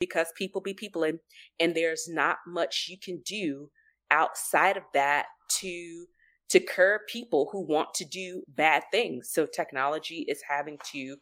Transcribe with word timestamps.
because 0.00 0.32
people 0.36 0.60
be 0.60 0.74
people 0.74 1.04
and, 1.04 1.20
and 1.60 1.74
there's 1.74 2.08
not 2.08 2.38
much 2.46 2.86
you 2.88 2.96
can 2.98 3.20
do 3.24 3.70
outside 4.10 4.76
of 4.76 4.82
that 4.94 5.26
to 5.48 6.06
to 6.48 6.58
curb 6.58 7.02
people 7.08 7.48
who 7.52 7.64
want 7.64 7.94
to 7.94 8.04
do 8.04 8.42
bad 8.48 8.82
things. 8.90 9.30
So 9.32 9.46
technology 9.46 10.24
is 10.26 10.42
having 10.48 10.78
to 10.90 11.16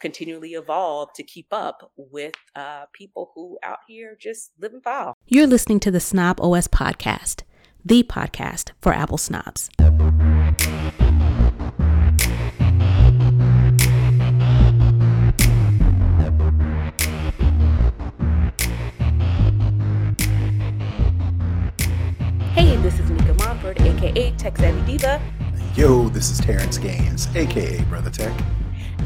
continually 0.00 0.54
evolve 0.54 1.10
to 1.14 1.22
keep 1.22 1.46
up 1.52 1.92
with 1.96 2.34
uh, 2.56 2.86
people 2.92 3.30
who 3.36 3.58
out 3.62 3.78
here 3.86 4.16
just 4.20 4.50
live 4.60 4.72
and 4.72 4.82
foul. 4.82 5.14
You're 5.26 5.46
listening 5.46 5.78
to 5.80 5.92
the 5.92 6.00
snobOS 6.00 6.66
podcast, 6.66 7.42
the 7.84 8.02
podcast 8.02 8.72
for 8.80 8.92
Apple 8.92 9.18
snobs. 9.18 9.70
Aka 23.64 24.32
Tech 24.32 24.58
Savvy 24.58 24.92
Diva. 24.92 25.22
Yo, 25.76 26.08
this 26.08 26.30
is 26.30 26.40
Terrance 26.40 26.78
Gaines, 26.78 27.28
aka 27.36 27.78
BrothaTech. 27.82 28.44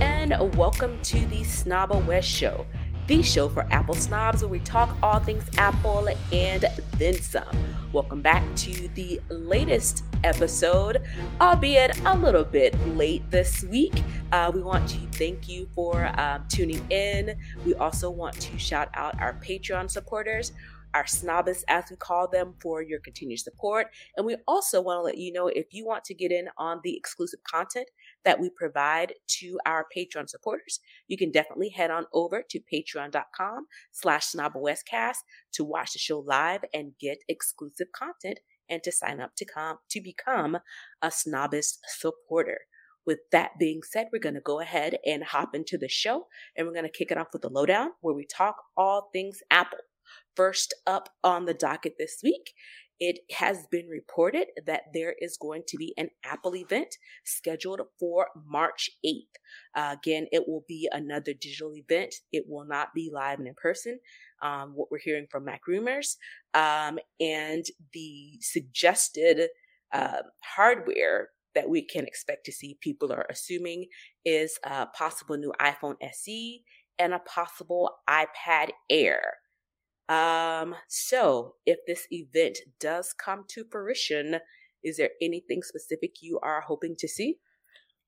And 0.00 0.56
welcome 0.56 0.98
to 1.02 1.26
the 1.26 1.44
Snob 1.44 1.90
West 2.06 2.28
Show, 2.28 2.64
the 3.06 3.22
show 3.22 3.50
for 3.50 3.70
Apple 3.70 3.94
snobs 3.94 4.40
where 4.40 4.48
we 4.48 4.60
talk 4.60 4.96
all 5.02 5.20
things 5.20 5.44
Apple 5.58 6.08
and 6.32 6.64
then 6.96 7.14
some. 7.20 7.44
Welcome 7.92 8.22
back 8.22 8.42
to 8.56 8.88
the 8.94 9.20
latest 9.28 10.04
episode, 10.24 11.02
albeit 11.38 12.00
a 12.06 12.16
little 12.16 12.44
bit 12.44 12.74
late 12.96 13.30
this 13.30 13.62
week. 13.64 14.02
Uh, 14.32 14.50
we 14.54 14.62
want 14.62 14.88
to 14.88 14.98
thank 15.12 15.48
you 15.48 15.68
for 15.74 16.10
um, 16.18 16.44
tuning 16.48 16.84
in. 16.90 17.36
We 17.66 17.74
also 17.74 18.08
want 18.08 18.40
to 18.40 18.58
shout 18.58 18.88
out 18.94 19.20
our 19.20 19.34
Patreon 19.34 19.90
supporters 19.90 20.52
our 20.96 21.04
snobbists, 21.04 21.62
as 21.68 21.84
we 21.90 21.96
call 21.96 22.26
them, 22.26 22.54
for 22.58 22.80
your 22.80 23.00
continued 23.00 23.40
support. 23.40 23.88
And 24.16 24.24
we 24.24 24.38
also 24.48 24.80
want 24.80 24.98
to 24.98 25.02
let 25.02 25.18
you 25.18 25.30
know 25.30 25.48
if 25.48 25.66
you 25.70 25.84
want 25.84 26.04
to 26.04 26.14
get 26.14 26.32
in 26.32 26.48
on 26.56 26.80
the 26.82 26.96
exclusive 26.96 27.40
content 27.44 27.88
that 28.24 28.40
we 28.40 28.48
provide 28.48 29.12
to 29.40 29.58
our 29.66 29.84
Patreon 29.94 30.26
supporters, 30.26 30.80
you 31.06 31.18
can 31.18 31.30
definitely 31.30 31.68
head 31.68 31.90
on 31.90 32.06
over 32.14 32.42
to 32.48 32.60
patreon.com 32.72 33.66
slash 33.92 34.32
snobOScast 34.32 35.18
to 35.52 35.64
watch 35.64 35.92
the 35.92 35.98
show 35.98 36.20
live 36.20 36.64
and 36.72 36.92
get 36.98 37.18
exclusive 37.28 37.88
content 37.92 38.40
and 38.70 38.82
to 38.82 38.90
sign 38.90 39.20
up 39.20 39.36
to 39.36 39.44
come 39.44 39.76
to 39.90 40.00
become 40.00 40.56
a 41.02 41.08
snobbist 41.08 41.76
supporter. 41.98 42.60
With 43.04 43.18
that 43.32 43.50
being 43.60 43.82
said, 43.84 44.08
we're 44.10 44.18
going 44.18 44.34
to 44.34 44.40
go 44.40 44.60
ahead 44.60 44.96
and 45.04 45.22
hop 45.22 45.54
into 45.54 45.76
the 45.76 45.88
show 45.88 46.26
and 46.56 46.66
we're 46.66 46.72
going 46.72 46.86
to 46.86 46.90
kick 46.90 47.10
it 47.10 47.18
off 47.18 47.28
with 47.34 47.42
the 47.42 47.50
lowdown 47.50 47.90
where 48.00 48.14
we 48.14 48.24
talk 48.24 48.56
all 48.78 49.10
things 49.12 49.42
Apple. 49.50 49.78
First 50.36 50.74
up 50.86 51.08
on 51.24 51.46
the 51.46 51.54
docket 51.54 51.94
this 51.98 52.20
week, 52.22 52.52
it 52.98 53.20
has 53.32 53.66
been 53.70 53.88
reported 53.88 54.48
that 54.66 54.84
there 54.94 55.14
is 55.20 55.36
going 55.36 55.62
to 55.68 55.76
be 55.76 55.92
an 55.98 56.08
Apple 56.24 56.56
event 56.56 56.96
scheduled 57.24 57.80
for 57.98 58.28
March 58.46 58.90
8th. 59.04 59.20
Uh, 59.74 59.96
again, 59.98 60.26
it 60.32 60.44
will 60.48 60.64
be 60.66 60.88
another 60.92 61.34
digital 61.34 61.74
event. 61.74 62.14
It 62.32 62.44
will 62.48 62.66
not 62.66 62.94
be 62.94 63.10
live 63.12 63.38
and 63.38 63.48
in 63.48 63.54
person. 63.54 63.98
Um, 64.42 64.72
what 64.74 64.90
we're 64.90 64.98
hearing 64.98 65.26
from 65.30 65.44
Mac 65.44 65.66
Rumors 65.66 66.16
um, 66.54 66.98
and 67.20 67.64
the 67.92 68.38
suggested 68.40 69.48
uh, 69.92 70.22
hardware 70.42 71.28
that 71.54 71.68
we 71.68 71.82
can 71.82 72.06
expect 72.06 72.44
to 72.46 72.52
see, 72.52 72.78
people 72.80 73.12
are 73.12 73.26
assuming, 73.30 73.86
is 74.24 74.58
a 74.64 74.86
possible 74.86 75.36
new 75.36 75.52
iPhone 75.60 75.96
SE 76.02 76.62
and 76.98 77.14
a 77.14 77.18
possible 77.20 77.90
iPad 78.08 78.70
Air. 78.90 79.34
Um, 80.08 80.74
so 80.88 81.54
if 81.66 81.78
this 81.86 82.06
event 82.10 82.58
does 82.80 83.12
come 83.12 83.44
to 83.48 83.64
fruition, 83.70 84.36
is 84.84 84.96
there 84.96 85.10
anything 85.20 85.62
specific 85.62 86.22
you 86.22 86.38
are 86.42 86.60
hoping 86.60 86.94
to 86.98 87.08
see? 87.08 87.38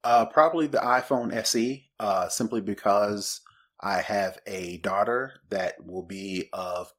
Uh, 0.04 0.26
probably 0.26 0.68
the 0.68 0.78
iPhone 0.78 1.32
SE, 1.32 1.90
uh, 1.98 2.28
simply 2.28 2.60
because 2.60 3.40
I 3.80 4.00
have 4.00 4.38
a 4.46 4.78
daughter 4.78 5.40
that 5.50 5.74
will 5.84 6.04
be 6.04 6.48
of 6.52 6.92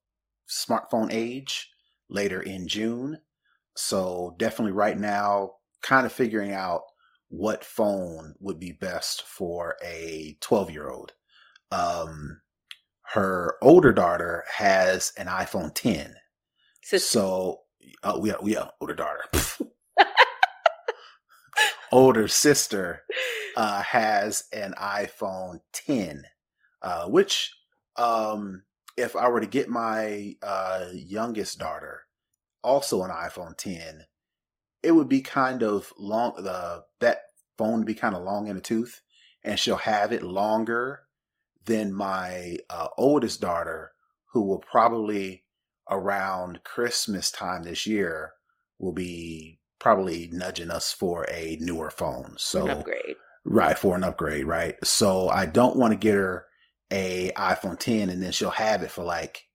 smartphone 0.50 1.12
age 1.12 1.72
later 2.10 2.42
in 2.42 2.68
June. 2.68 3.20
So 3.76 4.36
definitely 4.38 4.74
right 4.74 4.98
now, 4.98 5.54
kind 5.82 6.06
of 6.06 6.12
figuring 6.12 6.52
out 6.52 6.82
what 7.30 7.64
phone 7.64 8.36
would 8.40 8.60
be 8.60 8.72
best 8.74 9.22
for 9.22 9.78
a 9.84 10.38
12 10.42 10.72
year 10.72 10.90
old. 10.90 11.14
Um, 11.72 12.42
her 13.14 13.56
older 13.62 13.92
daughter 13.92 14.44
has 14.56 15.14
an 15.18 15.28
iPhone 15.28 15.74
10. 15.74 16.16
Sister. 16.84 17.08
So, 17.08 17.62
uh, 18.04 18.18
we 18.20 18.34
we 18.42 18.56
uh, 18.56 18.68
older 18.80 18.96
daughter. 18.96 19.24
older 21.92 22.28
sister 22.28 23.04
uh, 23.58 23.82
has 23.82 24.46
an 24.54 24.74
iPhone 24.80 25.60
10, 25.74 26.24
uh, 26.82 27.08
which, 27.08 27.52
um, 27.96 28.64
if 28.96 29.16
I 29.16 29.28
were 29.30 29.42
to 29.42 29.48
get 29.48 29.70
my 29.70 30.36
uh, 30.44 30.86
youngest 30.94 31.58
daughter 31.60 32.02
also 32.64 33.04
an 33.04 33.12
iPhone 33.12 33.58
10, 33.58 34.06
it 34.84 34.92
would 34.92 35.10
be 35.10 35.22
kind 35.22 35.64
of 35.64 35.92
long. 35.98 36.36
The 36.38 36.84
that 37.00 37.22
phone 37.58 37.80
would 37.80 37.88
be 37.88 37.96
kind 37.96 38.16
of 38.16 38.24
long 38.24 38.48
in 38.48 38.56
the 38.56 38.62
tooth, 38.62 39.02
and 39.44 39.60
she'll 39.60 39.78
have 39.78 40.12
it 40.12 40.22
longer 40.24 41.02
than 41.66 41.94
my 41.94 42.58
uh, 42.70 42.88
oldest 42.98 43.42
daughter, 43.42 43.92
who 44.34 44.42
will 44.42 44.60
probably 44.60 45.44
around 45.90 46.64
Christmas 46.64 47.32
time 47.32 47.64
this 47.64 47.88
year 47.88 48.34
will 48.78 48.94
be 48.94 49.60
probably 49.80 50.30
nudging 50.32 50.70
us 50.70 50.92
for 50.92 51.26
a 51.32 51.58
newer 51.60 51.90
phone. 51.90 52.36
So 52.38 52.66
an 52.66 52.70
upgrade. 52.80 53.16
Right, 53.46 53.78
for 53.78 53.96
an 53.96 54.04
upgrade, 54.04 54.46
right? 54.46 54.76
So 54.84 55.30
I 55.30 55.46
don't 55.46 55.78
want 55.78 55.94
to 55.94 55.98
get 55.98 56.16
her 56.16 56.46
a 56.92 57.32
iPhone 57.36 57.80
10 57.80 58.10
and 58.10 58.22
then 58.22 58.32
she'll 58.32 58.50
have 58.52 58.84
it 58.84 58.92
for 58.92 59.04
like 59.04 59.46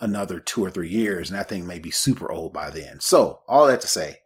another 0.00 0.40
two 0.40 0.64
or 0.64 0.70
three 0.70 0.88
years 0.88 1.30
and 1.30 1.38
that 1.38 1.48
thing 1.48 1.66
may 1.66 1.78
be 1.78 1.90
super 1.90 2.30
old 2.30 2.52
by 2.52 2.70
then. 2.70 3.00
So 3.00 3.40
all 3.48 3.66
that 3.68 3.80
to 3.82 3.86
say, 3.86 4.18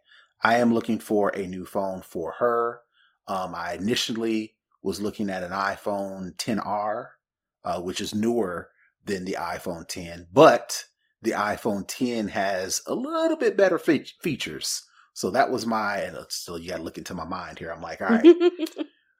I 0.43 0.57
am 0.57 0.73
looking 0.73 0.99
for 0.99 1.29
a 1.29 1.47
new 1.47 1.65
phone 1.65 2.01
for 2.01 2.33
her. 2.39 2.81
Um, 3.27 3.53
I 3.55 3.73
initially 3.73 4.55
was 4.81 5.01
looking 5.01 5.29
at 5.29 5.43
an 5.43 5.51
iPhone 5.51 6.35
10R, 6.37 7.07
uh, 7.63 7.81
which 7.81 8.01
is 8.01 8.15
newer 8.15 8.69
than 9.05 9.25
the 9.25 9.37
iPhone 9.39 9.87
10, 9.87 10.27
but 10.31 10.85
the 11.21 11.31
iPhone 11.31 11.85
10 11.87 12.29
has 12.29 12.81
a 12.87 12.95
little 12.95 13.37
bit 13.37 13.57
better 13.57 13.77
fe- 13.77 14.05
features. 14.21 14.83
So 15.13 15.29
that 15.31 15.51
was 15.51 15.65
my, 15.65 15.97
and 15.97 16.17
so 16.29 16.55
you 16.55 16.69
got 16.69 16.77
to 16.77 16.83
look 16.83 16.97
into 16.97 17.13
my 17.13 17.25
mind 17.25 17.59
here. 17.59 17.71
I'm 17.71 17.81
like, 17.81 18.01
all 18.01 18.07
right, 18.09 18.25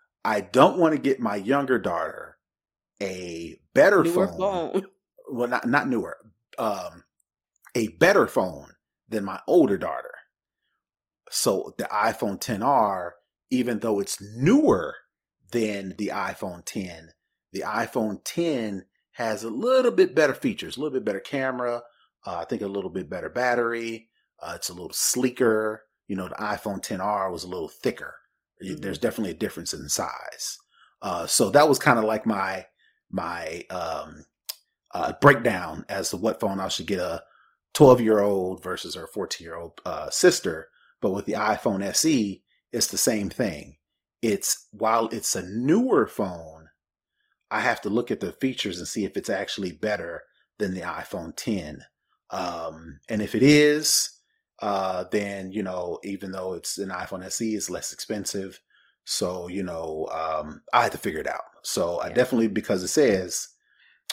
I 0.26 0.42
don't 0.42 0.78
want 0.78 0.96
to 0.96 1.02
get 1.02 1.20
my 1.20 1.36
younger 1.36 1.80
daughter 1.80 2.38
a 3.02 3.60
better 3.74 4.04
newer 4.04 4.28
phone. 4.28 4.38
phone. 4.40 4.88
Well, 5.32 5.48
not 5.48 5.68
not 5.68 5.88
newer, 5.88 6.18
um, 6.58 7.04
a 7.76 7.90
better 7.90 8.28
phone 8.28 8.68
than 9.10 9.24
my 9.26 9.40
older 9.48 9.78
daughter. 9.78 10.12
So 11.30 11.74
the 11.78 11.86
iPhone 11.86 12.40
10R, 12.40 13.12
even 13.50 13.80
though 13.80 14.00
it's 14.00 14.22
newer 14.22 14.96
than 15.52 15.96
the 15.98 16.08
iPhone 16.14 16.64
10. 16.66 17.12
The 17.54 17.62
iPhone 17.62 18.22
10 18.24 18.86
has 19.14 19.44
a 19.44 19.50
little 19.50 19.92
bit 19.92 20.16
better 20.16 20.34
features, 20.34 20.78
a 20.78 20.80
little 20.80 20.94
bit 20.94 21.06
better 21.06 21.20
camera, 21.20 21.84
uh, 22.26 22.38
I 22.38 22.46
think 22.46 22.62
a 22.62 22.68
little 22.68 22.90
bit 22.90 23.10
better 23.10 23.30
battery. 23.30 24.10
Uh, 24.42 24.54
it's 24.56 24.70
a 24.70 24.74
little 24.74 24.94
sleeker. 24.94 25.84
You 26.08 26.16
know, 26.16 26.28
the 26.28 26.36
iPhone 26.36 26.84
10R 26.84 27.32
was 27.32 27.44
a 27.44 27.50
little 27.50 27.68
thicker. 27.68 28.16
Mm-hmm. 28.64 28.78
There's 28.78 29.00
definitely 29.00 29.32
a 29.32 29.36
difference 29.36 29.74
in 29.74 29.88
size. 29.90 30.58
Uh, 31.02 31.26
so 31.26 31.50
that 31.50 31.68
was 31.68 31.80
kind 31.80 31.98
of 31.98 32.06
like 32.06 32.26
my 32.26 32.66
my 33.10 33.66
um, 33.70 34.26
uh, 34.94 35.14
breakdown 35.20 35.86
as 35.90 36.10
to 36.10 36.18
what 36.18 36.40
phone 36.40 36.60
I 36.60 36.68
should 36.70 36.88
get 36.88 37.00
a 37.00 37.24
12 37.74 38.02
year 38.02 38.20
old 38.20 38.64
versus 38.64 38.96
her 38.96 39.08
14 39.08 39.44
year 39.44 39.56
old 39.56 39.82
uh, 39.86 40.10
sister. 40.10 40.70
But 41.02 41.12
with 41.12 41.26
the 41.26 41.34
iPhone 41.34 41.84
SE, 41.84 42.44
it's 42.72 42.88
the 42.88 42.98
same 42.98 43.30
thing 43.30 43.78
it's 44.22 44.68
while 44.72 45.08
it's 45.08 45.36
a 45.36 45.44
newer 45.44 46.08
phone, 46.08 46.70
I 47.50 47.62
have 47.62 47.82
to 47.82 47.90
look 47.90 48.12
at 48.12 48.20
the 48.20 48.32
features 48.32 48.78
and 48.78 48.88
see 48.88 49.06
if 49.06 49.18
it's 49.18 49.30
actually 49.30 49.72
better 49.72 50.24
than 50.60 50.74
the 50.74 50.82
iPhone 50.82 51.36
10. 51.36 51.84
Um, 52.30 53.00
and 53.10 53.22
if 53.22 53.36
it 53.36 53.44
is, 53.44 54.10
uh, 54.60 55.06
then 55.12 55.52
you 55.52 55.64
know, 55.64 56.00
even 56.04 56.32
though 56.32 56.54
it's 56.54 56.78
an 56.78 56.90
iPhone 56.90 57.24
SE, 57.26 57.56
it's 57.56 57.70
less 57.70 57.92
expensive. 57.92 58.62
So 59.06 59.48
you 59.48 59.64
know, 59.64 60.08
um, 60.12 60.62
I 60.74 60.84
had 60.84 60.92
to 60.94 60.98
figure 60.98 61.20
it 61.20 61.28
out. 61.28 61.44
So 61.64 62.00
I 62.00 62.10
definitely 62.10 62.48
because 62.48 62.84
it 62.84 62.90
says, 62.90 63.50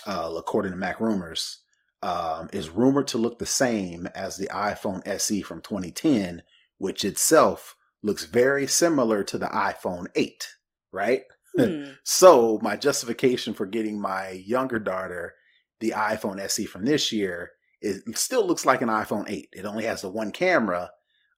uh, 0.07 0.33
according 0.37 0.73
to 0.73 0.79
Mac 0.79 1.01
Rumors, 1.01 1.61
um, 2.03 2.49
is 2.53 2.71
rumored 2.71 3.09
to 3.09 3.19
look 3.19 3.39
the 3.39 3.47
same 3.47 4.07
as 4.15 4.37
the 4.37 4.47
iPhone 4.49 5.07
SE 5.07 5.43
from 5.43 5.61
2010, 5.61 6.43
which 6.79 7.05
itself 7.05 7.77
looks 8.03 8.25
very 8.25 8.67
similar 8.67 9.23
to 9.25 9.39
the 9.39 9.47
iPhone 9.47 10.07
8, 10.15 10.49
right? 10.93 11.23
Hmm. 11.59 11.87
so 12.05 12.61
my 12.63 12.77
justification 12.77 13.53
for 13.53 13.67
getting 13.67 14.01
my 14.01 14.31
younger 14.31 14.79
daughter 14.79 15.35
the 15.81 15.91
iPhone 15.91 16.39
SE 16.41 16.67
from 16.67 16.85
this 16.85 17.11
year, 17.11 17.53
it 17.81 18.03
still 18.17 18.47
looks 18.47 18.67
like 18.67 18.83
an 18.83 18.89
iPhone 18.89 19.25
8. 19.29 19.49
It 19.53 19.65
only 19.65 19.85
has 19.85 20.03
the 20.03 20.11
one 20.11 20.31
camera, 20.31 20.91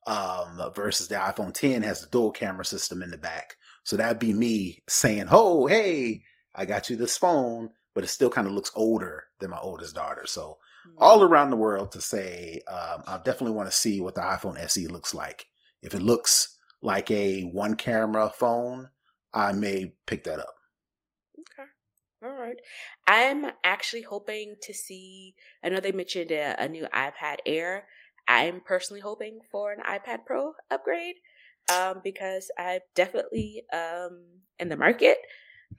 um, 0.07 0.61
versus 0.75 1.09
the 1.09 1.15
iPhone 1.15 1.53
10 1.55 1.83
has 1.83 2.01
the 2.01 2.09
dual 2.09 2.33
camera 2.33 2.65
system 2.65 3.03
in 3.03 3.11
the 3.11 3.19
back. 3.19 3.57
So 3.85 3.97
that'd 3.97 4.19
be 4.19 4.33
me 4.33 4.83
saying, 4.89 5.29
"Oh, 5.31 5.67
hey, 5.67 6.23
I 6.55 6.65
got 6.65 6.91
you 6.91 6.97
this 6.97 7.17
phone," 7.17 7.71
but 7.95 8.05
it 8.05 8.09
still 8.09 8.31
kind 8.31 8.47
of 8.47 8.53
looks 8.53 8.73
older 8.75 9.25
than 9.39 9.51
my 9.51 9.59
oldest 9.59 9.95
daughter. 9.95 10.27
So 10.27 10.59
all 10.99 11.23
around 11.23 11.51
the 11.51 11.57
world 11.57 11.93
to 11.93 12.01
say, 12.01 12.63
um, 12.69 13.03
I 13.07 13.19
definitely 13.19 13.57
want 13.57 13.71
to 13.71 13.77
see 13.77 14.01
what 14.01 14.15
the 14.15 14.23
iPhone 14.23 14.59
SE 14.59 14.87
looks 14.87 15.15
like. 15.15 15.47
If 15.83 15.95
it 15.95 16.03
looks 16.03 16.59
like 16.83 17.11
a 17.11 17.43
one 17.43 17.75
camera 17.75 18.31
phone, 18.35 18.91
I 19.33 19.53
may 19.53 19.95
pick 20.07 20.25
that 20.25 20.39
up. 20.39 20.55
Okay. 21.39 21.69
All 22.23 22.39
right. 22.39 22.57
I'm 23.07 23.53
actually 23.65 24.03
hoping 24.03 24.57
to 24.63 24.75
see, 24.75 25.35
I 25.65 25.69
know 25.69 25.81
they 25.81 25.93
mentioned 25.93 26.31
a, 26.33 26.63
a 26.63 26.69
new 26.69 26.87
iPad 26.95 27.37
Air. 27.47 27.85
I'm 28.29 28.61
personally 28.61 29.01
hoping 29.01 29.41
for 29.51 29.73
an 29.73 29.81
iPad 29.89 30.27
Pro 30.27 30.53
upgrade 30.71 31.17
um, 31.73 32.01
because 32.03 32.51
I'm 32.59 32.81
definitely 32.95 33.63
um, 33.73 34.25
in 34.59 34.69
the 34.69 34.77
market 34.77 35.19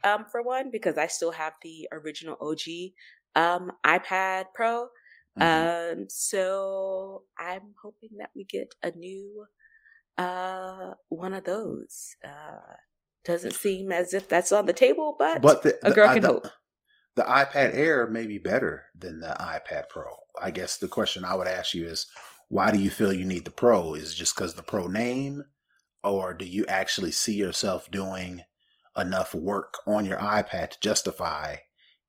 um, 0.03 0.25
for 0.31 0.41
one 0.41 0.71
because 0.71 0.97
I 0.97 1.07
still 1.07 1.31
have 1.31 1.53
the 1.61 1.87
original 1.91 2.37
OG 2.41 2.91
um, 3.35 3.71
iPad 3.85 4.45
Pro. 4.53 4.87
Mm-hmm. 5.39 5.99
Um, 6.01 6.05
so 6.09 7.23
I'm 7.37 7.73
hoping 7.81 8.09
that 8.17 8.31
we 8.35 8.43
get 8.43 8.73
a 8.83 8.91
new 8.91 9.45
uh, 10.17 10.93
one 11.09 11.33
of 11.33 11.43
those. 11.43 12.15
Uh, 12.23 12.75
doesn't 13.23 13.53
seem 13.53 13.91
as 13.91 14.13
if 14.13 14.27
that's 14.27 14.51
on 14.51 14.65
the 14.65 14.73
table, 14.73 15.15
but, 15.17 15.41
but 15.41 15.63
the, 15.63 15.77
a 15.83 15.91
girl 15.91 16.07
the, 16.07 16.13
can 16.13 16.21
the, 16.23 16.27
hope. 16.27 16.47
The 17.15 17.23
iPad 17.23 17.75
Air 17.75 18.07
may 18.07 18.25
be 18.25 18.37
better 18.37 18.85
than 18.97 19.19
the 19.19 19.35
iPad 19.39 19.89
Pro. 19.89 20.05
I 20.41 20.51
guess 20.51 20.77
the 20.77 20.87
question 20.87 21.23
I 21.23 21.35
would 21.35 21.47
ask 21.47 21.73
you 21.73 21.85
is, 21.85 22.07
why 22.47 22.71
do 22.71 22.79
you 22.79 22.89
feel 22.89 23.13
you 23.13 23.25
need 23.25 23.45
the 23.45 23.51
Pro? 23.51 23.93
Is 23.93 24.13
it 24.13 24.15
just 24.15 24.35
because 24.35 24.55
the 24.55 24.63
Pro 24.63 24.87
name, 24.87 25.43
or 26.03 26.33
do 26.33 26.45
you 26.45 26.65
actually 26.67 27.11
see 27.11 27.33
yourself 27.35 27.91
doing 27.91 28.41
enough 28.97 29.35
work 29.35 29.75
on 29.85 30.05
your 30.05 30.17
iPad 30.17 30.71
to 30.71 30.79
justify 30.79 31.57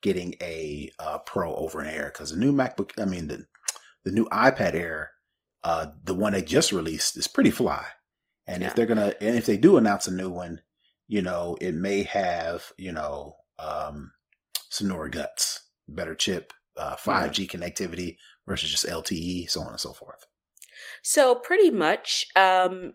getting 0.03 0.35
a 0.41 0.91
uh, 0.99 1.19
Pro 1.19 1.55
over 1.55 1.81
an 1.81 1.89
Air? 1.89 2.11
Because 2.13 2.31
the 2.31 2.39
new 2.39 2.53
MacBook, 2.53 2.93
I 3.01 3.05
mean 3.05 3.29
the 3.29 3.47
the 4.05 4.13
new 4.13 4.27
iPad 4.27 4.75
Air, 4.75 5.11
uh, 5.65 5.87
the 6.05 6.15
one 6.15 6.33
they 6.33 6.43
just 6.43 6.73
released, 6.73 7.17
is 7.17 7.29
pretty 7.29 7.51
fly. 7.51 7.85
And 8.47 8.63
yeah. 8.63 8.69
if 8.69 8.75
they're 8.75 8.87
gonna, 8.87 9.15
and 9.21 9.37
if 9.37 9.47
they 9.47 9.57
do 9.57 9.77
announce 9.77 10.07
a 10.07 10.13
new 10.13 10.31
one, 10.31 10.61
you 11.09 11.23
know, 11.23 11.57
it 11.61 11.75
may 11.75 12.03
have, 12.05 12.73
you 12.77 12.93
know, 12.93 13.37
um, 13.59 14.13
newer 14.81 15.09
guts, 15.09 15.69
better 15.89 16.15
chip, 16.15 16.53
uh, 16.77 16.97
5G 16.97 17.49
connectivity 17.49 18.17
versus 18.47 18.71
just 18.71 18.87
LTE, 18.87 19.49
so 19.49 19.61
on 19.61 19.69
and 19.69 19.81
so 19.81 19.93
forth. 19.93 20.27
So 21.03 21.35
pretty 21.35 21.71
much, 21.71 22.27
um, 22.35 22.95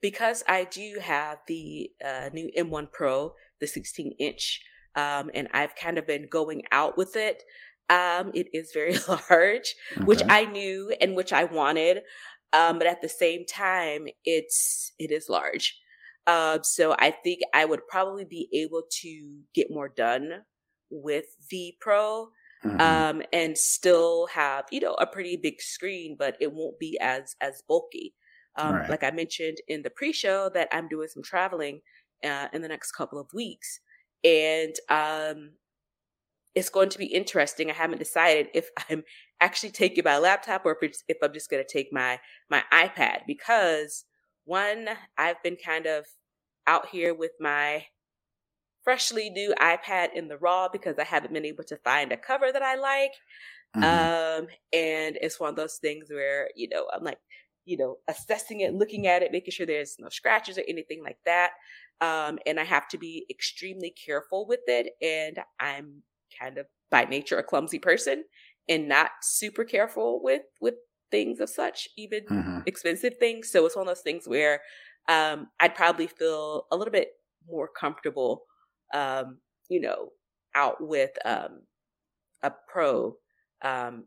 because 0.00 0.42
I 0.48 0.64
do 0.64 0.98
have 1.00 1.38
the 1.46 1.90
uh, 2.04 2.30
new 2.32 2.50
M1 2.56 2.92
Pro, 2.92 3.34
the 3.60 3.66
16 3.66 4.12
inch, 4.18 4.62
um, 4.94 5.30
and 5.34 5.48
I've 5.52 5.76
kind 5.76 5.98
of 5.98 6.06
been 6.06 6.26
going 6.28 6.62
out 6.72 6.96
with 6.96 7.16
it. 7.16 7.42
Um, 7.90 8.30
it 8.34 8.46
is 8.52 8.70
very 8.72 8.96
large, 9.08 9.74
okay. 9.96 10.04
which 10.04 10.22
I 10.28 10.44
knew 10.44 10.94
and 11.00 11.16
which 11.16 11.32
I 11.32 11.44
wanted, 11.44 12.02
um, 12.52 12.78
but 12.78 12.86
at 12.86 13.02
the 13.02 13.08
same 13.08 13.44
time, 13.44 14.06
it's 14.24 14.92
it 14.98 15.10
is 15.10 15.28
large. 15.28 15.78
Uh, 16.26 16.58
so 16.62 16.94
I 16.98 17.10
think 17.10 17.40
I 17.52 17.64
would 17.64 17.86
probably 17.88 18.24
be 18.24 18.48
able 18.52 18.82
to 19.02 19.40
get 19.54 19.70
more 19.70 19.88
done 19.88 20.42
with 20.90 21.26
the 21.50 21.74
Pro. 21.80 22.28
Mm-hmm. 22.64 22.78
Um, 22.78 23.22
and 23.32 23.56
still 23.56 24.26
have 24.34 24.66
you 24.70 24.80
know 24.80 24.92
a 24.92 25.06
pretty 25.06 25.38
big 25.38 25.62
screen, 25.62 26.14
but 26.18 26.36
it 26.42 26.52
won't 26.52 26.78
be 26.78 26.98
as 27.00 27.34
as 27.40 27.62
bulky. 27.66 28.14
Um, 28.56 28.74
right. 28.74 28.90
Like 28.90 29.02
I 29.02 29.12
mentioned 29.12 29.58
in 29.66 29.80
the 29.80 29.88
pre-show, 29.88 30.50
that 30.52 30.68
I'm 30.70 30.86
doing 30.86 31.08
some 31.08 31.22
traveling 31.22 31.80
uh, 32.22 32.48
in 32.52 32.60
the 32.60 32.68
next 32.68 32.92
couple 32.92 33.18
of 33.18 33.28
weeks, 33.32 33.80
and 34.22 34.74
um, 34.90 35.52
it's 36.54 36.68
going 36.68 36.88
to 36.90 36.98
be 36.98 37.06
interesting. 37.06 37.70
I 37.70 37.74
haven't 37.74 37.98
decided 37.98 38.48
if 38.54 38.68
I'm 38.90 39.04
actually 39.40 39.70
taking 39.70 40.04
my 40.04 40.18
laptop 40.18 40.64
or 40.64 40.76
if, 40.80 41.02
if 41.08 41.16
I'm 41.22 41.32
just 41.32 41.50
going 41.50 41.62
to 41.64 41.72
take 41.72 41.88
my 41.92 42.20
my 42.50 42.62
iPad 42.72 43.20
because 43.26 44.04
one, 44.44 44.88
I've 45.16 45.42
been 45.42 45.56
kind 45.64 45.86
of 45.86 46.06
out 46.66 46.88
here 46.88 47.14
with 47.14 47.32
my 47.40 47.86
freshly 48.82 49.30
new 49.30 49.54
iPad 49.60 50.08
in 50.14 50.28
the 50.28 50.38
raw 50.38 50.68
because 50.68 50.98
I 50.98 51.04
haven't 51.04 51.32
been 51.32 51.46
able 51.46 51.64
to 51.64 51.76
find 51.76 52.12
a 52.12 52.16
cover 52.16 52.50
that 52.50 52.62
I 52.62 52.76
like. 52.76 53.12
Mm-hmm. 53.76 53.84
Um, 53.84 54.48
and 54.72 55.18
it's 55.20 55.38
one 55.38 55.50
of 55.50 55.56
those 55.56 55.76
things 55.76 56.06
where, 56.10 56.48
you 56.56 56.68
know, 56.68 56.86
I'm 56.92 57.04
like, 57.04 57.18
you 57.64 57.76
know, 57.76 57.98
assessing 58.08 58.60
it, 58.60 58.74
looking 58.74 59.06
at 59.06 59.22
it, 59.22 59.32
making 59.32 59.52
sure 59.52 59.66
there's 59.66 59.96
no 59.98 60.08
scratches 60.08 60.58
or 60.58 60.64
anything 60.66 61.02
like 61.04 61.18
that. 61.26 61.52
Um, 62.00 62.38
and 62.46 62.58
I 62.58 62.64
have 62.64 62.88
to 62.88 62.98
be 62.98 63.26
extremely 63.30 63.90
careful 63.90 64.46
with 64.48 64.60
it. 64.66 64.94
And 65.02 65.38
I'm 65.60 66.02
kind 66.38 66.58
of 66.58 66.66
by 66.90 67.04
nature 67.04 67.38
a 67.38 67.42
clumsy 67.42 67.78
person 67.78 68.24
and 68.68 68.88
not 68.88 69.10
super 69.22 69.64
careful 69.64 70.20
with, 70.22 70.42
with 70.60 70.74
things 71.10 71.40
of 71.40 71.48
such, 71.48 71.88
even 71.96 72.24
mm-hmm. 72.24 72.58
expensive 72.66 73.16
things. 73.18 73.50
So 73.50 73.66
it's 73.66 73.76
one 73.76 73.88
of 73.88 73.94
those 73.94 74.02
things 74.02 74.28
where, 74.28 74.60
um, 75.08 75.48
I'd 75.58 75.74
probably 75.74 76.06
feel 76.06 76.66
a 76.70 76.76
little 76.76 76.92
bit 76.92 77.08
more 77.48 77.68
comfortable, 77.68 78.42
um, 78.94 79.38
you 79.68 79.80
know, 79.80 80.10
out 80.54 80.76
with, 80.80 81.10
um, 81.24 81.62
a 82.42 82.52
pro, 82.68 83.16
um, 83.62 84.04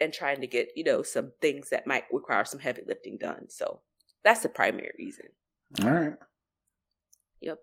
and 0.00 0.12
trying 0.12 0.40
to 0.40 0.46
get, 0.46 0.68
you 0.74 0.84
know, 0.84 1.02
some 1.02 1.32
things 1.40 1.70
that 1.70 1.86
might 1.86 2.04
require 2.12 2.44
some 2.44 2.60
heavy 2.60 2.82
lifting 2.86 3.18
done. 3.18 3.46
So 3.48 3.80
that's 4.24 4.42
the 4.42 4.48
primary 4.48 4.92
reason. 4.98 5.26
All 5.82 5.90
right. 5.90 6.14
Yep. 7.40 7.58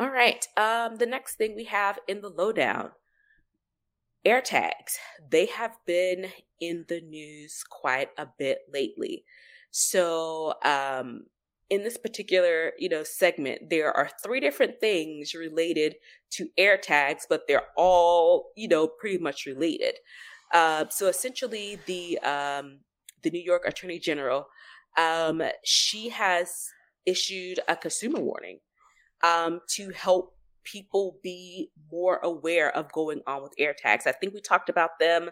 All 0.00 0.10
right. 0.10 0.46
Um, 0.56 0.96
the 0.96 1.06
next 1.06 1.34
thing 1.34 1.56
we 1.56 1.64
have 1.64 1.98
in 2.06 2.20
the 2.20 2.28
lowdown 2.28 2.92
AirTags. 4.24 4.96
They 5.30 5.46
have 5.46 5.76
been 5.86 6.26
in 6.60 6.84
the 6.88 7.00
news 7.00 7.64
quite 7.68 8.10
a 8.16 8.26
bit 8.38 8.60
lately. 8.72 9.24
So, 9.70 10.54
um, 10.64 11.26
in 11.70 11.82
this 11.82 11.98
particular, 11.98 12.72
you 12.78 12.88
know, 12.88 13.02
segment, 13.02 13.70
there 13.70 13.94
are 13.94 14.08
three 14.22 14.40
different 14.40 14.80
things 14.80 15.34
related 15.34 15.96
to 16.30 16.48
AirTags, 16.58 17.22
but 17.28 17.42
they're 17.46 17.66
all, 17.76 18.52
you 18.56 18.68
know, 18.68 18.86
pretty 18.86 19.18
much 19.18 19.46
related. 19.46 19.94
Uh, 20.52 20.86
so 20.88 21.08
essentially, 21.08 21.78
the 21.86 22.18
um, 22.20 22.80
the 23.22 23.30
New 23.30 23.42
York 23.42 23.62
Attorney 23.66 23.98
General, 23.98 24.46
um, 24.96 25.42
she 25.64 26.08
has 26.08 26.68
issued 27.04 27.60
a 27.68 27.76
consumer 27.76 28.20
warning 28.20 28.60
um, 29.22 29.60
to 29.70 29.90
help 29.90 30.36
people 30.64 31.18
be 31.22 31.70
more 31.90 32.18
aware 32.18 32.74
of 32.76 32.92
going 32.92 33.20
on 33.26 33.42
with 33.42 33.54
AirTags. 33.58 34.06
I 34.06 34.12
think 34.12 34.34
we 34.34 34.40
talked 34.40 34.68
about 34.68 34.98
them 35.00 35.30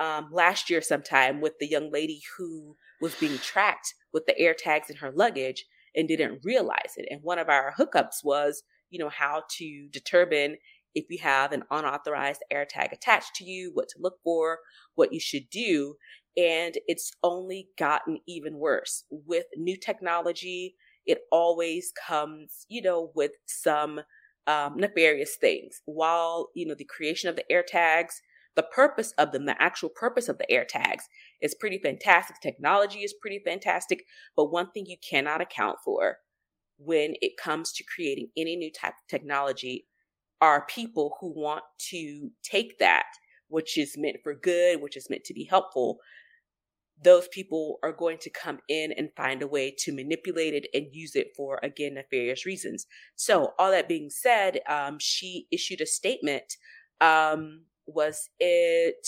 um, 0.00 0.28
last 0.32 0.70
year 0.70 0.80
sometime 0.80 1.40
with 1.40 1.58
the 1.58 1.68
young 1.68 1.90
lady 1.90 2.20
who 2.36 2.76
was 3.00 3.14
being 3.16 3.38
tracked 3.38 3.94
with 4.12 4.26
the 4.26 4.34
AirTags 4.40 4.90
in 4.90 4.96
her 4.96 5.12
luggage 5.12 5.64
and 5.94 6.08
didn't 6.08 6.40
realize 6.44 6.94
it. 6.96 7.06
And 7.10 7.22
one 7.22 7.38
of 7.38 7.48
our 7.48 7.74
hookups 7.78 8.24
was, 8.24 8.62
you 8.90 8.98
know, 8.98 9.08
how 9.08 9.42
to 9.58 9.88
determine 9.90 10.56
if 10.94 11.06
you 11.10 11.18
have 11.18 11.52
an 11.52 11.64
unauthorized 11.70 12.42
AirTag 12.52 12.92
attached 12.92 13.34
to 13.36 13.44
you, 13.44 13.70
what 13.74 13.88
to 13.88 13.98
look 14.00 14.18
for, 14.24 14.58
what 14.94 15.12
you 15.12 15.20
should 15.20 15.50
do. 15.50 15.94
And 16.36 16.76
it's 16.86 17.12
only 17.22 17.68
gotten 17.78 18.18
even 18.26 18.58
worse. 18.58 19.04
With 19.10 19.46
new 19.56 19.76
technology, 19.76 20.76
it 21.08 21.22
always 21.32 21.92
comes, 22.06 22.66
you 22.68 22.82
know, 22.82 23.10
with 23.14 23.32
some 23.46 24.00
um, 24.46 24.76
nefarious 24.76 25.36
things. 25.40 25.80
While, 25.86 26.50
you 26.54 26.66
know, 26.66 26.74
the 26.76 26.84
creation 26.84 27.28
of 27.28 27.36
the 27.36 27.44
AirTags, 27.50 28.12
the 28.54 28.62
purpose 28.62 29.12
of 29.18 29.32
them, 29.32 29.46
the 29.46 29.60
actual 29.60 29.88
purpose 29.88 30.28
of 30.28 30.38
the 30.38 30.46
AirTags 30.52 31.04
is 31.40 31.54
pretty 31.54 31.78
fantastic. 31.78 32.36
Technology 32.40 33.00
is 33.00 33.14
pretty 33.20 33.40
fantastic. 33.44 34.04
But 34.36 34.52
one 34.52 34.70
thing 34.70 34.84
you 34.86 34.96
cannot 35.08 35.40
account 35.40 35.78
for 35.84 36.18
when 36.76 37.14
it 37.22 37.32
comes 37.42 37.72
to 37.72 37.84
creating 37.84 38.28
any 38.36 38.54
new 38.54 38.70
type 38.70 38.92
of 38.92 39.08
technology 39.08 39.86
are 40.40 40.66
people 40.66 41.16
who 41.20 41.32
want 41.34 41.64
to 41.90 42.30
take 42.42 42.78
that, 42.78 43.06
which 43.48 43.78
is 43.78 43.96
meant 43.96 44.18
for 44.22 44.34
good, 44.34 44.82
which 44.82 44.96
is 44.96 45.08
meant 45.08 45.24
to 45.24 45.34
be 45.34 45.44
helpful. 45.44 45.98
Those 47.02 47.28
people 47.28 47.78
are 47.82 47.92
going 47.92 48.18
to 48.18 48.30
come 48.30 48.58
in 48.68 48.92
and 48.92 49.10
find 49.16 49.42
a 49.42 49.46
way 49.46 49.74
to 49.78 49.94
manipulate 49.94 50.54
it 50.54 50.66
and 50.74 50.86
use 50.92 51.14
it 51.14 51.28
for, 51.36 51.60
again, 51.62 51.94
nefarious 51.94 52.44
reasons. 52.44 52.86
So, 53.14 53.52
all 53.58 53.70
that 53.70 53.88
being 53.88 54.10
said, 54.10 54.60
um, 54.68 54.98
she 54.98 55.46
issued 55.52 55.80
a 55.80 55.86
statement. 55.86 56.56
Um, 57.00 57.66
was 57.86 58.28
it 58.40 59.06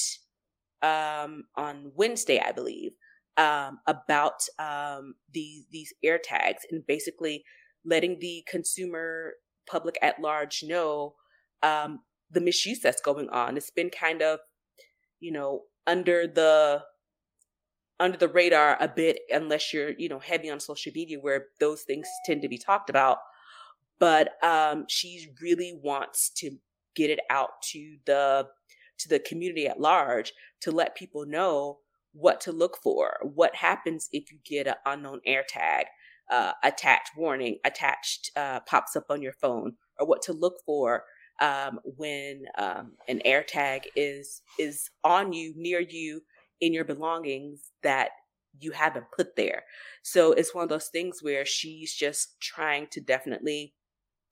um, 0.82 1.44
on 1.56 1.92
Wednesday, 1.94 2.40
I 2.40 2.52
believe, 2.52 2.92
um, 3.37 3.78
about 3.87 4.42
um, 4.59 5.14
these 5.32 5.64
these 5.70 5.92
AirTags 6.04 6.61
and 6.70 6.87
basically 6.87 7.44
letting 7.85 8.18
the 8.20 8.44
consumer 8.49 9.35
public 9.68 9.97
at 10.02 10.20
large 10.20 10.62
know 10.62 11.14
um, 11.62 12.00
the 12.30 12.40
misuse 12.40 12.80
that's 12.80 13.00
going 13.00 13.28
on. 13.30 13.56
It's 13.56 13.70
been 13.70 13.90
kind 13.90 14.23
of, 14.23 14.40
you 15.20 15.32
know, 15.32 15.62
under 15.87 16.26
the 16.26 16.82
under 18.00 18.19
the 18.19 18.28
radar 18.28 18.76
a 18.80 18.88
bit 18.88 19.21
unless 19.30 19.73
you're, 19.73 19.90
you 19.99 20.09
know, 20.09 20.19
heavy 20.19 20.50
on 20.50 20.61
social 20.61 20.92
media 20.95 21.19
where 21.21 21.47
those 21.61 21.83
things 21.83 22.09
tend 22.26 22.42
to 22.42 22.49
be 22.49 22.59
talked 22.59 22.90
about. 22.90 23.19
But 24.00 24.42
um 24.45 24.87
she 24.88 25.28
really 25.42 25.78
wants 25.83 26.30
to 26.38 26.52
get 26.97 27.11
it 27.11 27.21
out 27.30 27.62
to 27.73 27.99
the 28.07 28.49
to 28.99 29.09
the 29.09 29.21
community 29.21 29.66
at 29.66 29.80
large 29.80 30.33
to 30.62 30.71
let 30.71 30.97
people 30.97 31.26
know 31.26 31.78
what 32.12 32.40
to 32.42 32.52
look 32.52 32.76
for, 32.83 33.19
what 33.23 33.54
happens 33.54 34.09
if 34.12 34.33
you 34.33 34.38
get 34.45 34.66
an 34.66 34.75
unknown 34.85 35.21
AirTag, 35.26 35.85
uh, 36.30 36.52
attached 36.64 37.12
warning, 37.16 37.59
attached 37.64 38.30
uh, 38.37 38.61
pops 38.61 38.97
up 38.97 39.04
on 39.11 39.23
your 39.23 39.33
phone, 39.33 39.75
or 39.99 40.07
what 40.07 40.23
to 40.23 40.33
look 40.33 40.57
for 40.66 41.04
um, 41.40 41.80
when 41.85 42.45
um, 42.59 42.92
an 43.09 43.21
AirTag 43.25 43.85
is 43.97 44.42
is 44.59 44.90
on 45.04 45.33
you, 45.33 45.54
near 45.57 45.80
you, 45.80 46.23
in 46.61 46.73
your 46.73 46.85
belongings 46.85 47.71
that 47.83 48.11
you 48.59 48.73
haven't 48.73 49.07
put 49.17 49.37
there. 49.37 49.64
So 50.02 50.33
it's 50.33 50.55
one 50.55 50.64
of 50.64 50.69
those 50.71 50.88
things 50.88 51.19
where 51.23 51.45
she's 51.47 51.95
just 51.95 52.40
trying 52.40 52.88
to 52.88 53.00
definitely 53.00 53.75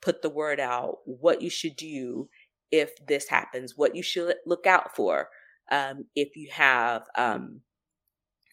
put 0.02 0.22
the 0.22 0.30
word 0.30 0.60
out 0.60 0.98
what 1.04 1.42
you 1.42 1.50
should 1.50 1.76
do 1.76 2.28
if 2.70 2.90
this 3.06 3.28
happens, 3.28 3.74
what 3.76 3.96
you 3.96 4.02
should 4.02 4.34
look 4.46 4.66
out 4.66 4.94
for 4.94 5.28
um, 5.70 6.04
if 6.14 6.36
you 6.36 6.48
have 6.52 7.04
um, 7.16 7.60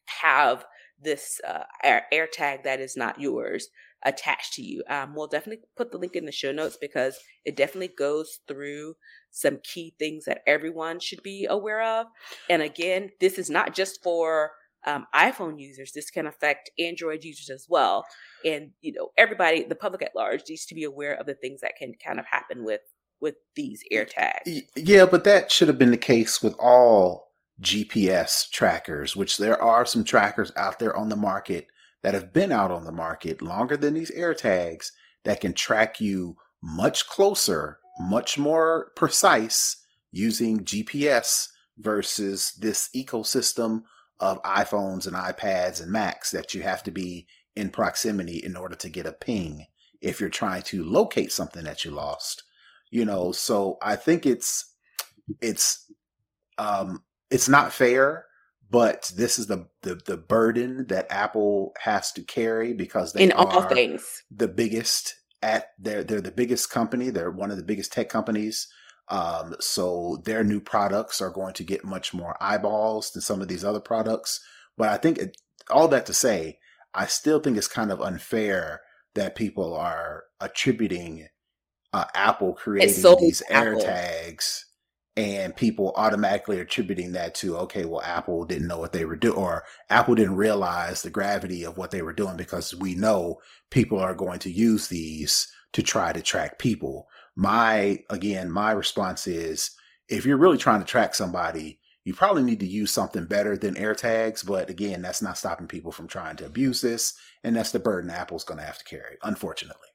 have 0.06 0.66
this 1.02 1.40
uh, 1.48 1.64
air, 1.84 2.06
air, 2.12 2.28
tag 2.28 2.64
that 2.64 2.80
is 2.80 2.96
not 2.96 3.20
yours 3.20 3.70
attached 4.04 4.54
to 4.54 4.62
you. 4.62 4.84
Um, 4.90 5.16
we'll 5.16 5.28
definitely 5.28 5.66
put 5.76 5.92
the 5.92 5.98
link 5.98 6.16
in 6.16 6.26
the 6.26 6.32
show 6.32 6.52
notes 6.52 6.78
because 6.80 7.18
it 7.44 7.56
definitely 7.56 7.92
goes 7.98 8.40
through 8.48 8.96
some 9.32 9.60
key 9.64 9.96
things 9.98 10.26
that 10.26 10.42
everyone 10.46 11.00
should 11.00 11.24
be 11.24 11.48
aware 11.50 11.82
of. 11.84 12.08
And 12.50 12.62
again, 12.62 13.10
this 13.20 13.38
is 13.38 13.50
not 13.50 13.74
just 13.74 14.02
for 14.04 14.52
um, 14.86 15.08
iPhone 15.14 15.60
users. 15.60 15.92
This 15.92 16.12
can 16.12 16.28
affect 16.28 16.70
Android 16.80 17.24
users 17.24 17.50
as 17.50 17.66
well. 17.68 18.06
And 18.46 18.72
you 18.82 18.94
know, 18.94 19.10
everybody, 19.18 19.64
the 19.64 19.76
public 19.76 20.04
at 20.04 20.16
large, 20.16 20.44
needs 20.48 20.66
to 20.68 20.76
be 20.76 20.84
aware 20.84 21.16
of 21.16 21.26
the 21.26 21.34
things 21.34 21.62
that 21.62 21.76
can 21.78 21.94
kind 22.04 22.20
of 22.20 22.26
happen 22.28 22.64
with 22.64 22.82
with 23.22 23.36
these 23.56 23.82
AirTags. 23.92 24.62
Yeah, 24.76 25.06
but 25.06 25.24
that 25.24 25.52
should 25.52 25.68
have 25.68 25.80
been 25.80 25.92
the 25.92 25.98
case 25.98 26.44
with 26.44 26.54
all 26.60 27.25
GPS 27.62 28.50
trackers, 28.50 29.16
which 29.16 29.38
there 29.38 29.62
are 29.62 29.86
some 29.86 30.04
trackers 30.04 30.52
out 30.58 30.80
there 30.80 30.96
on 30.96 31.10
the 31.10 31.16
market 31.16 31.68
that 32.04 32.14
have 32.14 32.34
been 32.34 32.52
out 32.52 32.72
on 32.72 32.84
the 32.84 32.92
market 32.92 33.42
longer 33.42 33.78
than 33.78 33.94
these 33.94 34.12
AirTags 34.12 34.92
that 35.24 35.42
can 35.42 35.54
track 35.54 36.00
you 36.00 36.38
much 36.62 37.08
closer, 37.08 37.80
much 38.00 38.38
more 38.38 38.92
precise 38.96 39.78
using 40.12 40.64
GPS 40.64 41.50
versus 41.78 42.54
this 42.60 42.90
ecosystem 42.96 43.84
of 44.20 44.42
iPhones 44.44 45.08
and 45.08 45.16
iPads 45.16 45.82
and 45.82 45.92
Macs 45.92 46.32
that 46.32 46.54
you 46.54 46.62
have 46.62 46.84
to 46.84 46.92
be 46.92 47.28
in 47.56 47.70
proximity 47.70 48.38
in 48.38 48.56
order 48.56 48.76
to 48.76 48.90
get 48.90 49.06
a 49.06 49.12
ping 49.12 49.66
if 50.02 50.20
you're 50.20 50.30
trying 50.30 50.62
to 50.62 50.84
locate 50.84 51.32
something 51.32 51.64
that 51.64 51.84
you 51.84 51.92
lost 51.92 52.44
you 52.96 53.06
know? 53.06 53.32
So 53.32 53.78
i 53.82 53.96
think 53.96 54.26
it's 54.26 54.74
it's 55.42 55.92
um 56.58 57.04
it's 57.32 57.50
not 57.50 57.74
fair 57.74 58.26
but 58.72 59.12
this 59.16 59.38
is 59.38 59.48
the 59.48 59.68
the, 59.84 59.96
the 60.06 60.18
burden 60.18 60.86
that 60.88 61.08
apple 61.10 61.74
has 61.80 62.12
to 62.12 62.22
carry 62.24 62.74
because 62.74 63.14
they 63.14 63.24
in 63.24 63.32
all 63.32 63.62
things. 63.64 64.24
the 64.32 64.48
biggest 64.48 65.16
at 65.46 65.70
they're 65.78 66.04
they're 66.04 66.22
the 66.22 66.32
biggest 66.32 66.72
company. 66.72 67.12
They're 67.12 67.32
one 67.32 67.52
of 67.52 67.58
the 67.58 67.64
biggest 67.64 67.94
tech 67.94 68.10
companies. 68.10 68.68
Um, 69.08 69.56
so 69.60 70.22
their 70.26 70.44
new 70.44 70.60
products 70.60 71.22
are 71.22 71.30
going 71.30 71.54
to 71.54 71.64
get 71.64 71.86
much 71.86 72.16
more 72.16 72.36
eyeballs 72.42 73.12
than 73.12 73.22
some 73.22 73.42
of 73.42 73.48
these 73.48 73.64
other 73.64 73.80
products. 73.80 74.44
But 74.78 74.90
i 74.90 74.98
think 74.98 75.20
it, 75.20 75.38
all 75.70 75.88
that 75.88 76.06
to 76.08 76.14
say 76.14 76.60
i 76.94 77.06
still 77.06 77.40
think 77.40 77.58
it's 77.58 77.68
kind 77.68 77.92
of 77.92 78.02
unfair 78.02 78.82
that 79.14 79.36
people 79.36 79.74
are 79.74 80.26
attributing 80.42 81.28
uh, 81.94 82.06
Apple 82.14 82.54
creating 82.54 82.94
these. 83.22 83.42
AirTags 83.50 84.66
and 85.18 85.56
people 85.56 85.94
automatically 85.96 86.60
attributing 86.60 87.14
that 87.14 87.34
to 87.36 87.58
okay 87.58 87.86
well 87.86 88.02
apple 88.02 88.46
didn't 88.46 88.68
know 88.68 88.80
what 88.80 88.92
they 88.92 89.06
were 89.06 89.16
doing 89.16 89.38
or 89.38 89.64
apple 89.90 90.16
didn't 90.16 90.36
realize 90.36 91.02
the 91.02 91.10
gravity 91.10 91.64
of 91.64 91.78
what 91.78 91.92
they 91.92 92.02
were 92.02 92.14
doing 92.14 92.36
because 92.36 92.76
we 92.76 92.96
know 92.96 93.40
people 93.70 94.00
are 94.00 94.16
going 94.16 94.40
to 94.40 94.52
use 94.52 94.88
these 94.88 95.52
to 95.74 95.82
try 95.82 96.12
to 96.12 96.22
track 96.22 96.60
people 96.60 97.08
my 97.36 98.00
again 98.10 98.52
my 98.52 98.72
response 98.72 99.28
is 99.28 99.72
if 100.08 100.26
you're 100.26 100.38
really 100.38 100.58
trying 100.58 100.80
to 100.80 100.86
track 100.86 101.16
somebody 101.16 101.80
you 102.06 102.14
probably 102.14 102.44
need 102.44 102.60
to 102.60 102.68
use 102.68 102.92
something 102.92 103.26
better 103.26 103.58
than 103.58 103.74
AirTags, 103.74 104.46
but 104.46 104.70
again, 104.70 105.02
that's 105.02 105.24
not 105.24 105.40
stopping 105.40 105.66
people 105.66 105.92
from 105.92 106.08
trying 106.08 106.36
to 106.36 106.46
abuse 106.46 106.80
this, 106.80 107.16
and 107.44 107.56
that's 107.56 107.72
the 107.72 107.80
burden 107.80 108.12
Apple's 108.12 108.44
going 108.44 108.60
to 108.60 108.66
have 108.66 108.78
to 108.78 108.86
carry, 108.86 109.18
unfortunately. 109.24 109.88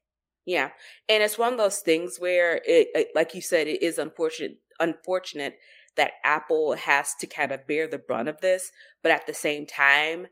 Yeah. 0.45 0.71
And 1.09 1.23
it's 1.23 1.39
one 1.39 1.53
of 1.53 1.59
those 1.59 1.79
things 1.79 2.17
where 2.19 2.57
it, 2.67 2.89
it, 2.95 3.09
like 3.15 3.37
you 3.37 3.41
said, 3.41 3.69
it 3.69 3.83
is 3.83 3.99
unfortunate 3.99 4.59
unfortunate 4.81 5.55
that 5.97 6.13
Apple 6.25 6.75
has 6.75 7.15
to 7.21 7.27
kind 7.27 7.53
of 7.53 7.67
bear 7.67 7.87
the 7.87 7.99
brunt 7.99 8.29
of 8.29 8.41
this, 8.41 8.71
but 9.03 9.13
at 9.13 9.27
the 9.27 9.35
same 9.35 9.67
time, 9.67 10.27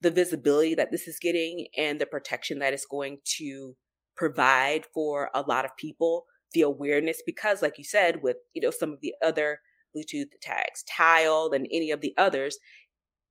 the 0.00 0.10
visibility 0.10 0.74
that 0.74 0.90
this 0.90 1.08
is 1.08 1.18
getting 1.18 1.66
and 1.76 2.00
the 2.00 2.06
protection 2.06 2.60
that 2.60 2.72
it's 2.72 2.86
going 2.86 3.18
to 3.24 3.74
provide 4.16 4.84
for 4.94 5.30
a 5.34 5.42
lot 5.42 5.64
of 5.64 5.76
people, 5.76 6.24
the 6.52 6.62
awareness 6.62 7.22
because 7.26 7.62
like 7.62 7.78
you 7.78 7.84
said 7.84 8.22
with, 8.22 8.36
you 8.54 8.62
know, 8.62 8.70
some 8.70 8.92
of 8.92 9.00
the 9.00 9.14
other 9.24 9.58
Bluetooth 9.96 10.28
tags, 10.40 10.84
Tile 10.84 11.50
and 11.52 11.66
any 11.72 11.90
of 11.90 12.00
the 12.00 12.14
others, 12.16 12.58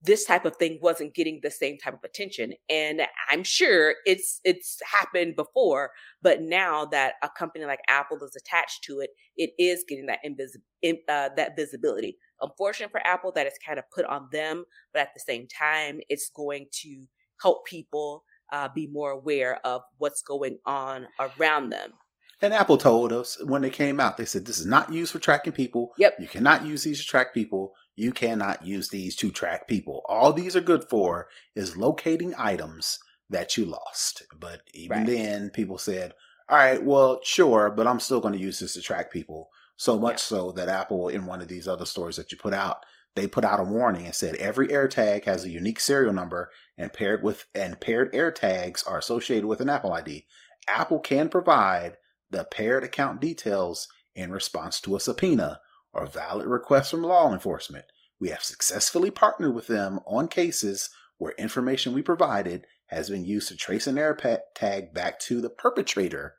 this 0.02 0.26
type 0.26 0.46
of 0.46 0.56
thing 0.58 0.80
wasn't 0.82 1.14
getting 1.16 1.40
the 1.42 1.52
same 1.52 1.78
type 1.78 1.94
of 1.94 2.04
attention 2.04 2.54
and 2.70 3.02
i'm 3.32 3.44
sure 3.44 3.96
it's 4.06 4.40
it's 4.44 4.80
happened 4.92 5.36
before 5.36 5.92
but 6.22 6.42
now 6.42 6.86
that 6.86 7.14
a 7.24 7.30
company 7.30 7.66
like 7.66 7.80
apple 7.90 8.18
is 8.18 8.36
attached 8.36 8.84
to 8.84 9.00
it 9.00 9.10
it 9.36 9.52
is 9.58 9.84
getting 9.88 10.06
that 10.06 10.20
invisible 10.24 10.64
uh, 11.10 11.30
that 11.36 11.56
visibility 11.56 12.18
unfortunate 12.42 12.92
for 12.92 13.06
apple 13.06 13.32
that 13.32 13.48
it's 13.48 13.60
kind 13.66 13.80
of 13.80 13.86
put 13.94 14.06
on 14.06 14.28
them 14.32 14.64
but 14.94 15.02
at 15.02 15.14
the 15.14 15.20
same 15.20 15.48
time 15.48 16.00
it's 16.10 16.30
going 16.30 16.68
to 16.72 17.06
help 17.42 17.66
people 17.66 18.24
uh, 18.52 18.70
be 18.74 18.88
more 18.88 19.12
aware 19.12 19.60
of 19.66 19.82
what's 19.98 20.22
going 20.22 20.58
on 20.66 21.08
around 21.20 21.70
them 21.70 21.92
and 22.40 22.54
Apple 22.54 22.78
told 22.78 23.12
us 23.12 23.44
when 23.44 23.64
they 23.64 23.72
came 23.72 24.00
out, 24.00 24.18
they 24.18 24.26
said 24.26 24.46
this 24.46 24.60
is 24.60 24.66
not 24.68 24.94
used 24.94 25.12
for 25.12 25.18
tracking 25.18 25.54
people. 25.54 25.92
Yep. 25.98 26.18
You 26.20 26.28
cannot 26.28 26.66
use 26.66 26.84
these 26.84 27.00
to 27.02 27.08
track 27.08 27.34
people 27.34 27.74
you 27.98 28.14
cannot 28.14 28.66
use 28.66 28.90
these 28.90 29.16
to 29.18 29.32
track 29.32 29.68
people. 29.68 30.04
All 30.08 30.32
these 30.32 30.56
are 30.56 30.62
good 30.62 30.86
for 30.88 31.28
is 31.56 31.76
locating 31.76 32.34
items 32.38 33.00
that 33.30 33.58
you 33.58 33.66
lost. 33.66 34.24
But 34.40 34.62
even 34.74 35.00
right. 35.00 35.08
then, 35.08 35.50
people 35.50 35.80
said, 35.80 36.14
all 36.48 36.58
right, 36.58 36.82
well, 36.82 37.20
sure, 37.24 37.74
but 37.76 37.88
I'm 37.88 38.00
still 38.00 38.22
going 38.22 38.36
to 38.36 38.40
use 38.40 38.60
this 38.60 38.74
to 38.74 38.82
track 38.82 39.12
people. 39.12 39.50
So 39.78 40.00
much 40.00 40.14
yeah. 40.14 40.38
so 40.38 40.52
that 40.54 40.70
Apple, 40.70 41.10
in 41.10 41.26
one 41.26 41.42
of 41.42 41.48
these 41.48 41.68
other 41.68 41.86
stories 41.86 42.16
that 42.18 42.32
you 42.32 42.38
put 42.38 42.54
out, 42.54 42.86
they 43.16 43.28
put 43.28 43.44
out 43.44 43.60
a 43.60 43.64
warning 43.64 44.06
and 44.06 44.14
said 44.14 44.36
every 44.36 44.68
AirTag 44.68 45.26
has 45.26 45.44
a 45.44 45.50
unique 45.50 45.80
serial 45.80 46.14
number 46.14 46.52
and 46.78 46.94
paired 46.94 47.24
with 47.24 47.48
and 47.56 47.82
paired 47.82 48.14
AirTags 48.14 48.88
are 48.88 49.00
associated 49.00 49.48
with 49.48 49.60
an 49.60 49.70
Apple 49.70 49.92
ID. 49.92 50.28
Apple 50.68 51.00
can 51.00 51.28
provide 51.28 51.98
the 52.30 52.44
paired 52.44 52.84
account 52.84 53.20
details 53.20 53.88
in 54.14 54.32
response 54.32 54.80
to 54.82 54.96
a 54.96 55.00
subpoena 55.00 55.62
or 55.98 56.06
valid 56.06 56.48
requests 56.48 56.92
from 56.92 57.02
law 57.02 57.34
enforcement. 57.34 57.86
We 58.20 58.30
have 58.30 58.44
successfully 58.44 59.12
partnered 59.12 59.56
with 59.56 59.68
them 59.68 60.00
on 60.06 60.28
cases 60.28 60.90
where 61.18 61.34
information 61.34 61.94
we 61.94 62.04
provided 62.04 62.66
has 62.88 63.10
been 63.10 63.26
used 63.26 63.50
to 63.50 63.58
trace 63.58 63.88
an 63.88 63.98
air 63.98 64.16
tag 64.56 64.94
back 64.94 65.20
to 65.20 65.42
the 65.42 65.50
perpetrator 65.50 66.36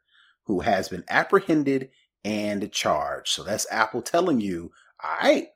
who 0.46 0.60
has 0.60 0.88
been 0.88 1.04
apprehended 1.08 1.90
and 2.24 2.70
charged. 2.72 3.28
So 3.28 3.42
that's 3.42 3.70
Apple 3.70 4.02
telling 4.02 4.40
you, 4.40 4.70
all 5.02 5.16
right, 5.22 5.48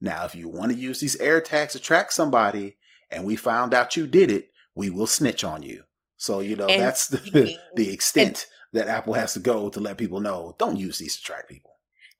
now 0.00 0.24
if 0.24 0.34
you 0.34 0.48
want 0.48 0.72
to 0.72 0.78
use 0.78 1.00
these 1.00 1.16
air 1.16 1.40
tags 1.40 1.74
to 1.74 1.78
track 1.78 2.10
somebody 2.10 2.76
and 3.10 3.24
we 3.24 3.36
found 3.36 3.74
out 3.74 3.96
you 3.96 4.06
did 4.06 4.30
it, 4.30 4.50
we 4.74 4.90
will 4.90 5.06
snitch 5.06 5.44
on 5.44 5.62
you. 5.62 5.84
So, 6.16 6.40
you 6.40 6.56
know, 6.56 6.66
and 6.66 6.80
that's 6.80 7.08
the, 7.08 7.56
the 7.76 7.92
extent 7.92 8.46
and, 8.72 8.80
that 8.80 8.88
Apple 8.88 9.14
has 9.14 9.34
to 9.34 9.40
go 9.40 9.68
to 9.68 9.80
let 9.80 9.98
people 9.98 10.20
know 10.20 10.56
don't 10.58 10.76
use 10.76 10.98
these 10.98 11.16
to 11.16 11.22
track 11.22 11.48
people. 11.48 11.73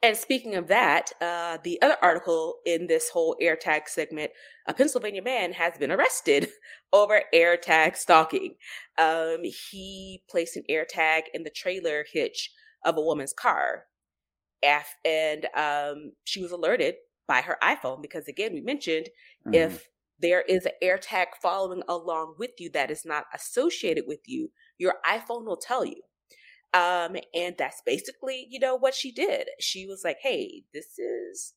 And 0.05 0.19
speaking 0.19 0.55
of 0.55 0.69
that, 0.69 1.13
uh, 1.23 1.57
the 1.65 1.81
other 1.81 1.97
article 2.03 2.57
in 2.67 2.89
this 2.89 3.09
whole 3.09 3.39
AirTag 3.43 3.89
segment, 3.89 4.33
a 4.69 4.75
Pennsylvania 4.75 5.23
man 5.23 5.55
has 5.55 5.79
been 5.79 5.91
arrested 5.91 6.51
over 6.93 7.23
AirTag 7.35 7.97
stalking. 7.97 8.57
Um, 8.99 9.39
he 9.45 10.23
placed 10.29 10.59
an 10.59 10.65
AirTag 10.71 11.23
in 11.33 11.43
the 11.43 11.49
trailer 11.49 12.05
hitch 12.13 12.51
of 12.85 12.99
a 12.99 13.01
woman's 13.01 13.33
car, 13.33 13.85
and 15.07 15.47
um, 15.57 16.13
she 16.25 16.43
was 16.43 16.53
alerted 16.53 16.97
by 17.27 17.41
her 17.41 17.57
iPhone 17.63 18.03
because, 18.03 18.29
again, 18.29 18.53
we 18.53 18.61
mentioned 18.61 19.09
mm-hmm. 19.47 19.55
if 19.55 19.89
there 20.19 20.43
is 20.43 20.67
an 20.67 20.73
AirTag 20.83 21.29
following 21.41 21.83
along 21.89 22.35
with 22.39 22.51
you 22.59 22.69
that 22.75 22.91
is 22.91 23.07
not 23.07 23.25
associated 23.33 24.05
with 24.07 24.21
you, 24.27 24.51
your 24.77 24.97
iPhone 25.07 25.47
will 25.47 25.57
tell 25.57 25.83
you. 25.83 26.03
Um, 26.75 27.17
and 27.35 27.57
that's 27.59 27.83
basically, 27.87 28.49
you 28.51 28.61
know, 28.61 28.77
what 28.77 28.95
she 28.95 29.13
did. 29.13 29.49
She 29.61 29.87
was 29.87 30.03
like, 30.05 30.19
"Hey, 30.23 30.65
this 30.75 30.99
is 30.99 31.55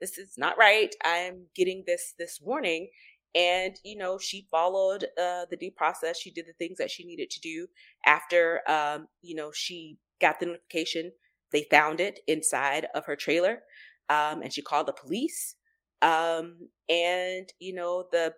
this 0.00 0.18
is 0.18 0.34
not 0.38 0.58
right. 0.58 0.94
I'm 1.04 1.46
getting 1.56 1.84
this 1.86 2.14
this 2.18 2.40
warning." 2.42 2.90
And 3.34 3.76
you 3.84 3.96
know, 3.98 4.18
she 4.18 4.46
followed 4.50 5.04
uh, 5.20 5.46
the 5.50 5.56
due 5.60 5.72
process. 5.72 6.18
She 6.18 6.30
did 6.32 6.46
the 6.46 6.54
things 6.54 6.78
that 6.78 6.90
she 6.90 7.04
needed 7.06 7.30
to 7.30 7.40
do 7.40 7.68
after, 8.06 8.62
um, 8.68 9.08
you 9.22 9.36
know, 9.36 9.52
she 9.52 9.98
got 10.20 10.40
the 10.40 10.46
notification. 10.46 11.12
They 11.52 11.66
found 11.70 12.00
it 12.00 12.20
inside 12.28 12.86
of 12.94 13.06
her 13.06 13.16
trailer, 13.16 13.62
um, 14.08 14.42
and 14.42 14.52
she 14.52 14.62
called 14.62 14.86
the 14.88 14.92
police. 14.92 15.56
Um, 16.02 16.68
and 16.88 17.52
you 17.60 17.74
know, 17.74 18.06
the 18.12 18.34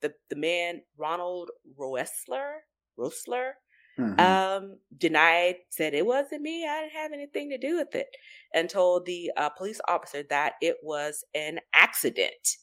the 0.00 0.14
the 0.30 0.36
man 0.36 0.82
Ronald 0.98 1.50
Roessler, 1.78 2.60
Roessler, 2.98 3.52
mm-hmm. 3.98 4.20
um, 4.20 4.76
denied, 4.96 5.56
said 5.70 5.94
it 5.94 6.06
wasn't 6.06 6.42
me. 6.42 6.66
I 6.66 6.82
didn't 6.82 6.92
have 6.92 7.12
anything 7.12 7.50
to 7.50 7.58
do 7.58 7.76
with 7.76 7.94
it, 7.94 8.08
and 8.54 8.68
told 8.68 9.06
the 9.06 9.30
uh, 9.36 9.48
police 9.50 9.80
officer 9.88 10.22
that 10.30 10.54
it 10.60 10.76
was 10.82 11.24
an 11.34 11.60
accident. 11.74 12.56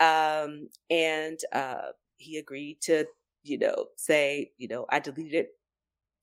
Um, 0.00 0.68
and 0.90 1.38
uh, 1.52 1.88
he 2.18 2.36
agreed 2.36 2.80
to, 2.82 3.06
you 3.42 3.58
know, 3.58 3.86
say, 3.96 4.52
you 4.56 4.68
know, 4.68 4.86
I 4.88 5.00
deleted 5.00 5.34
it 5.34 5.48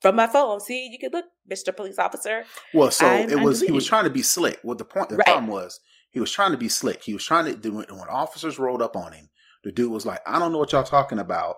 from 0.02 0.16
my 0.16 0.28
phone. 0.28 0.60
See, 0.60 0.88
you 0.88 0.98
can 1.00 1.12
look, 1.12 1.26
Mister 1.48 1.72
Police 1.72 2.00
Officer. 2.00 2.46
Well, 2.74 2.92
so 2.92 3.08
I'm, 3.08 3.30
it 3.30 3.40
was 3.40 3.62
he 3.62 3.72
was 3.72 3.86
trying 3.86 4.06
to 4.06 4.10
be 4.10 4.22
slick. 4.22 4.60
Well, 4.64 4.76
the 4.76 4.86
point? 4.86 5.10
The 5.10 5.18
right. 5.18 5.26
problem 5.26 5.48
was 5.48 5.80
he 6.12 6.20
was 6.20 6.32
trying 6.32 6.52
to 6.52 6.58
be 6.58 6.70
slick. 6.70 7.04
He 7.04 7.14
was 7.14 7.26
trying 7.26 7.46
to 7.46 7.56
do 7.56 7.82
it 7.82 7.92
when 7.92 8.08
officers 8.08 8.60
rolled 8.60 8.82
up 8.82 8.96
on 8.96 9.12
him. 9.12 9.30
The 9.64 9.72
dude 9.72 9.92
was 9.92 10.06
like, 10.06 10.22
"I 10.26 10.40
don't 10.40 10.52
know 10.52 10.60
what 10.60 10.72
y'all 10.72 10.84
talking 10.84 11.20
about." 11.20 11.56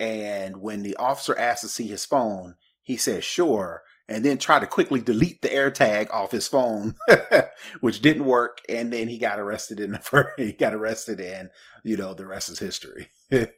And 0.00 0.58
when 0.58 0.82
the 0.82 0.96
officer 0.96 1.36
asked 1.36 1.62
to 1.62 1.68
see 1.68 1.86
his 1.86 2.04
phone, 2.04 2.54
he 2.82 2.96
said, 2.96 3.24
"Sure." 3.24 3.82
And 4.10 4.24
then 4.24 4.38
tried 4.38 4.60
to 4.60 4.66
quickly 4.66 5.02
delete 5.02 5.42
the 5.42 5.48
AirTag 5.48 6.10
off 6.10 6.30
his 6.30 6.48
phone, 6.48 6.94
which 7.80 8.00
didn't 8.00 8.24
work. 8.24 8.62
And 8.66 8.90
then 8.90 9.06
he 9.08 9.18
got 9.18 9.38
arrested 9.38 9.80
in 9.80 9.92
the 9.92 10.32
he 10.36 10.52
got 10.52 10.74
arrested, 10.74 11.20
and 11.20 11.50
you 11.84 11.96
know 11.96 12.14
the 12.14 12.26
rest 12.26 12.48
is 12.48 12.58
history. 12.58 13.08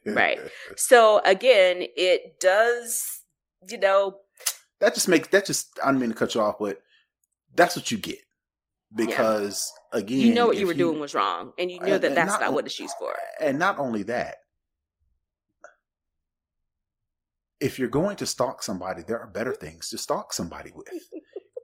right. 0.05 0.39
So 0.75 1.21
again, 1.23 1.83
it 1.95 2.39
does, 2.39 3.21
you 3.69 3.77
know, 3.77 4.17
that 4.79 4.93
just 4.93 5.07
makes 5.07 5.29
that 5.29 5.45
just. 5.45 5.79
I 5.83 5.91
don't 5.91 5.99
mean 5.99 6.09
to 6.09 6.15
cut 6.15 6.35
you 6.35 6.41
off, 6.41 6.55
but 6.59 6.81
that's 7.55 7.75
what 7.75 7.91
you 7.91 7.97
get 7.97 8.19
because 8.93 9.71
yeah. 9.93 9.99
again, 9.99 10.19
you 10.19 10.33
know 10.33 10.47
what 10.47 10.57
you 10.57 10.65
were 10.65 10.73
you, 10.73 10.77
doing 10.77 10.99
was 10.99 11.13
wrong, 11.13 11.53
and 11.57 11.71
you 11.71 11.79
know 11.79 11.97
that 11.97 12.15
that's 12.15 12.31
not, 12.31 12.41
not 12.41 12.53
what 12.53 12.65
it's 12.65 12.79
used 12.79 12.95
for. 12.99 13.15
And 13.39 13.57
not 13.57 13.79
only 13.79 14.03
that, 14.03 14.37
if 17.61 17.79
you're 17.79 17.87
going 17.87 18.17
to 18.17 18.25
stalk 18.25 18.63
somebody, 18.63 19.03
there 19.03 19.19
are 19.19 19.27
better 19.27 19.53
things 19.53 19.89
to 19.89 19.97
stalk 19.97 20.33
somebody 20.33 20.71
with. 20.75 20.87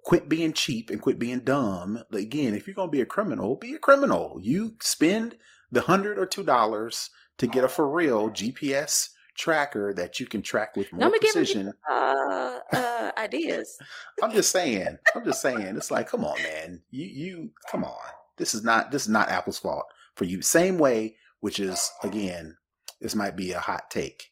quit 0.05 0.29
being 0.29 0.53
cheap 0.53 0.89
and 0.89 1.01
quit 1.01 1.19
being 1.19 1.39
dumb. 1.39 2.01
Again, 2.13 2.55
if 2.55 2.65
you're 2.65 2.75
going 2.75 2.87
to 2.87 2.91
be 2.91 3.01
a 3.01 3.05
criminal, 3.05 3.57
be 3.57 3.73
a 3.73 3.79
criminal. 3.79 4.39
You 4.41 4.75
spend 4.79 5.37
the 5.71 5.81
hundred 5.81 6.17
or 6.17 6.25
two 6.25 6.43
dollars 6.43 7.09
to 7.39 7.47
get 7.47 7.63
a 7.63 7.67
for 7.67 7.89
real 7.89 8.29
GPS 8.29 9.09
tracker 9.35 9.93
that 9.93 10.19
you 10.19 10.25
can 10.25 10.41
track 10.41 10.75
with 10.75 10.91
more 10.91 11.09
no, 11.09 11.19
precision. 11.19 11.73
Uh, 11.89 12.59
uh, 12.73 13.11
ideas. 13.17 13.77
I'm 14.23 14.31
just 14.31 14.51
saying. 14.51 14.97
I'm 15.15 15.25
just 15.25 15.41
saying. 15.41 15.75
It's 15.75 15.91
like, 15.91 16.09
come 16.09 16.23
on, 16.23 16.41
man. 16.41 16.81
You 16.89 17.05
you 17.05 17.51
come 17.69 17.83
on. 17.83 18.11
This 18.37 18.53
is 18.53 18.63
not 18.63 18.91
this 18.91 19.03
is 19.03 19.09
not 19.09 19.29
Apple's 19.29 19.59
fault 19.59 19.85
for 20.15 20.25
you. 20.25 20.41
Same 20.41 20.77
way, 20.77 21.15
which 21.39 21.59
is 21.59 21.91
again, 22.03 22.57
this 23.01 23.15
might 23.15 23.35
be 23.35 23.51
a 23.51 23.59
hot 23.59 23.89
take, 23.89 24.31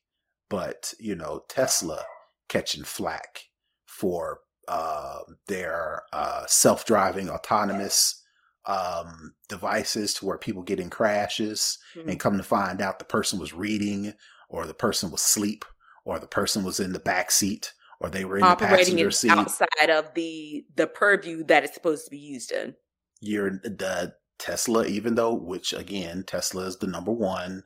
but 0.50 0.94
you 1.00 1.16
know, 1.16 1.44
Tesla 1.50 2.04
catching 2.48 2.84
flack 2.84 3.42
for 3.86 4.40
uh, 4.68 5.20
their 5.48 6.04
uh, 6.14 6.46
self-driving 6.48 7.30
autonomous 7.30 8.22
um, 8.66 9.34
devices 9.48 10.14
to 10.16 10.26
where 10.26 10.38
people 10.38 10.64
get 10.64 10.80
in 10.80 10.90
crashes 10.90 11.78
mm-hmm. 11.96 12.10
and 12.10 12.20
come 12.20 12.38
to 12.38 12.44
find 12.44 12.82
out 12.82 13.00
the 13.00 13.06
person 13.06 13.40
was 13.40 13.54
reading 13.54 14.14
or 14.50 14.66
the 14.66 14.74
person 14.74 15.12
was 15.12 15.22
asleep 15.22 15.66
or 16.04 16.20
the 16.20 16.28
person 16.28 16.64
was 16.64 16.80
in 16.80 16.92
the 16.92 17.00
back 17.00 17.32
seat 17.32 17.74
or 18.00 18.10
they 18.10 18.26
were 18.26 18.38
in 18.38 18.44
Operating 18.44 18.70
the 18.70 18.78
passenger 18.78 19.12
seat 19.12 19.32
outside 19.32 19.90
of 19.90 20.14
the 20.16 20.66
the 20.76 20.88
purview 20.88 21.44
that 21.46 21.64
it's 21.64 21.74
supposed 21.74 22.06
to 22.06 22.12
be 22.12 22.18
used 22.18 22.52
in. 22.52 22.76
You're 23.22 23.52
the 23.52 24.14
Tesla, 24.38 24.86
even 24.86 25.16
though 25.16 25.34
which 25.34 25.74
again 25.74 26.24
Tesla 26.26 26.66
is 26.66 26.78
the 26.78 26.88
number 26.88 27.12
one 27.12 27.64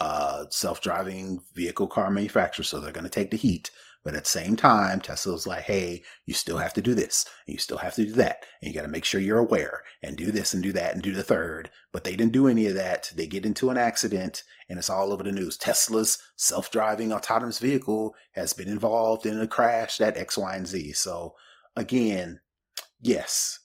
uh, 0.00 0.44
self-driving 0.50 1.40
vehicle 1.54 1.86
car 1.86 2.10
manufacturer, 2.10 2.64
so 2.64 2.80
they're 2.80 2.92
going 2.92 3.04
to 3.04 3.10
take 3.10 3.30
the 3.30 3.36
heat. 3.36 3.70
But 4.04 4.16
at 4.16 4.24
the 4.24 4.30
same 4.30 4.56
time, 4.56 5.00
Tesla's 5.00 5.46
like, 5.46 5.62
hey, 5.62 6.02
you 6.26 6.34
still 6.34 6.58
have 6.58 6.72
to 6.74 6.82
do 6.82 6.92
this, 6.92 7.24
and 7.46 7.54
you 7.54 7.58
still 7.58 7.78
have 7.78 7.94
to 7.94 8.04
do 8.04 8.12
that, 8.14 8.44
and 8.60 8.68
you 8.68 8.74
got 8.74 8.82
to 8.82 8.88
make 8.88 9.04
sure 9.04 9.20
you're 9.20 9.38
aware, 9.38 9.82
and 10.02 10.16
do 10.16 10.32
this 10.32 10.54
and 10.54 10.62
do 10.62 10.72
that 10.72 10.94
and 10.94 11.02
do 11.02 11.12
the 11.12 11.22
third. 11.22 11.70
But 11.92 12.02
they 12.02 12.16
didn't 12.16 12.32
do 12.32 12.48
any 12.48 12.66
of 12.66 12.74
that. 12.74 13.12
They 13.14 13.28
get 13.28 13.46
into 13.46 13.70
an 13.70 13.78
accident, 13.78 14.42
and 14.68 14.76
it's 14.76 14.90
all 14.90 15.12
over 15.12 15.22
the 15.22 15.30
news. 15.30 15.56
Tesla's 15.56 16.18
self-driving 16.34 17.12
autonomous 17.12 17.60
vehicle 17.60 18.16
has 18.32 18.52
been 18.52 18.68
involved 18.68 19.24
in 19.24 19.40
a 19.40 19.46
crash 19.46 19.98
that 19.98 20.16
X, 20.16 20.36
Y, 20.36 20.56
and 20.56 20.66
Z. 20.66 20.94
So 20.94 21.36
again, 21.76 22.40
yes, 23.00 23.60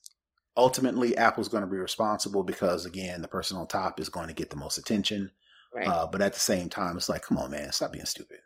ultimately 0.56 1.18
Apple's 1.18 1.50
going 1.50 1.64
to 1.64 1.68
be 1.68 1.78
responsible 1.78 2.44
because 2.44 2.86
again, 2.86 3.24
the 3.24 3.28
person 3.28 3.58
on 3.58 3.68
top 3.68 4.00
is 4.00 4.10
going 4.10 4.28
to 4.28 4.34
get 4.34 4.52
the 4.52 4.56
most 4.56 4.78
attention. 4.78 5.32
Right. 5.78 5.88
Uh, 5.88 6.08
but 6.08 6.22
at 6.22 6.34
the 6.34 6.40
same 6.40 6.70
time, 6.70 6.98
it's 6.98 7.10
like, 7.10 7.22
come 7.22 7.38
on, 7.38 7.52
man, 7.52 7.72
stop 7.72 7.94
being 7.94 8.06
stupid 8.06 8.40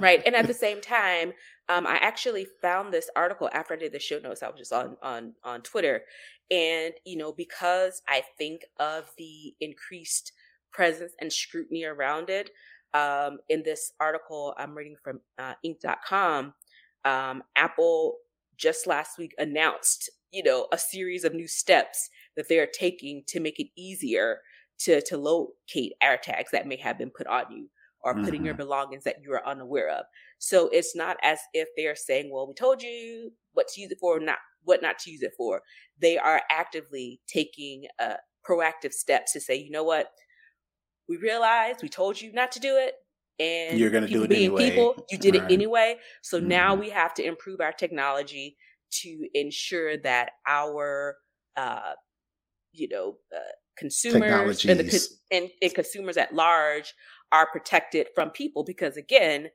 right. 0.00 0.22
And 0.24 0.34
at 0.34 0.46
the 0.46 0.54
same 0.66 0.80
time, 0.80 1.32
um, 1.68 1.86
I 1.86 1.96
actually 1.96 2.46
found 2.60 2.92
this 2.92 3.10
article 3.14 3.48
after 3.52 3.74
I 3.74 3.78
did 3.78 3.92
the 3.92 3.98
show 3.98 4.18
notes. 4.18 4.42
I 4.42 4.48
was 4.48 4.58
just 4.58 4.72
on 4.72 4.96
on 5.02 5.34
on 5.44 5.62
Twitter, 5.62 6.02
and 6.50 6.94
you 7.04 7.16
know, 7.16 7.32
because 7.32 8.02
I 8.08 8.22
think 8.38 8.62
of 8.78 9.10
the 9.18 9.54
increased 9.60 10.32
presence 10.72 11.12
and 11.20 11.32
scrutiny 11.32 11.84
around 11.84 12.30
it. 12.30 12.50
Um, 12.94 13.38
in 13.48 13.62
this 13.62 13.92
article 14.00 14.54
I'm 14.58 14.76
reading 14.76 14.96
from 15.02 15.20
uh, 15.38 15.54
Inc.com, 15.64 16.52
um, 17.06 17.42
Apple 17.56 18.16
just 18.58 18.86
last 18.86 19.16
week 19.16 19.34
announced, 19.38 20.10
you 20.30 20.42
know, 20.42 20.66
a 20.72 20.76
series 20.76 21.24
of 21.24 21.32
new 21.32 21.48
steps 21.48 22.10
that 22.36 22.50
they 22.50 22.58
are 22.58 22.68
taking 22.70 23.22
to 23.28 23.40
make 23.40 23.58
it 23.58 23.68
easier 23.78 24.40
to 24.84 25.02
to 25.02 25.16
locate 25.16 25.92
air 26.00 26.18
tags 26.22 26.50
that 26.52 26.66
may 26.66 26.76
have 26.76 26.98
been 26.98 27.10
put 27.10 27.26
on 27.26 27.44
you 27.50 27.68
or 28.04 28.14
putting 28.14 28.40
mm-hmm. 28.40 28.46
your 28.46 28.54
belongings 28.54 29.04
that 29.04 29.22
you 29.22 29.32
are 29.32 29.46
unaware 29.46 29.88
of. 29.88 30.04
So 30.38 30.68
it's 30.72 30.96
not 30.96 31.16
as 31.22 31.38
if 31.54 31.68
they're 31.76 31.94
saying, 31.94 32.30
well, 32.32 32.48
we 32.48 32.54
told 32.54 32.82
you 32.82 33.30
what 33.52 33.68
to 33.68 33.80
use 33.80 33.92
it 33.92 33.98
for, 34.00 34.18
not 34.18 34.38
what 34.64 34.82
not 34.82 34.98
to 35.00 35.10
use 35.10 35.22
it 35.22 35.32
for. 35.36 35.62
They 36.00 36.18
are 36.18 36.42
actively 36.50 37.20
taking 37.28 37.84
uh, 38.00 38.14
proactive 38.48 38.92
steps 38.92 39.32
to 39.32 39.40
say, 39.40 39.54
you 39.54 39.70
know 39.70 39.84
what, 39.84 40.08
we 41.08 41.16
realized 41.16 41.80
we 41.82 41.88
told 41.88 42.20
you 42.20 42.32
not 42.32 42.52
to 42.52 42.60
do 42.60 42.76
it. 42.76 42.94
And 43.38 43.78
you're 43.78 43.90
going 43.90 44.06
to 44.06 44.12
do 44.12 44.24
it 44.24 44.32
anyway. 44.32 44.70
People, 44.70 45.06
you 45.10 45.18
did 45.18 45.34
right. 45.34 45.50
it 45.50 45.54
anyway. 45.54 45.96
So 46.22 46.38
mm-hmm. 46.38 46.48
now 46.48 46.74
we 46.74 46.90
have 46.90 47.14
to 47.14 47.24
improve 47.24 47.60
our 47.60 47.72
technology 47.72 48.56
to 49.02 49.26
ensure 49.32 49.96
that 49.98 50.32
our, 50.46 51.16
uh, 51.56 51.92
you 52.72 52.88
know, 52.88 53.16
uh, 53.34 53.52
consumers 53.76 54.64
and, 54.64 54.80
the, 54.80 55.08
and, 55.30 55.50
and 55.60 55.74
consumers 55.74 56.16
at 56.16 56.34
large 56.34 56.94
are 57.30 57.48
protected 57.50 58.08
from 58.14 58.30
people 58.30 58.64
because 58.64 58.96
again 58.96 59.48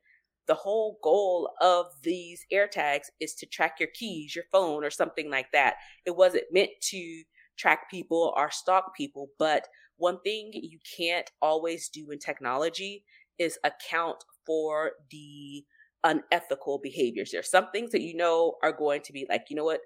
the 0.48 0.56
whole 0.56 0.98
goal 1.04 1.52
of 1.62 1.88
these 2.04 2.46
AirTags 2.52 3.08
is 3.20 3.36
to 3.36 3.46
track 3.46 3.76
your 3.80 3.90
keys, 3.94 4.36
your 4.36 4.46
phone, 4.52 4.84
or 4.84 4.90
something 4.90 5.30
like 5.30 5.52
that. 5.52 5.76
It 6.06 6.16
wasn't 6.16 6.46
meant 6.52 6.72
to 6.84 7.24
track 7.58 7.92
people 7.92 8.34
or 8.36 8.50
stalk 8.50 8.96
people. 8.96 9.30
But 9.38 9.68
one 9.98 10.20
thing 10.22 10.52
you 10.54 10.80
can't 10.98 11.30
always 11.42 11.90
do 11.90 12.12
in 12.12 12.20
technology 12.20 13.04
is 13.38 13.60
account 13.64 14.24
for 14.46 14.92
the 15.12 15.66
unethical 16.04 16.80
behaviors. 16.82 17.32
there's 17.32 17.52
some 17.52 17.70
things 17.72 17.92
that 17.92 18.02
you 18.02 18.16
know 18.16 18.54
are 18.64 18.72
going 18.72 19.02
to 19.02 19.12
be 19.12 19.26
like, 19.30 19.46
you 19.50 19.56
know 19.56 19.66
what, 19.66 19.82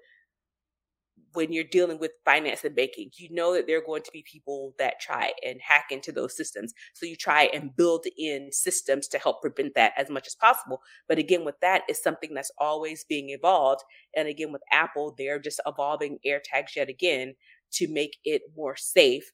when 1.34 1.52
you're 1.52 1.64
dealing 1.64 1.98
with 1.98 2.12
finance 2.24 2.64
and 2.64 2.76
banking, 2.76 3.10
you 3.16 3.28
know 3.30 3.54
that 3.54 3.66
there 3.66 3.78
are 3.78 3.86
going 3.86 4.02
to 4.02 4.10
be 4.12 4.24
people 4.30 4.74
that 4.78 5.00
try 5.00 5.32
and 5.46 5.60
hack 5.60 5.86
into 5.90 6.12
those 6.12 6.36
systems. 6.36 6.72
So 6.94 7.06
you 7.06 7.16
try 7.16 7.50
and 7.52 7.74
build 7.74 8.06
in 8.18 8.50
systems 8.52 9.08
to 9.08 9.18
help 9.18 9.40
prevent 9.40 9.74
that 9.74 9.92
as 9.96 10.10
much 10.10 10.26
as 10.26 10.34
possible. 10.34 10.80
But 11.08 11.18
again, 11.18 11.44
with 11.44 11.58
that 11.60 11.82
is 11.88 12.02
something 12.02 12.34
that's 12.34 12.52
always 12.58 13.04
being 13.08 13.30
evolved. 13.30 13.82
And 14.16 14.28
again, 14.28 14.52
with 14.52 14.62
Apple, 14.72 15.14
they're 15.16 15.38
just 15.38 15.60
evolving 15.66 16.18
AirTags 16.26 16.76
yet 16.76 16.88
again 16.88 17.34
to 17.72 17.88
make 17.88 18.18
it 18.24 18.42
more 18.56 18.76
safe. 18.76 19.32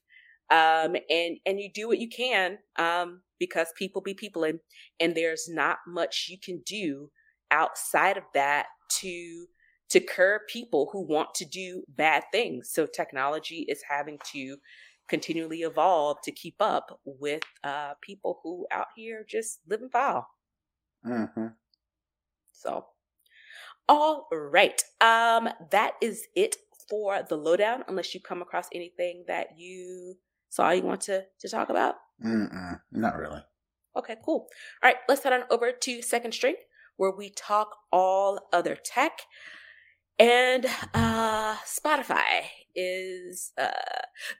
Um, 0.51 0.95
and 1.09 1.37
and 1.45 1.59
you 1.59 1.69
do 1.71 1.87
what 1.87 1.99
you 1.99 2.09
can 2.09 2.57
um, 2.77 3.21
because 3.39 3.67
people 3.77 4.01
be 4.01 4.15
people, 4.15 4.43
and 4.43 4.59
and 4.99 5.13
there's 5.13 5.47
not 5.47 5.77
much 5.87 6.27
you 6.29 6.39
can 6.43 6.63
do 6.65 7.11
outside 7.51 8.17
of 8.17 8.23
that 8.33 8.65
to 9.01 9.45
to 9.89 9.99
curb 9.99 10.41
people 10.47 10.89
who 10.91 11.01
want 11.01 11.33
to 11.35 11.45
do 11.45 11.83
bad 11.87 12.23
things. 12.31 12.71
So 12.71 12.85
technology 12.85 13.65
is 13.67 13.81
having 13.89 14.19
to 14.33 14.57
continually 15.07 15.61
evolve 15.61 16.17
to 16.23 16.31
keep 16.31 16.55
up 16.59 16.99
with 17.03 17.41
uh, 17.63 17.93
people 18.01 18.39
who 18.43 18.67
out 18.71 18.87
here 18.95 19.25
just 19.27 19.59
live 19.67 19.81
and 19.81 19.91
file. 19.91 20.27
Mm-hmm. 21.05 21.47
So, 22.51 22.85
All 23.87 24.27
right. 24.31 24.81
Um, 25.01 25.49
that 25.71 25.93
is 26.01 26.27
it 26.35 26.57
for 26.89 27.23
the 27.27 27.35
lowdown. 27.35 27.83
Unless 27.87 28.13
you 28.13 28.21
come 28.21 28.41
across 28.41 28.67
anything 28.73 29.23
that 29.27 29.57
you 29.57 30.15
saw 30.49 30.71
you 30.71 30.83
want 30.83 31.01
to 31.01 31.23
to 31.39 31.49
talk 31.49 31.69
about. 31.69 31.95
Mm-mm, 32.23 32.79
not 32.91 33.17
really. 33.17 33.41
Okay, 33.95 34.17
cool. 34.23 34.47
All 34.83 34.89
right, 34.89 34.97
let's 35.07 35.23
head 35.23 35.33
on 35.33 35.43
over 35.49 35.71
to 35.71 36.01
Second 36.01 36.33
String, 36.33 36.55
where 36.97 37.11
we 37.11 37.29
talk 37.31 37.75
all 37.91 38.47
other 38.53 38.75
tech. 38.75 39.21
And 40.19 40.65
uh, 40.93 41.55
Spotify 41.65 42.41
is 42.75 43.53
uh, 43.57 43.69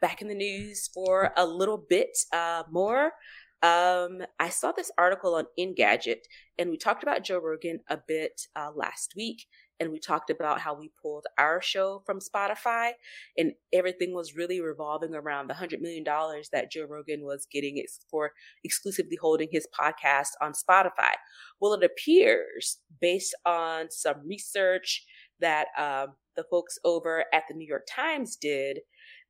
back 0.02 0.22
in 0.22 0.28
the 0.28 0.36
news 0.36 0.90
for 0.94 1.32
a 1.38 1.46
little 1.46 1.78
bit 1.78 2.18
uh, 2.34 2.64
more. 2.70 3.14
Um, 3.62 4.22
I 4.40 4.50
saw 4.50 4.72
this 4.74 4.92
article 4.98 5.36
on 5.36 5.46
Engadget, 5.58 6.24
and 6.58 6.70
we 6.70 6.78
talked 6.78 7.04
about 7.04 7.24
Joe 7.24 7.40
Rogan 7.40 7.80
a 7.90 7.98
bit 7.98 8.42
uh, 8.56 8.72
last 8.74 9.14
week, 9.16 9.46
and 9.80 9.92
we 9.92 10.00
talked 10.00 10.30
about 10.30 10.60
how 10.62 10.74
we 10.78 10.92
pulled 11.02 11.26
our 11.38 11.62
show 11.62 12.02
from 12.06 12.20
Spotify, 12.20 12.92
and 13.38 13.54
everything 13.74 14.14
was 14.14 14.36
really 14.36 14.62
revolving 14.62 15.14
around 15.14 15.48
the 15.48 15.54
hundred 15.54 15.82
million 15.82 16.04
dollars 16.04 16.50
that 16.52 16.72
Joe 16.72 16.86
Rogan 16.90 17.24
was 17.24 17.48
getting 17.52 17.82
for 18.10 18.32
exclusively 18.64 19.18
holding 19.20 19.50
his 19.52 19.68
podcast 19.78 20.32
on 20.42 20.54
Spotify. 20.54 21.14
Well, 21.60 21.74
it 21.74 21.84
appears, 21.84 22.80
based 23.02 23.36
on 23.46 23.92
some 23.92 24.26
research 24.26 25.06
that 25.40 25.68
um, 25.78 26.16
the 26.36 26.44
folks 26.50 26.78
over 26.84 27.26
at 27.34 27.44
the 27.48 27.56
New 27.56 27.68
York 27.68 27.88
Times 27.90 28.36
did, 28.36 28.80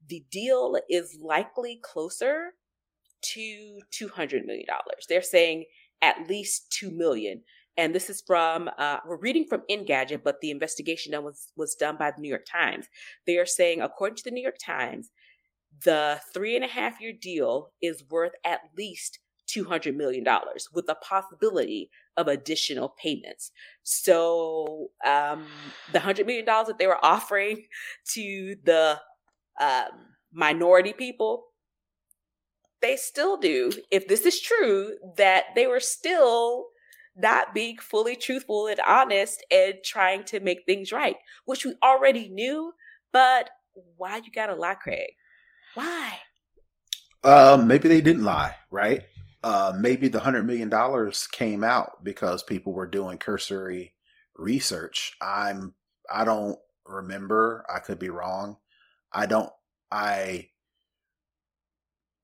the 0.07 0.23
deal 0.31 0.77
is 0.89 1.17
likely 1.21 1.79
closer 1.81 2.51
to 3.21 3.79
$200 3.91 4.45
million. 4.45 4.65
They're 5.07 5.21
saying 5.21 5.65
at 6.01 6.27
least 6.29 6.71
2 6.79 6.91
million. 6.91 7.41
And 7.77 7.95
this 7.95 8.09
is 8.09 8.21
from, 8.25 8.69
uh, 8.77 8.97
we're 9.05 9.17
reading 9.17 9.45
from 9.45 9.63
Engadget, 9.69 10.23
but 10.23 10.41
the 10.41 10.51
investigation 10.51 11.13
done 11.13 11.23
was, 11.23 11.51
was 11.55 11.75
done 11.75 11.97
by 11.97 12.11
the 12.11 12.21
New 12.21 12.29
York 12.29 12.45
Times. 12.49 12.87
They 13.25 13.37
are 13.37 13.45
saying, 13.45 13.81
according 13.81 14.17
to 14.17 14.23
the 14.25 14.31
New 14.31 14.41
York 14.43 14.57
Times, 14.63 15.11
the 15.85 16.19
three 16.33 16.55
and 16.55 16.65
a 16.65 16.67
half 16.67 16.99
year 16.99 17.13
deal 17.13 17.71
is 17.81 18.03
worth 18.09 18.33
at 18.45 18.61
least 18.77 19.19
$200 19.55 19.95
million 19.95 20.25
with 20.73 20.85
the 20.85 20.95
possibility 20.95 21.89
of 22.17 22.27
additional 22.27 22.89
payments. 23.01 23.51
So 23.83 24.89
um, 25.05 25.45
the 25.91 25.99
$100 25.99 26.25
million 26.25 26.45
that 26.45 26.77
they 26.77 26.87
were 26.87 27.03
offering 27.03 27.65
to 28.13 28.55
the 28.63 28.99
um, 29.59 29.89
minority 30.31 30.93
people, 30.93 31.45
they 32.81 32.95
still 32.95 33.37
do, 33.37 33.71
if 33.91 34.07
this 34.07 34.25
is 34.25 34.39
true, 34.39 34.95
that 35.17 35.45
they 35.55 35.67
were 35.67 35.81
still 35.81 36.67
not 37.17 37.53
being 37.53 37.77
fully 37.77 38.15
truthful 38.15 38.67
and 38.67 38.79
honest 38.87 39.45
and 39.51 39.75
trying 39.83 40.23
to 40.23 40.39
make 40.39 40.59
things 40.65 40.91
right, 40.91 41.17
which 41.45 41.65
we 41.65 41.75
already 41.83 42.29
knew. 42.29 42.71
But 43.11 43.49
why 43.97 44.17
you 44.17 44.31
gotta 44.33 44.55
lie, 44.55 44.75
Craig? 44.75 45.11
Why? 45.75 46.19
Um, 47.23 47.67
maybe 47.67 47.89
they 47.89 48.01
didn't 48.01 48.23
lie, 48.23 48.55
right? 48.71 49.03
Uh, 49.43 49.73
maybe 49.79 50.07
the 50.09 50.19
hundred 50.19 50.45
million 50.45 50.69
dollars 50.69 51.27
came 51.27 51.63
out 51.63 52.03
because 52.03 52.43
people 52.43 52.73
were 52.73 52.87
doing 52.87 53.17
cursory 53.17 53.93
research. 54.35 55.15
I'm, 55.21 55.73
I 56.11 56.25
don't 56.25 56.59
remember. 56.85 57.65
I 57.73 57.79
could 57.79 57.99
be 57.99 58.09
wrong. 58.09 58.57
I 59.13 59.25
don't. 59.25 59.51
I 59.91 60.49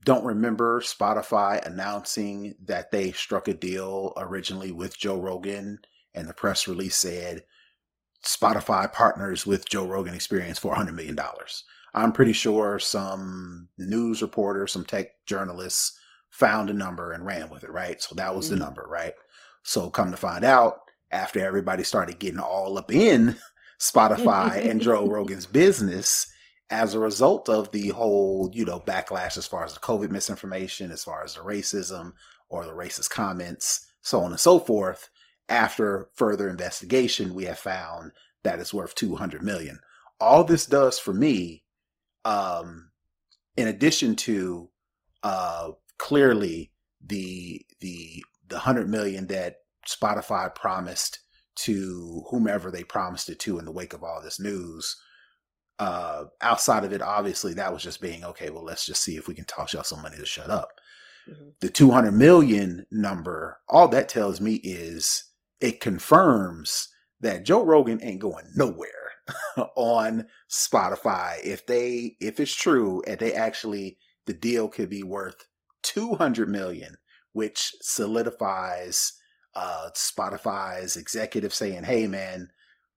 don't 0.03 0.23
remember 0.23 0.81
Spotify 0.81 1.65
announcing 1.65 2.55
that 2.65 2.91
they 2.91 3.11
struck 3.11 3.47
a 3.47 3.53
deal 3.53 4.13
originally 4.17 4.71
with 4.71 4.97
Joe 4.97 5.19
Rogan, 5.19 5.79
and 6.13 6.29
the 6.29 6.33
press 6.33 6.67
release 6.67 6.95
said 6.95 7.43
Spotify 8.23 8.91
partners 8.91 9.47
with 9.47 9.67
Joe 9.67 9.87
Rogan 9.87 10.13
Experience 10.13 10.59
for 10.59 10.75
$100 10.75 10.93
million. 10.93 11.17
I'm 11.95 12.11
pretty 12.11 12.33
sure 12.33 12.77
some 12.77 13.69
news 13.79 14.21
reporters, 14.21 14.73
some 14.73 14.85
tech 14.85 15.25
journalists 15.25 15.97
found 16.35 16.69
a 16.69 16.73
number 16.73 17.13
and 17.13 17.25
ran 17.25 17.49
with 17.49 17.63
it, 17.63 17.71
right? 17.71 18.01
So 18.01 18.13
that 18.15 18.35
was 18.35 18.47
mm-hmm. 18.47 18.59
the 18.59 18.65
number, 18.65 18.85
right? 18.89 19.13
So 19.63 19.89
come 19.89 20.11
to 20.11 20.17
find 20.17 20.43
out, 20.43 20.79
after 21.11 21.39
everybody 21.39 21.83
started 21.83 22.19
getting 22.19 22.39
all 22.39 22.77
up 22.77 22.91
in 22.91 23.37
Spotify 23.79 24.69
and 24.69 24.81
Joe 24.81 25.07
Rogan's 25.09 25.45
business, 25.45 26.27
as 26.69 26.93
a 26.93 26.99
result 26.99 27.47
of 27.47 27.71
the 27.71 27.89
whole, 27.89 28.51
you 28.53 28.65
know, 28.65 28.79
backlash 28.79 29.37
as 29.37 29.47
far 29.47 29.63
as 29.63 29.73
the 29.73 29.79
COVID 29.79 30.09
misinformation, 30.09 30.91
as 30.91 31.03
far 31.03 31.23
as 31.23 31.35
the 31.35 31.41
racism 31.41 32.11
or 32.49 32.65
the 32.65 32.73
racist 32.73 33.09
comments, 33.09 33.85
so 34.01 34.19
on 34.19 34.31
and 34.31 34.39
so 34.39 34.59
forth, 34.59 35.09
after 35.47 36.09
further 36.15 36.49
investigation, 36.49 37.33
we 37.33 37.45
have 37.45 37.59
found 37.59 38.11
that 38.43 38.59
it's 38.59 38.73
worth 38.73 38.95
200 38.95 39.41
million. 39.41 39.79
All 40.19 40.43
this 40.43 40.65
does 40.65 40.99
for 40.99 41.13
me, 41.13 41.63
um, 42.25 42.89
in 43.55 43.67
addition 43.67 44.15
to, 44.15 44.69
uh, 45.23 45.69
clearly 45.97 46.71
the, 47.05 47.65
the, 47.79 48.23
the 48.47 48.55
100 48.55 48.89
million 48.89 49.27
that 49.27 49.57
Spotify 49.87 50.53
promised 50.53 51.19
to 51.55 52.23
whomever 52.29 52.69
they 52.69 52.83
promised 52.83 53.29
it 53.29 53.39
to 53.39 53.59
in 53.59 53.65
the 53.65 53.71
wake 53.71 53.93
of 53.93 54.03
all 54.03 54.21
this 54.21 54.39
news, 54.39 54.97
uh, 55.79 56.25
outside 56.41 56.83
of 56.83 56.93
it, 56.93 57.01
obviously, 57.01 57.53
that 57.53 57.73
was 57.73 57.83
just 57.83 58.01
being 58.01 58.23
okay. 58.23 58.49
Well, 58.49 58.63
let's 58.63 58.85
just 58.85 59.03
see 59.03 59.17
if 59.17 59.27
we 59.27 59.33
can 59.33 59.45
toss 59.45 59.73
y'all 59.73 59.83
some 59.83 60.01
money 60.01 60.17
to 60.17 60.25
shut 60.25 60.49
up. 60.49 60.69
Mm-hmm. 61.29 61.49
The 61.59 61.69
200 61.69 62.11
million 62.11 62.85
number, 62.91 63.59
all 63.67 63.87
that 63.89 64.09
tells 64.09 64.39
me 64.39 64.55
is 64.55 65.25
it 65.59 65.81
confirms 65.81 66.89
that 67.21 67.45
Joe 67.45 67.63
Rogan 67.63 67.99
ain't 68.03 68.21
going 68.21 68.45
nowhere 68.55 68.89
on 69.75 70.27
Spotify. 70.49 71.43
If 71.43 71.65
they, 71.65 72.15
if 72.19 72.39
it's 72.39 72.53
true, 72.53 73.01
and 73.07 73.19
they 73.19 73.33
actually, 73.33 73.97
the 74.25 74.33
deal 74.33 74.67
could 74.67 74.89
be 74.89 75.03
worth 75.03 75.47
200 75.85 76.49
million, 76.49 76.95
which 77.33 77.73
solidifies 77.81 79.13
uh, 79.53 79.89
Spotify's 79.95 80.97
executive 80.97 81.53
saying, 81.53 81.83
"Hey, 81.83 82.07
man, 82.07 82.49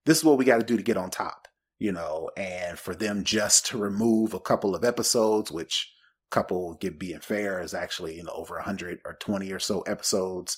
this 0.05 0.17
is 0.17 0.23
what 0.23 0.37
we 0.37 0.45
got 0.45 0.59
to 0.59 0.65
do 0.65 0.77
to 0.77 0.83
get 0.83 0.97
on 0.97 1.09
top." 1.09 1.47
you 1.79 1.93
know, 1.93 2.29
and 2.35 2.77
for 2.77 2.93
them 2.93 3.23
just 3.23 3.65
to 3.67 3.77
remove 3.77 4.33
a 4.33 4.39
couple 4.39 4.75
of 4.75 4.83
episodes, 4.83 5.49
which 5.49 5.93
couple 6.29 6.75
get 6.75 6.99
being 6.99 7.19
fair 7.21 7.61
is 7.61 7.73
actually, 7.73 8.17
you 8.17 8.23
know, 8.23 8.33
over 8.33 8.55
100 8.55 8.99
or 9.05 9.15
20 9.19 9.51
or 9.51 9.59
so 9.59 9.81
episodes. 9.81 10.57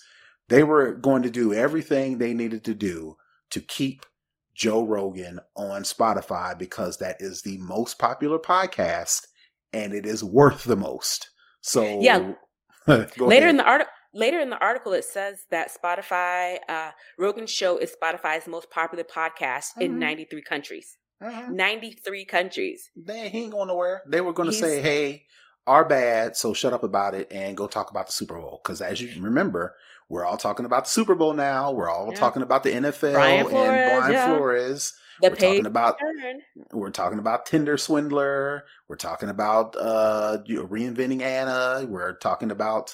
They 0.50 0.64
were 0.64 0.94
going 0.94 1.24
to 1.24 1.30
do 1.30 1.54
everything 1.54 2.18
they 2.18 2.34
needed 2.34 2.64
to 2.66 2.74
do 2.74 3.16
to 3.52 3.62
keep 3.62 4.06
Joe 4.54 4.84
Rogan 4.84 5.40
on 5.56 5.84
Spotify 5.84 6.58
because 6.58 6.98
that 6.98 7.18
is 7.22 7.42
the 7.42 7.58
most 7.60 8.00
popular 8.00 8.38
podcast 8.38 9.28
and 9.72 9.94
it 9.94 10.06
is 10.06 10.24
worth 10.24 10.66
the 10.66 10.76
most. 10.76 11.30
So 11.62 12.00
yeah, 12.02 12.34
later 12.88 13.08
ahead. 13.22 13.50
in 13.50 13.58
the 13.58 13.66
article. 13.66 13.94
Later 14.14 14.42
in 14.42 14.50
the 14.50 14.60
article, 14.60 14.92
it 14.92 15.06
says 15.06 15.46
that 15.52 15.72
Spotify, 15.74 16.58
uh, 16.68 16.92
Rogan's 17.18 17.50
show 17.50 17.78
is 17.78 17.96
Spotify's 17.96 18.46
most 18.46 18.70
popular 18.70 19.06
podcast 19.06 19.72
mm-hmm. 19.72 19.84
in 19.84 20.00
93 20.00 20.42
countries. 20.42 20.98
Mm-hmm. 21.24 21.56
93 21.56 22.26
countries. 22.26 22.90
They 22.94 23.32
ain't 23.34 23.54
going 23.54 23.70
nowhere. 23.70 24.02
They 24.06 24.20
were 24.20 24.34
going 24.34 24.50
to 24.50 24.56
say, 24.56 24.82
hey, 24.82 25.24
our 25.66 25.86
bad, 25.86 26.36
so 26.36 26.54
shut 26.54 26.74
up 26.74 26.84
about 26.84 27.14
it 27.14 27.32
and 27.32 27.56
go 27.56 27.68
talk 27.68 27.92
about 27.92 28.08
the 28.08 28.14
Super 28.14 28.38
Bowl. 28.38 28.60
Because 28.62 28.82
as 28.82 29.02
you 29.02 29.22
remember, 29.24 29.76
we're 30.12 30.26
all 30.26 30.36
talking 30.36 30.66
about 30.66 30.84
the 30.84 30.90
Super 30.90 31.16
Bowl 31.16 31.34
now. 31.34 31.72
We're 31.72 31.90
all 31.90 32.10
yeah. 32.12 32.20
talking 32.20 32.42
about 32.42 32.64
the 32.64 32.72
NFL 32.72 33.14
Brian 33.14 33.48
Flores, 33.48 33.70
and 33.70 34.00
Brian 34.00 34.12
yeah. 34.12 34.28
Flores. 34.28 34.94
The 35.22 35.30
we're 35.30 35.36
talking 35.36 35.66
about 35.66 36.00
turn. 36.00 36.42
we're 36.74 36.90
talking 36.90 37.20
about 37.20 37.46
Tinder 37.46 37.78
swindler. 37.78 38.66
We're 38.90 38.98
talking 38.98 39.30
about 39.30 39.78
uh, 39.80 40.40
reinventing 40.46 41.22
Anna. 41.22 41.86
We're 41.88 42.18
talking 42.18 42.52
about 42.52 42.94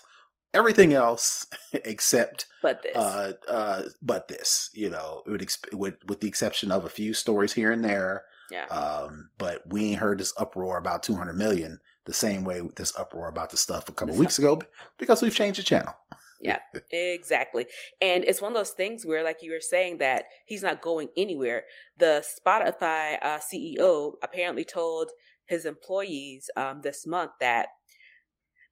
everything 0.54 0.94
else 0.94 1.48
except 1.74 2.46
but 2.62 2.84
this. 2.84 2.96
Uh, 2.96 3.34
uh, 3.48 3.82
but 4.04 4.28
this, 4.28 4.70
you 4.74 4.92
know, 4.92 5.24
with, 5.26 5.58
with 5.74 5.96
with 6.06 6.20
the 6.20 6.28
exception 6.28 6.72
of 6.72 6.86
a 6.86 6.90
few 6.90 7.16
stories 7.16 7.54
here 7.54 7.72
and 7.72 7.84
there. 7.84 8.26
Yeah. 8.52 8.66
Um, 8.66 9.32
but 9.40 9.64
we 9.68 9.90
ain't 9.90 10.00
heard 10.00 10.20
this 10.20 10.34
uproar 10.38 10.78
about 10.78 11.02
200 11.02 11.34
million 11.34 11.80
the 12.06 12.14
same 12.14 12.44
way 12.44 12.62
this 12.76 12.96
uproar 12.96 13.28
about 13.28 13.50
the 13.50 13.58
stuff 13.58 13.90
a 13.90 13.92
couple 13.92 14.16
weeks 14.16 14.38
ago 14.38 14.62
because 15.00 15.24
we've 15.24 15.36
changed 15.36 15.60
the 15.60 15.64
channel. 15.64 15.96
Yeah, 16.40 16.60
exactly. 16.92 17.66
And 18.02 18.24
it's 18.24 18.42
one 18.42 18.52
of 18.52 18.58
those 18.58 18.72
things 18.72 19.06
where, 19.06 19.24
like 19.24 19.38
you 19.42 19.52
were 19.52 19.60
saying, 19.60 19.98
that 20.00 20.26
he's 20.46 20.64
not 20.64 20.82
going 20.82 21.10
anywhere. 21.18 21.64
The 21.98 22.24
Spotify 22.24 23.18
uh, 23.22 23.40
CEO 23.40 24.14
apparently 24.24 24.64
told 24.64 25.12
his 25.46 25.66
employees 25.66 26.50
um, 26.56 26.82
this 26.84 27.08
month 27.08 27.32
that 27.40 27.70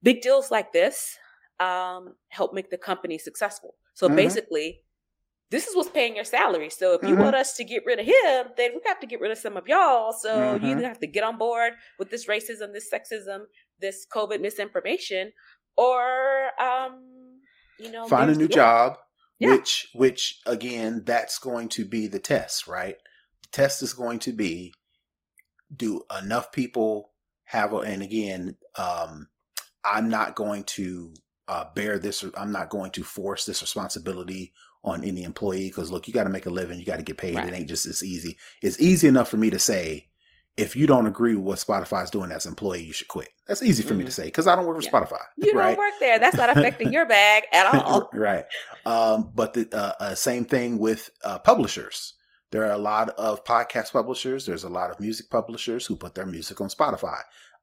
big 0.04 0.22
deals 0.22 0.52
like 0.52 0.74
this 0.74 1.18
um, 1.60 2.16
help 2.30 2.54
make 2.54 2.70
the 2.70 2.78
company 2.78 3.18
successful. 3.18 3.76
So 3.94 4.08
mm-hmm. 4.08 4.18
basically, 4.18 4.82
this 5.52 5.68
is 5.68 5.76
what's 5.76 5.90
paying 5.90 6.16
your 6.16 6.26
salary. 6.26 6.70
So 6.70 6.94
if 6.94 7.04
you 7.04 7.10
mm-hmm. 7.10 7.24
want 7.24 7.36
us 7.36 7.56
to 7.56 7.64
get 7.64 7.84
rid 7.86 8.00
of 8.00 8.06
him, 8.06 8.48
then 8.58 8.72
we 8.74 8.82
have 8.86 9.00
to 9.00 9.08
get 9.08 9.22
rid 9.22 9.32
of 9.32 9.38
some 9.38 9.58
of 9.58 9.68
y'all. 9.68 10.12
So 10.12 10.30
mm-hmm. 10.36 10.66
you 10.66 10.72
either 10.72 10.88
have 10.88 11.00
to 11.00 11.08
get 11.08 11.24
on 11.24 11.38
board 11.38 11.74
with 11.98 12.10
this 12.10 12.28
racism, 12.28 12.74
this 12.74 12.90
sexism, 12.94 13.44
this 13.80 14.06
COVID 14.14 14.42
misinformation, 14.42 15.32
or 15.78 16.50
um, 16.62 17.15
you 17.80 17.92
know, 17.92 18.08
find 18.08 18.30
a 18.30 18.36
new 18.36 18.48
job 18.48 18.98
Yeah. 19.40 19.52
Which, 19.52 19.90
which 19.94 20.40
again, 20.46 21.04
that's 21.06 21.40
going 21.40 21.70
to 21.70 21.86
be 21.86 22.08
the 22.08 22.20
test, 22.20 22.68
right? 22.68 22.96
The 23.44 23.50
test 23.52 23.84
is 23.84 23.94
going 23.94 24.20
to 24.20 24.32
be 24.32 24.74
do 25.76 26.04
enough 26.22 26.52
people 26.52 27.12
have, 27.46 27.74
a, 27.74 27.78
and 27.78 28.02
again, 28.02 28.58
um, 28.78 29.28
I'm 29.84 30.10
not 30.10 30.36
going 30.36 30.64
to 30.64 31.14
uh, 31.48 31.66
bear 31.76 32.00
this, 32.00 32.24
I'm 32.38 32.52
not 32.52 32.70
going 32.70 32.92
to 32.92 33.04
force 33.04 33.46
this 33.46 33.62
responsibility 33.62 34.54
on 34.84 35.04
any 35.04 35.24
employee 35.24 35.68
because 35.68 35.92
look, 35.92 36.08
you 36.08 36.14
got 36.14 36.24
to 36.24 36.30
make 36.30 36.46
a 36.46 36.52
living, 36.52 36.80
you 36.80 36.86
got 36.86 36.98
to 36.98 37.04
get 37.04 37.18
paid. 37.18 37.36
Right. 37.36 37.48
It 37.48 37.54
ain't 37.54 37.70
just 37.70 37.86
as 37.86 38.04
easy. 38.04 38.38
It's 38.62 38.80
easy 38.80 39.08
enough 39.08 39.30
for 39.30 39.38
me 39.38 39.50
to 39.50 39.60
say, 39.60 40.08
if 40.58 40.76
you 40.76 40.88
don't 40.88 41.06
agree 41.06 41.36
with 41.36 41.44
what 41.44 41.60
Spotify's 41.60 42.10
doing 42.10 42.32
as 42.32 42.46
an 42.46 42.52
employee, 42.52 42.84
you 42.84 42.94
should 42.94 43.10
quit. 43.10 43.30
That's 43.48 43.62
easy 43.62 43.84
for 43.84 43.90
mm-hmm. 43.90 44.00
me 44.00 44.06
to 44.06 44.12
say 44.12 44.26
because 44.26 44.48
I 44.48 44.56
don't 44.56 44.66
work 44.66 44.78
for 44.78 44.84
yeah. 44.84 44.92
Spotify. 44.92 45.22
You 45.38 45.52
right? 45.54 45.76
don't 45.76 45.78
work 45.78 45.94
there. 46.00 46.18
That's 46.18 46.38
not 46.38 46.50
affecting 46.50 46.94
your 46.94 47.06
bag 47.06 47.44
at 47.52 47.74
all. 47.84 48.10
right. 48.14 48.46
Um, 48.86 49.32
but 49.36 49.54
the 49.54 49.68
uh, 49.74 49.94
uh, 50.00 50.16
same 50.16 50.46
thing 50.46 50.80
with 50.80 51.10
uh, 51.24 51.40
publishers. 51.40 52.14
There 52.52 52.64
are 52.64 52.72
a 52.72 52.78
lot 52.78 53.10
of 53.10 53.44
podcast 53.44 53.92
publishers. 53.92 54.46
There's 54.46 54.64
a 54.64 54.70
lot 54.70 54.92
of 54.92 55.00
music 55.00 55.30
publishers 55.30 55.86
who 55.86 55.98
put 55.98 56.16
their 56.16 56.26
music 56.26 56.62
on 56.62 56.70
Spotify. 56.70 57.18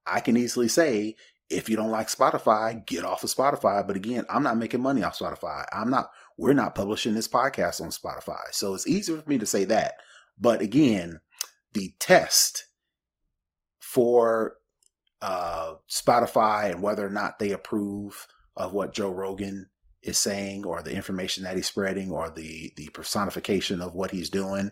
I 0.07 0.21
can 0.21 0.37
easily 0.37 0.69
say, 0.69 1.17
if 1.49 1.71
you 1.71 1.77
don't 1.77 1.91
like 1.91 2.09
Spotify, 2.09 2.85
get 2.85 3.05
off 3.05 3.25
of 3.25 3.31
Spotify. 3.31 3.87
But 3.87 3.97
again, 3.97 4.27
I'm 4.29 4.43
not 4.43 4.59
making 4.59 4.83
money 4.83 5.03
off 5.03 5.19
Spotify. 5.19 5.65
I'm 5.73 5.89
not, 5.89 6.11
we're 6.37 6.53
not 6.53 6.75
publishing 6.75 7.15
this 7.15 7.29
podcast 7.29 7.81
on 7.81 7.89
Spotify. 7.89 8.41
So 8.51 8.75
it's 8.75 8.87
easier 8.87 9.19
for 9.19 9.29
me 9.29 9.39
to 9.39 9.47
say 9.47 9.65
that. 9.65 9.95
But 10.39 10.61
again, 10.61 11.21
the 11.73 11.95
test 11.99 12.67
for 13.93 14.57
uh, 15.21 15.75
Spotify 15.87 16.71
and 16.71 16.81
whether 16.81 17.07
or 17.07 17.11
not 17.11 17.39
they 17.39 17.53
approve 17.53 18.27
of 18.57 18.73
what 18.73 18.95
Joe 18.95 19.11
Rogan 19.11 19.69
is 20.03 20.17
saying 20.17 20.65
or 20.65 20.83
the 20.83 20.95
information 20.95 21.45
that 21.45 21.57
he's 21.57 21.67
spreading 21.67 22.11
or 22.11 22.31
the 22.31 22.73
the 22.77 22.89
personification 22.89 23.83
of 23.83 23.95
what 23.95 24.11
he's 24.11 24.31
doing 24.31 24.71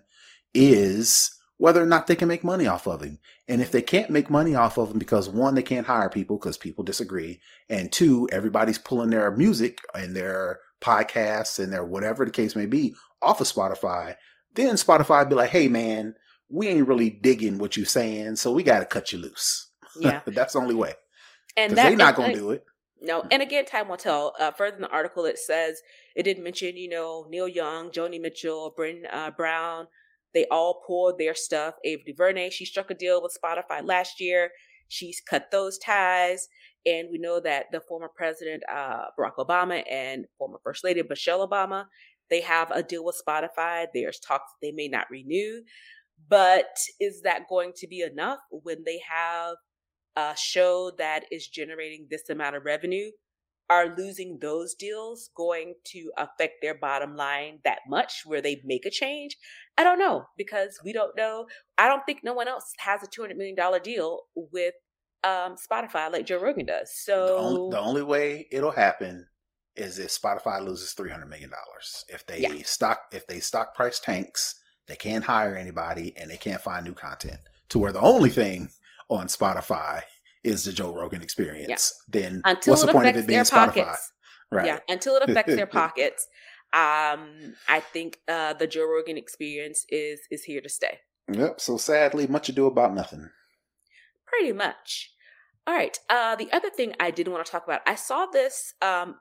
is 0.54 1.32
whether 1.58 1.82
or 1.82 1.86
not 1.86 2.06
they 2.06 2.16
can 2.16 2.28
make 2.28 2.42
money 2.42 2.66
off 2.66 2.86
of 2.86 3.02
him. 3.02 3.18
And 3.46 3.60
if 3.60 3.70
they 3.70 3.82
can't 3.82 4.08
make 4.08 4.30
money 4.30 4.54
off 4.54 4.78
of 4.78 4.90
him 4.90 4.98
because 4.98 5.28
one, 5.28 5.54
they 5.54 5.62
can't 5.62 5.86
hire 5.86 6.08
people 6.08 6.38
because 6.38 6.56
people 6.56 6.82
disagree, 6.82 7.40
and 7.68 7.92
two, 7.92 8.26
everybody's 8.32 8.78
pulling 8.78 9.10
their 9.10 9.30
music 9.30 9.80
and 9.94 10.16
their 10.16 10.60
podcasts 10.80 11.62
and 11.62 11.70
their 11.70 11.84
whatever 11.84 12.24
the 12.24 12.30
case 12.30 12.56
may 12.56 12.64
be 12.64 12.94
off 13.20 13.42
of 13.42 13.46
Spotify, 13.46 14.16
then 14.54 14.76
Spotify 14.76 15.28
be 15.28 15.34
like, 15.34 15.50
hey 15.50 15.68
man, 15.68 16.14
we 16.50 16.68
ain't 16.68 16.88
really 16.88 17.10
digging 17.10 17.58
what 17.58 17.76
you're 17.76 17.86
saying, 17.86 18.36
so 18.36 18.52
we 18.52 18.62
got 18.62 18.80
to 18.80 18.86
cut 18.86 19.12
you 19.12 19.18
loose. 19.18 19.70
Yeah, 19.98 20.20
that's 20.26 20.54
the 20.54 20.58
only 20.58 20.74
way. 20.74 20.94
And 21.56 21.76
they're 21.76 21.96
not 21.96 22.16
going 22.16 22.32
to 22.32 22.38
do 22.38 22.50
it. 22.50 22.64
No, 23.02 23.24
and 23.30 23.42
again, 23.42 23.64
time 23.64 23.88
will 23.88 23.96
tell. 23.96 24.34
Uh, 24.38 24.50
further 24.50 24.76
in 24.76 24.82
the 24.82 24.90
article, 24.90 25.24
it 25.24 25.38
says 25.38 25.80
it 26.14 26.24
didn't 26.24 26.44
mention, 26.44 26.76
you 26.76 26.88
know, 26.88 27.26
Neil 27.30 27.48
Young, 27.48 27.90
Joni 27.90 28.20
Mitchell, 28.20 28.74
Bryn 28.76 29.04
uh, 29.10 29.30
Brown. 29.30 29.86
They 30.34 30.46
all 30.50 30.82
pulled 30.86 31.18
their 31.18 31.34
stuff. 31.34 31.74
Ava 31.84 32.02
DuVernay, 32.06 32.50
she 32.50 32.64
struck 32.64 32.90
a 32.90 32.94
deal 32.94 33.22
with 33.22 33.36
Spotify 33.42 33.84
last 33.84 34.20
year. 34.20 34.50
She's 34.88 35.20
cut 35.20 35.50
those 35.50 35.78
ties. 35.78 36.48
And 36.86 37.08
we 37.10 37.18
know 37.18 37.40
that 37.40 37.66
the 37.72 37.80
former 37.80 38.10
president, 38.14 38.62
uh, 38.70 39.06
Barack 39.18 39.36
Obama, 39.38 39.82
and 39.90 40.26
former 40.38 40.60
First 40.62 40.84
Lady 40.84 41.02
Michelle 41.08 41.46
Obama, 41.46 41.86
they 42.30 42.40
have 42.40 42.70
a 42.70 42.82
deal 42.82 43.04
with 43.04 43.20
Spotify. 43.26 43.86
There's 43.92 44.20
talks 44.20 44.52
they 44.62 44.72
may 44.72 44.88
not 44.88 45.10
renew. 45.10 45.62
But 46.28 46.76
is 47.00 47.22
that 47.22 47.48
going 47.48 47.72
to 47.76 47.86
be 47.86 48.02
enough 48.02 48.38
when 48.50 48.84
they 48.84 49.00
have 49.08 49.56
a 50.16 50.34
show 50.36 50.92
that 50.98 51.24
is 51.30 51.48
generating 51.48 52.06
this 52.10 52.28
amount 52.28 52.56
of 52.56 52.64
revenue? 52.64 53.10
Are 53.68 53.94
losing 53.96 54.38
those 54.40 54.74
deals 54.74 55.30
going 55.36 55.74
to 55.92 56.10
affect 56.18 56.54
their 56.60 56.74
bottom 56.74 57.14
line 57.14 57.60
that 57.64 57.78
much 57.88 58.22
where 58.24 58.42
they 58.42 58.60
make 58.64 58.84
a 58.84 58.90
change? 58.90 59.36
I 59.78 59.84
don't 59.84 59.98
know 60.00 60.24
because 60.36 60.80
we 60.84 60.92
don't 60.92 61.16
know. 61.16 61.46
I 61.78 61.86
don't 61.86 62.04
think 62.04 62.20
no 62.24 62.34
one 62.34 62.48
else 62.48 62.72
has 62.78 63.02
a 63.04 63.06
$200 63.06 63.36
million 63.36 63.56
deal 63.82 64.22
with 64.34 64.74
um, 65.22 65.54
Spotify 65.54 66.10
like 66.10 66.26
Joe 66.26 66.40
Rogan 66.40 66.66
does. 66.66 66.92
So 66.94 67.26
the 67.26 67.34
only, 67.34 67.70
the 67.70 67.80
only 67.80 68.02
way 68.02 68.48
it'll 68.50 68.72
happen 68.72 69.26
is 69.76 69.98
if 69.98 70.10
Spotify 70.10 70.64
loses 70.64 70.92
three 70.92 71.10
hundred 71.10 71.28
million 71.28 71.50
dollars. 71.50 72.04
If 72.08 72.26
they 72.26 72.40
yeah. 72.40 72.62
stock 72.64 73.00
if 73.12 73.26
they 73.26 73.40
stock 73.40 73.74
price 73.74 74.00
tanks 74.00 74.59
they 74.90 74.96
can't 74.96 75.24
hire 75.24 75.56
anybody 75.56 76.14
and 76.16 76.30
they 76.30 76.36
can't 76.36 76.60
find 76.60 76.84
new 76.84 76.94
content 76.94 77.38
to 77.70 77.78
where 77.78 77.92
the 77.92 78.00
only 78.00 78.30
thing 78.30 78.68
on 79.08 79.26
Spotify 79.26 80.02
is 80.42 80.64
the 80.64 80.72
Joe 80.72 80.94
Rogan 80.94 81.22
experience. 81.22 81.68
Yeah. 81.68 82.20
Then 82.20 82.42
until 82.44 82.72
what's 82.72 82.84
the 82.84 82.92
point 82.92 83.08
of 83.08 83.16
it 83.16 83.26
being 83.26 83.40
Spotify? 83.40 83.66
Pockets. 83.66 84.12
Right. 84.50 84.66
Yeah. 84.66 84.78
Until 84.88 85.16
it 85.16 85.28
affects 85.28 85.54
their 85.54 85.66
pockets. 85.80 86.26
Um, 86.72 87.54
I 87.68 87.80
think 87.92 88.18
uh, 88.28 88.54
the 88.54 88.66
Joe 88.66 88.88
Rogan 88.88 89.16
experience 89.16 89.84
is 89.88 90.20
is 90.30 90.44
here 90.44 90.60
to 90.60 90.68
stay. 90.68 90.98
Yep. 91.32 91.60
So 91.60 91.76
sadly, 91.76 92.26
much 92.26 92.48
ado 92.48 92.66
about 92.66 92.94
nothing. 92.94 93.28
Pretty 94.26 94.52
much. 94.52 95.12
All 95.66 95.74
right. 95.74 95.98
Uh, 96.08 96.36
the 96.36 96.50
other 96.52 96.70
thing 96.70 96.94
I 96.98 97.10
did 97.10 97.28
want 97.28 97.44
to 97.44 97.50
talk 97.50 97.64
about, 97.64 97.80
I 97.86 97.94
saw 97.94 98.26
this 98.26 98.74
um, 98.82 99.16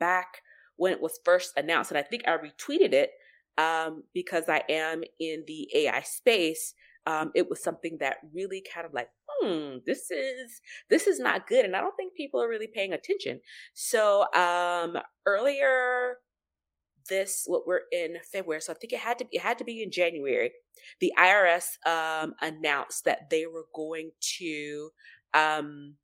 back 0.00 0.42
when 0.76 0.92
it 0.92 1.02
was 1.02 1.18
first 1.24 1.52
announced, 1.56 1.90
and 1.90 1.98
I 1.98 2.02
think 2.02 2.22
I 2.26 2.36
retweeted 2.36 2.92
it 2.92 3.10
um, 3.58 4.04
because 4.14 4.44
I 4.48 4.62
am 4.68 5.02
in 5.20 5.44
the 5.46 5.68
AI 5.74 6.00
space, 6.02 6.74
um, 7.06 7.32
it 7.34 7.48
was 7.48 7.62
something 7.62 7.98
that 8.00 8.18
really 8.32 8.62
kind 8.72 8.86
of 8.86 8.94
like, 8.94 9.08
hmm, 9.28 9.78
this 9.86 10.10
is 10.10 10.60
this 10.88 11.06
is 11.06 11.18
not 11.18 11.48
good, 11.48 11.64
and 11.64 11.74
I 11.74 11.80
don't 11.80 11.96
think 11.96 12.14
people 12.14 12.40
are 12.42 12.48
really 12.48 12.68
paying 12.72 12.92
attention. 12.92 13.40
So 13.74 14.26
um, 14.34 14.96
earlier 15.26 16.18
this, 17.08 17.42
what 17.46 17.66
we're 17.66 17.82
in 17.90 18.16
February, 18.30 18.60
so 18.60 18.72
I 18.72 18.76
think 18.76 18.92
it 18.92 19.00
had 19.00 19.18
to 19.18 19.24
be, 19.24 19.36
it 19.36 19.42
had 19.42 19.58
to 19.58 19.64
be 19.64 19.82
in 19.82 19.90
January. 19.90 20.52
The 21.00 21.12
IRS 21.18 21.84
um, 21.86 22.34
announced 22.40 23.04
that 23.04 23.30
they 23.30 23.46
were 23.46 23.66
going 23.74 24.12
to 24.38 24.90
um, 25.34 25.94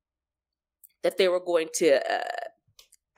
that 1.03 1.17
they 1.17 1.29
were 1.29 1.39
going 1.39 1.69
to 1.75 1.95
uh, 1.95 2.23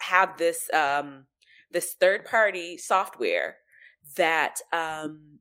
have 0.01 0.37
this 0.37 0.69
um, 0.73 1.25
this 1.71 1.95
third 1.99 2.25
party 2.25 2.77
software 2.77 3.57
that 4.17 4.55
um, 4.71 5.39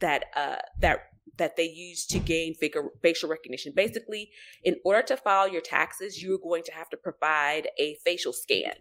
that 0.00 0.24
uh, 0.34 0.56
that 0.80 1.00
that 1.38 1.56
they 1.56 1.68
use 1.68 2.06
to 2.06 2.18
gain 2.18 2.54
facial 3.02 3.28
recognition. 3.28 3.72
Basically, 3.74 4.30
in 4.64 4.76
order 4.84 5.02
to 5.02 5.16
file 5.16 5.48
your 5.48 5.60
taxes, 5.60 6.22
you're 6.22 6.38
going 6.38 6.62
to 6.64 6.72
have 6.72 6.88
to 6.90 6.96
provide 6.96 7.68
a 7.78 7.96
facial 8.04 8.32
scan 8.32 8.72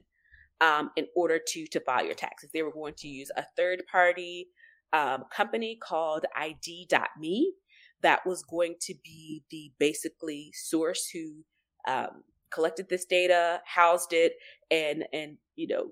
um, 0.61 0.91
in 0.95 1.07
order 1.15 1.39
to 1.47 1.65
to 1.67 1.79
file 1.79 2.05
your 2.05 2.13
taxes. 2.13 2.49
They 2.53 2.63
were 2.63 2.71
going 2.71 2.93
to 2.97 3.07
use 3.07 3.29
a 3.35 3.45
third 3.57 3.83
party 3.91 4.47
um, 4.93 5.25
company 5.35 5.77
called 5.81 6.25
ID.me 6.35 7.53
that 8.01 8.25
was 8.25 8.43
going 8.43 8.75
to 8.81 8.93
be 9.03 9.43
the 9.49 9.71
basically 9.79 10.51
source 10.53 11.09
who 11.11 11.43
um, 11.87 12.23
collected 12.51 12.87
this 12.89 13.05
data, 13.05 13.61
housed 13.65 14.13
it, 14.13 14.33
and 14.71 15.05
and 15.11 15.37
you 15.55 15.67
know 15.67 15.91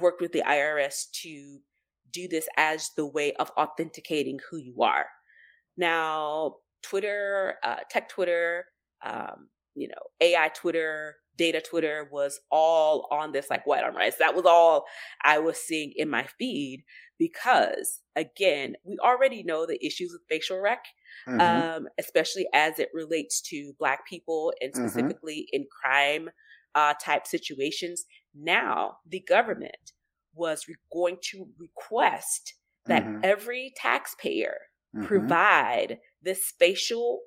worked 0.00 0.20
with 0.20 0.32
the 0.32 0.42
IRS 0.42 1.10
to 1.22 1.58
do 2.14 2.28
this 2.28 2.48
as 2.56 2.90
the 2.96 3.06
way 3.06 3.32
of 3.34 3.50
authenticating 3.58 4.38
who 4.50 4.56
you 4.56 4.82
are. 4.82 5.06
Now, 5.76 6.56
Twitter, 6.82 7.56
uh, 7.62 7.78
tech 7.90 8.08
Twitter, 8.08 8.66
um, 9.04 9.48
you 9.74 9.88
know, 9.88 9.94
AI 10.20 10.48
Twitter, 10.54 11.16
data 11.36 11.60
Twitter 11.60 12.08
was 12.12 12.40
all 12.50 13.08
on 13.10 13.32
this 13.32 13.50
like 13.50 13.66
white 13.66 13.82
on 13.82 13.94
rice. 13.94 14.16
That 14.18 14.36
was 14.36 14.44
all 14.46 14.84
I 15.22 15.38
was 15.40 15.58
seeing 15.58 15.92
in 15.96 16.08
my 16.08 16.26
feed 16.38 16.84
because, 17.18 18.00
again, 18.14 18.74
we 18.84 18.96
already 18.98 19.42
know 19.42 19.66
the 19.66 19.84
issues 19.84 20.12
with 20.12 20.22
facial 20.28 20.60
rec, 20.60 20.84
mm-hmm. 21.28 21.40
um, 21.40 21.88
especially 21.98 22.46
as 22.54 22.78
it 22.78 22.90
relates 22.94 23.40
to 23.48 23.72
Black 23.78 24.06
people 24.06 24.52
and 24.60 24.72
mm-hmm. 24.72 24.86
specifically 24.86 25.48
mm-hmm. 25.52 25.62
in 25.62 25.66
crime 25.82 26.30
uh, 26.76 26.94
type 27.02 27.26
situations. 27.26 28.04
Now, 28.34 28.98
the 29.08 29.20
government 29.20 29.92
was 30.34 30.66
re- 30.68 30.74
going 30.92 31.18
to 31.30 31.46
request 31.58 32.54
that 32.86 33.04
mm-hmm. 33.04 33.20
every 33.22 33.72
taxpayer 33.76 34.56
mm-hmm. 34.94 35.06
provide 35.06 35.98
this 36.22 36.52
facial 36.58 37.20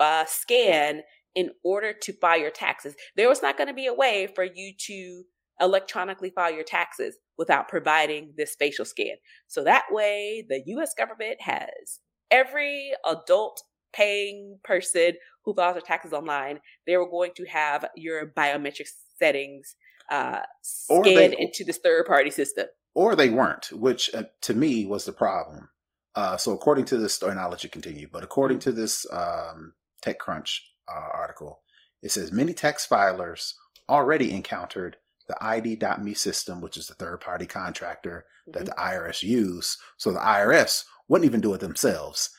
uh, 0.00 0.24
scan 0.26 1.02
in 1.34 1.50
order 1.62 1.92
to 1.92 2.12
file 2.12 2.38
your 2.38 2.50
taxes. 2.50 2.94
There 3.16 3.28
was 3.28 3.42
not 3.42 3.56
going 3.56 3.68
to 3.68 3.74
be 3.74 3.86
a 3.86 3.94
way 3.94 4.28
for 4.34 4.44
you 4.44 4.72
to 4.86 5.22
electronically 5.60 6.30
file 6.30 6.52
your 6.52 6.64
taxes 6.64 7.16
without 7.36 7.68
providing 7.68 8.32
this 8.36 8.56
facial 8.58 8.84
scan. 8.84 9.16
So 9.46 9.64
that 9.64 9.84
way, 9.90 10.44
the 10.48 10.62
US 10.66 10.94
government 10.96 11.40
has 11.40 12.00
every 12.30 12.92
adult 13.06 13.62
paying 13.92 14.58
person 14.64 15.12
who 15.44 15.54
files 15.54 15.74
their 15.74 15.82
taxes 15.82 16.12
online, 16.12 16.60
they 16.86 16.96
were 16.96 17.08
going 17.08 17.32
to 17.36 17.44
have 17.46 17.86
your 17.96 18.26
biometric 18.26 18.88
settings 19.18 19.76
uh, 20.10 20.40
scanned 20.62 21.04
they, 21.04 21.36
into 21.38 21.64
this 21.64 21.78
third 21.78 22.06
party 22.06 22.30
system. 22.30 22.66
Or 22.94 23.14
they 23.14 23.30
weren't, 23.30 23.70
which 23.72 24.12
uh, 24.14 24.24
to 24.42 24.54
me 24.54 24.86
was 24.86 25.04
the 25.04 25.12
problem. 25.12 25.68
Uh, 26.14 26.36
so 26.36 26.52
according 26.52 26.84
to 26.86 26.96
this 26.96 27.14
story, 27.14 27.32
and 27.32 27.40
I'll 27.40 27.50
let 27.50 27.62
you 27.62 27.70
continue, 27.70 28.08
but 28.12 28.24
according 28.24 28.58
to 28.60 28.72
this 28.72 29.06
um, 29.12 29.74
TechCrunch 30.04 30.58
uh, 30.88 31.08
article, 31.14 31.60
it 32.02 32.10
says 32.10 32.32
many 32.32 32.52
tax 32.54 32.86
filers 32.86 33.52
already 33.88 34.32
encountered 34.32 34.96
the 35.28 35.36
ID.me 35.44 36.14
system, 36.14 36.60
which 36.60 36.76
is 36.76 36.86
the 36.88 36.94
third 36.94 37.20
party 37.20 37.46
contractor 37.46 38.24
that 38.48 38.62
Mhm. 38.62 38.66
the 38.66 38.72
IRS 38.80 39.22
use. 39.22 39.76
So 39.98 40.10
the 40.12 40.18
IRS 40.20 40.84
wouldn't 41.06 41.26
even 41.28 41.40
do 41.40 41.52
it 41.54 41.60
themselves. 41.60 42.30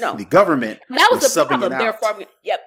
No. 0.00 0.16
The 0.16 0.24
government 0.24 0.80
that 0.88 1.08
was, 1.12 1.22
was 1.22 1.34
the 1.34 1.40
subbing 1.40 1.48
problem. 1.48 1.72
it 1.74 1.78
They're 1.78 1.88
out. 1.92 2.00
forming. 2.00 2.26
Yep. 2.42 2.60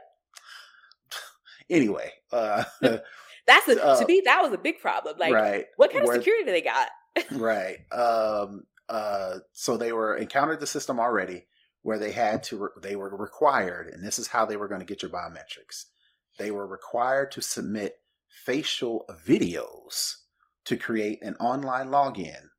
anyway. 1.69 2.11
Uh, 2.31 2.63
That's 3.47 3.67
a, 3.67 3.83
Uh, 3.83 3.99
to 3.99 4.05
me 4.07 4.21
that 4.25 4.41
was 4.41 4.53
a 4.53 4.57
big 4.57 4.79
problem. 4.79 5.15
Like, 5.19 5.33
right. 5.33 5.65
what 5.77 5.91
kind 5.91 6.05
Where- 6.05 6.15
of 6.17 6.21
security 6.23 6.51
they 6.51 6.61
got? 6.61 6.89
right. 7.31 7.77
Um, 7.91 8.63
uh, 8.89 9.39
so 9.53 9.77
they 9.77 9.91
were 9.91 10.15
encountered 10.15 10.59
the 10.59 10.67
system 10.67 10.99
already 10.99 11.45
where 11.81 11.99
they 11.99 12.11
had 12.11 12.43
to, 12.43 12.57
re- 12.57 12.69
they 12.81 12.95
were 12.95 13.15
required, 13.15 13.87
and 13.93 14.03
this 14.03 14.17
is 14.19 14.27
how 14.27 14.45
they 14.45 14.57
were 14.57 14.67
going 14.67 14.81
to 14.81 14.85
get 14.85 15.01
your 15.03 15.11
biometrics. 15.11 15.85
They 16.39 16.51
were 16.51 16.67
required 16.67 17.31
to 17.33 17.41
submit 17.41 17.97
facial 18.45 19.05
videos 19.25 20.15
to 20.65 20.77
create 20.77 21.21
an 21.23 21.35
online 21.35 21.89
login. 21.89 22.49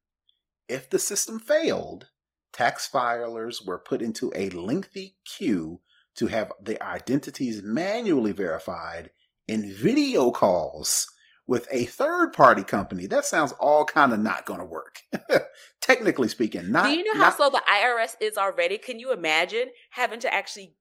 If 0.68 0.88
the 0.88 0.98
system 0.98 1.38
failed, 1.38 2.06
tax 2.52 2.88
filers 2.92 3.66
were 3.66 3.78
put 3.78 4.00
into 4.00 4.32
a 4.34 4.48
lengthy 4.50 5.16
queue 5.24 5.80
to 6.16 6.28
have 6.28 6.52
their 6.60 6.82
identities 6.82 7.62
manually 7.62 8.32
verified 8.32 9.10
in 9.48 9.72
video 9.72 10.30
calls 10.30 11.08
with 11.46 11.68
a 11.70 11.84
third 11.84 12.32
party 12.32 12.64
company. 12.64 13.06
That 13.06 13.24
sounds 13.24 13.52
all 13.52 13.84
kind 13.84 14.12
of 14.12 14.18
not 14.18 14.46
going 14.46 14.58
to 14.60 14.66
work. 14.66 15.00
Technically 15.80 16.28
speaking, 16.28 16.72
not. 16.72 16.86
Do 16.86 16.90
you 16.92 17.04
know 17.04 17.14
how 17.14 17.28
not- 17.28 17.36
slow 17.36 17.50
the 17.50 17.62
IRS 17.70 18.16
is 18.20 18.36
already? 18.36 18.78
Can 18.78 18.98
you 18.98 19.12
imagine 19.12 19.68
having 19.90 20.20
to 20.20 20.32
actually 20.32 20.74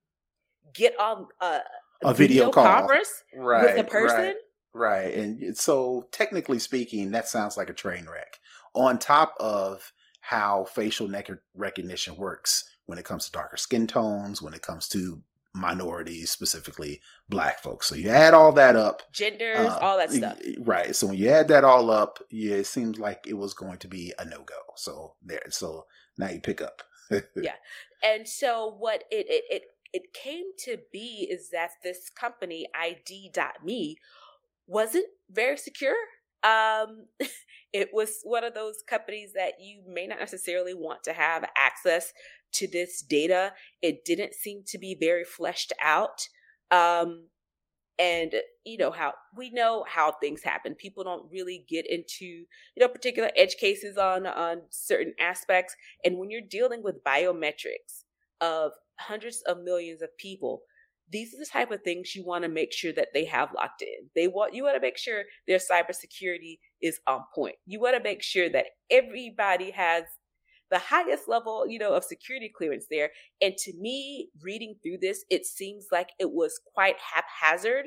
get 0.73 0.99
on 0.99 1.27
a, 1.41 1.59
A 2.03 2.13
video 2.13 2.49
call. 2.49 2.65
conference 2.65 3.23
right, 3.35 3.75
with 3.75 3.85
a 3.85 3.89
person? 3.89 4.35
Right, 4.73 5.05
right. 5.05 5.13
And 5.13 5.57
so, 5.57 6.07
technically 6.11 6.59
speaking, 6.59 7.11
that 7.11 7.27
sounds 7.27 7.57
like 7.57 7.69
a 7.69 7.73
train 7.73 8.07
wreck. 8.11 8.39
On 8.73 8.97
top 8.97 9.35
of 9.39 9.93
how 10.21 10.65
facial 10.65 11.07
neck 11.07 11.29
recognition 11.53 12.17
works 12.17 12.63
when 12.87 12.97
it 12.97 13.05
comes 13.05 13.25
to 13.25 13.31
darker 13.31 13.57
skin 13.57 13.85
tones, 13.85 14.41
when 14.41 14.53
it 14.55 14.63
comes 14.63 14.87
to 14.89 15.21
minorities, 15.55 16.29
specifically 16.29 17.01
black 17.29 17.63
folks. 17.63 17.87
So 17.87 17.95
you 17.95 18.09
add 18.09 18.33
all 18.33 18.51
that 18.53 18.75
up, 18.75 19.01
genders, 19.13 19.57
Uh, 19.57 19.79
all 19.81 19.97
that 19.97 20.11
stuff. 20.11 20.39
Right. 20.59 20.95
So 20.95 21.07
when 21.07 21.17
you 21.17 21.29
add 21.29 21.47
that 21.47 21.63
all 21.63 21.89
up, 21.89 22.19
yeah, 22.29 22.55
it 22.55 22.67
seems 22.67 22.99
like 22.99 23.25
it 23.25 23.35
was 23.35 23.53
going 23.53 23.77
to 23.79 23.87
be 23.87 24.13
a 24.19 24.25
no 24.25 24.43
go. 24.43 24.55
So 24.75 25.15
there. 25.23 25.43
So 25.49 25.85
now 26.17 26.29
you 26.29 26.41
pick 26.41 26.61
up. 26.61 26.83
Yeah. 27.35 27.53
And 28.03 28.27
so 28.27 28.75
what 28.77 29.03
it 29.11 29.25
it 29.29 29.43
it, 29.49 29.63
it 29.93 30.13
came 30.13 30.45
to 30.65 30.77
be 30.91 31.27
is 31.29 31.49
that 31.51 31.71
this 31.83 32.09
company 32.09 32.67
ID.me 32.75 33.97
wasn't 34.67 35.05
very 35.31 35.57
secure. 35.57 35.95
Um 36.43 37.05
it 37.73 37.89
was 37.93 38.21
one 38.23 38.43
of 38.43 38.53
those 38.53 38.83
companies 38.87 39.33
that 39.33 39.53
you 39.59 39.81
may 39.87 40.07
not 40.07 40.19
necessarily 40.19 40.73
want 40.73 41.03
to 41.03 41.13
have 41.13 41.47
access 41.55 42.11
to 42.55 42.67
this 42.67 43.01
data. 43.01 43.53
It 43.81 44.05
didn't 44.05 44.33
seem 44.33 44.63
to 44.67 44.77
be 44.77 44.97
very 44.99 45.23
fleshed 45.23 45.73
out. 45.81 46.27
Um 46.71 47.27
and 47.97 48.33
you 48.65 48.77
know 48.77 48.91
how 48.91 49.13
we 49.37 49.49
know 49.51 49.85
how 49.87 50.11
things 50.11 50.43
happen 50.43 50.75
people 50.75 51.01
don't 51.01 51.31
really 51.31 51.63
get 51.69 51.89
into 51.89 52.25
you 52.25 52.45
know 52.77 52.89
particular 52.89 53.29
edge 53.37 53.55
cases 53.55 53.97
on 53.97 54.27
on 54.27 54.63
certain 54.69 55.13
aspects 55.17 55.73
and 56.03 56.17
when 56.17 56.29
you're 56.29 56.41
dealing 56.41 56.83
with 56.83 57.01
biometrics 57.05 58.03
of 58.41 58.71
hundreds 58.99 59.41
of 59.47 59.59
millions 59.63 60.01
of 60.01 60.15
people, 60.17 60.61
these 61.11 61.33
are 61.33 61.37
the 61.37 61.45
type 61.45 61.71
of 61.71 61.83
things 61.83 62.15
you 62.15 62.25
want 62.25 62.43
to 62.43 62.49
make 62.49 62.73
sure 62.73 62.91
that 62.93 63.09
they 63.13 63.25
have 63.25 63.49
locked 63.55 63.81
in. 63.81 64.09
They 64.15 64.27
want 64.27 64.55
you 64.55 64.63
want 64.63 64.75
to 64.75 64.81
make 64.81 64.97
sure 64.97 65.23
their 65.47 65.59
cybersecurity 65.59 66.59
is 66.81 66.99
on 67.07 67.21
point. 67.33 67.55
You 67.65 67.79
want 67.79 67.95
to 67.95 68.03
make 68.03 68.23
sure 68.23 68.49
that 68.49 68.65
everybody 68.89 69.71
has 69.71 70.03
the 70.71 70.79
highest 70.79 71.27
level, 71.27 71.65
you 71.67 71.79
know, 71.79 71.93
of 71.93 72.03
security 72.03 72.51
clearance 72.55 72.87
there. 72.89 73.11
And 73.41 73.55
to 73.57 73.73
me, 73.79 74.29
reading 74.41 74.75
through 74.81 74.97
this, 75.01 75.23
it 75.29 75.45
seems 75.45 75.87
like 75.91 76.09
it 76.19 76.31
was 76.31 76.59
quite 76.73 76.95
haphazard 77.13 77.85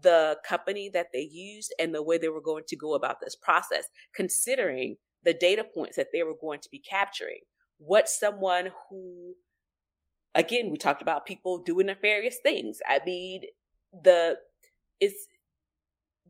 the 0.00 0.38
company 0.46 0.90
that 0.92 1.08
they 1.12 1.28
used 1.30 1.72
and 1.78 1.94
the 1.94 2.02
way 2.02 2.18
they 2.18 2.28
were 2.28 2.40
going 2.40 2.64
to 2.68 2.76
go 2.76 2.94
about 2.94 3.16
this 3.20 3.36
process, 3.36 3.86
considering 4.14 4.96
the 5.22 5.34
data 5.34 5.64
points 5.64 5.96
that 5.96 6.08
they 6.12 6.22
were 6.22 6.34
going 6.40 6.60
to 6.60 6.68
be 6.70 6.78
capturing. 6.78 7.40
What 7.78 8.08
someone 8.08 8.70
who, 8.88 9.34
again, 10.34 10.70
we 10.70 10.76
talked 10.76 11.02
about 11.02 11.26
people 11.26 11.62
doing 11.62 11.86
nefarious 11.86 12.38
things. 12.42 12.78
I 12.88 13.00
mean, 13.04 13.42
the 13.92 14.38
it's 15.00 15.26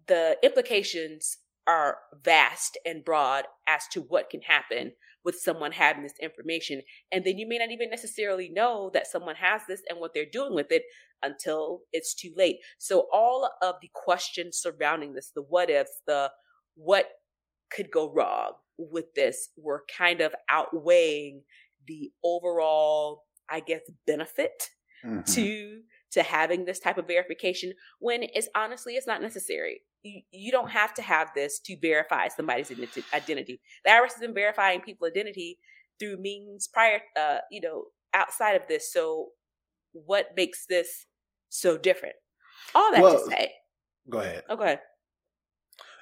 the 0.06 0.36
implications 0.42 1.38
are 1.66 1.98
vast 2.22 2.76
and 2.84 3.04
broad 3.04 3.44
as 3.66 3.86
to 3.92 4.00
what 4.00 4.30
can 4.30 4.42
happen 4.42 4.92
with 5.24 5.36
someone 5.38 5.72
having 5.72 6.02
this 6.02 6.18
information. 6.20 6.82
And 7.10 7.24
then 7.24 7.38
you 7.38 7.48
may 7.48 7.58
not 7.58 7.70
even 7.70 7.90
necessarily 7.90 8.48
know 8.48 8.90
that 8.94 9.06
someone 9.06 9.36
has 9.36 9.62
this 9.66 9.82
and 9.88 9.98
what 9.98 10.12
they're 10.14 10.26
doing 10.30 10.54
with 10.54 10.70
it 10.70 10.82
until 11.22 11.80
it's 11.92 12.14
too 12.14 12.32
late. 12.36 12.56
So 12.78 13.08
all 13.12 13.50
of 13.62 13.76
the 13.80 13.90
questions 13.94 14.58
surrounding 14.58 15.14
this, 15.14 15.30
the 15.34 15.42
what 15.42 15.70
ifs, 15.70 16.00
the 16.06 16.30
what 16.76 17.06
could 17.70 17.90
go 17.90 18.12
wrong 18.12 18.52
with 18.78 19.14
this 19.14 19.50
were 19.56 19.84
kind 19.96 20.20
of 20.20 20.34
outweighing 20.50 21.42
the 21.86 22.12
overall, 22.22 23.22
I 23.48 23.60
guess, 23.60 23.82
benefit 24.06 24.70
Mhm. 25.04 25.34
to 25.34 25.82
to 26.14 26.22
having 26.22 26.64
this 26.64 26.78
type 26.80 26.96
of 26.98 27.06
verification 27.06 27.72
when 28.00 28.22
it's 28.22 28.48
honestly 28.56 28.94
it's 28.94 29.06
not 29.06 29.20
necessary. 29.22 29.82
You, 30.02 30.22
you 30.30 30.50
don't 30.52 30.70
have 30.70 30.94
to 30.94 31.02
have 31.02 31.28
this 31.34 31.58
to 31.66 31.76
verify 31.80 32.28
somebody's 32.28 32.70
identity. 33.12 33.60
The 33.84 33.90
IRS 33.90 34.12
has 34.12 34.20
been 34.20 34.34
verifying 34.34 34.80
people's 34.80 35.10
identity 35.10 35.58
through 36.00 36.16
means 36.20 36.68
prior, 36.72 37.00
uh, 37.18 37.38
you 37.50 37.60
know, 37.60 37.84
outside 38.12 38.54
of 38.54 38.62
this. 38.68 38.92
So, 38.92 39.28
what 39.92 40.30
makes 40.36 40.66
this 40.66 41.06
so 41.48 41.78
different? 41.78 42.16
All 42.74 42.90
that 42.92 43.02
Well- 43.02 43.24
to 43.24 43.30
say, 43.30 43.52
Go 44.10 44.18
ahead. 44.20 44.42
okay, 44.50 44.78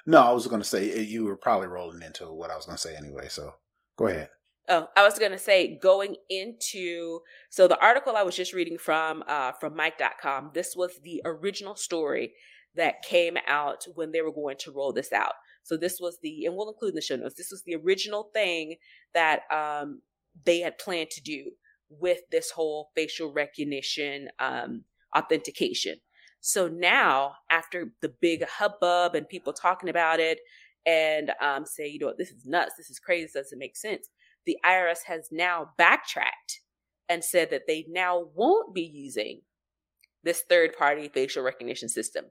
No, 0.05 0.19
I 0.21 0.31
was 0.31 0.47
going 0.47 0.61
to 0.61 0.67
say 0.67 0.91
eh, 0.91 0.99
you 1.01 1.23
were 1.23 1.37
probably 1.37 1.67
rolling 1.67 2.01
into 2.01 2.25
what 2.31 2.49
I 2.51 2.55
was 2.55 2.65
going 2.65 2.75
to 2.75 2.81
say 2.81 2.95
anyway. 2.95 3.27
So 3.29 3.53
go 3.97 4.07
ahead. 4.07 4.29
Oh, 4.69 4.87
I 4.95 5.03
was 5.03 5.19
going 5.19 5.33
to 5.33 5.37
say 5.37 5.77
going 5.77 6.15
into 6.29 7.19
so 7.49 7.67
the 7.67 7.77
article 7.79 8.15
I 8.15 8.23
was 8.23 8.35
just 8.35 8.53
reading 8.53 8.77
from 8.77 9.21
uh 9.27 9.51
from 9.59 9.75
mike.com 9.75 10.51
this 10.53 10.73
was 10.73 10.99
the 11.03 11.21
original 11.25 11.75
story 11.75 12.33
that 12.75 13.01
came 13.01 13.37
out 13.45 13.85
when 13.95 14.11
they 14.13 14.21
were 14.21 14.31
going 14.31 14.55
to 14.59 14.71
roll 14.71 14.93
this 14.93 15.11
out. 15.11 15.33
So 15.63 15.75
this 15.75 15.97
was 15.99 16.17
the 16.23 16.45
and 16.45 16.55
we'll 16.55 16.69
include 16.69 16.91
in 16.91 16.95
the 16.95 17.01
show 17.01 17.17
notes. 17.17 17.35
This 17.35 17.51
was 17.51 17.63
the 17.63 17.75
original 17.75 18.29
thing 18.33 18.75
that 19.13 19.41
um 19.51 20.01
they 20.45 20.59
had 20.61 20.77
planned 20.77 21.09
to 21.11 21.21
do 21.21 21.51
with 21.89 22.19
this 22.31 22.51
whole 22.51 22.91
facial 22.95 23.33
recognition 23.33 24.29
um 24.39 24.85
authentication. 25.13 25.97
So 26.39 26.69
now 26.69 27.33
after 27.51 27.91
the 28.01 28.13
big 28.21 28.45
hubbub 28.47 29.13
and 29.13 29.27
people 29.27 29.51
talking 29.51 29.89
about 29.89 30.21
it 30.21 30.39
and 30.85 31.33
um 31.41 31.65
say, 31.65 31.87
you 31.89 31.99
know 31.99 32.13
this 32.17 32.29
is 32.31 32.45
nuts, 32.45 32.75
this 32.77 32.89
is 32.89 32.99
crazy, 32.99 33.25
this 33.25 33.33
doesn't 33.33 33.59
make 33.59 33.75
sense 33.75 34.07
the 34.45 34.57
IRS 34.65 35.03
has 35.07 35.29
now 35.31 35.69
backtracked 35.77 36.61
and 37.09 37.23
said 37.23 37.49
that 37.51 37.63
they 37.67 37.85
now 37.89 38.25
won't 38.33 38.73
be 38.73 38.81
using 38.81 39.41
this 40.23 40.43
third 40.47 40.75
party 40.77 41.09
facial 41.13 41.43
recognition 41.43 41.89
system 41.89 42.25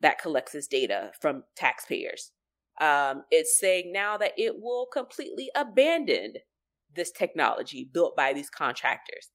that 0.00 0.20
collects 0.20 0.52
this 0.52 0.66
data 0.66 1.10
from 1.20 1.44
taxpayers. 1.56 2.32
Um, 2.80 3.24
it's 3.30 3.58
saying 3.58 3.92
now 3.92 4.16
that 4.18 4.32
it 4.36 4.54
will 4.60 4.86
completely 4.92 5.50
abandon 5.56 6.34
this 6.94 7.10
technology 7.10 7.88
built 7.92 8.16
by 8.16 8.32
these 8.32 8.50
contractors 8.50 9.30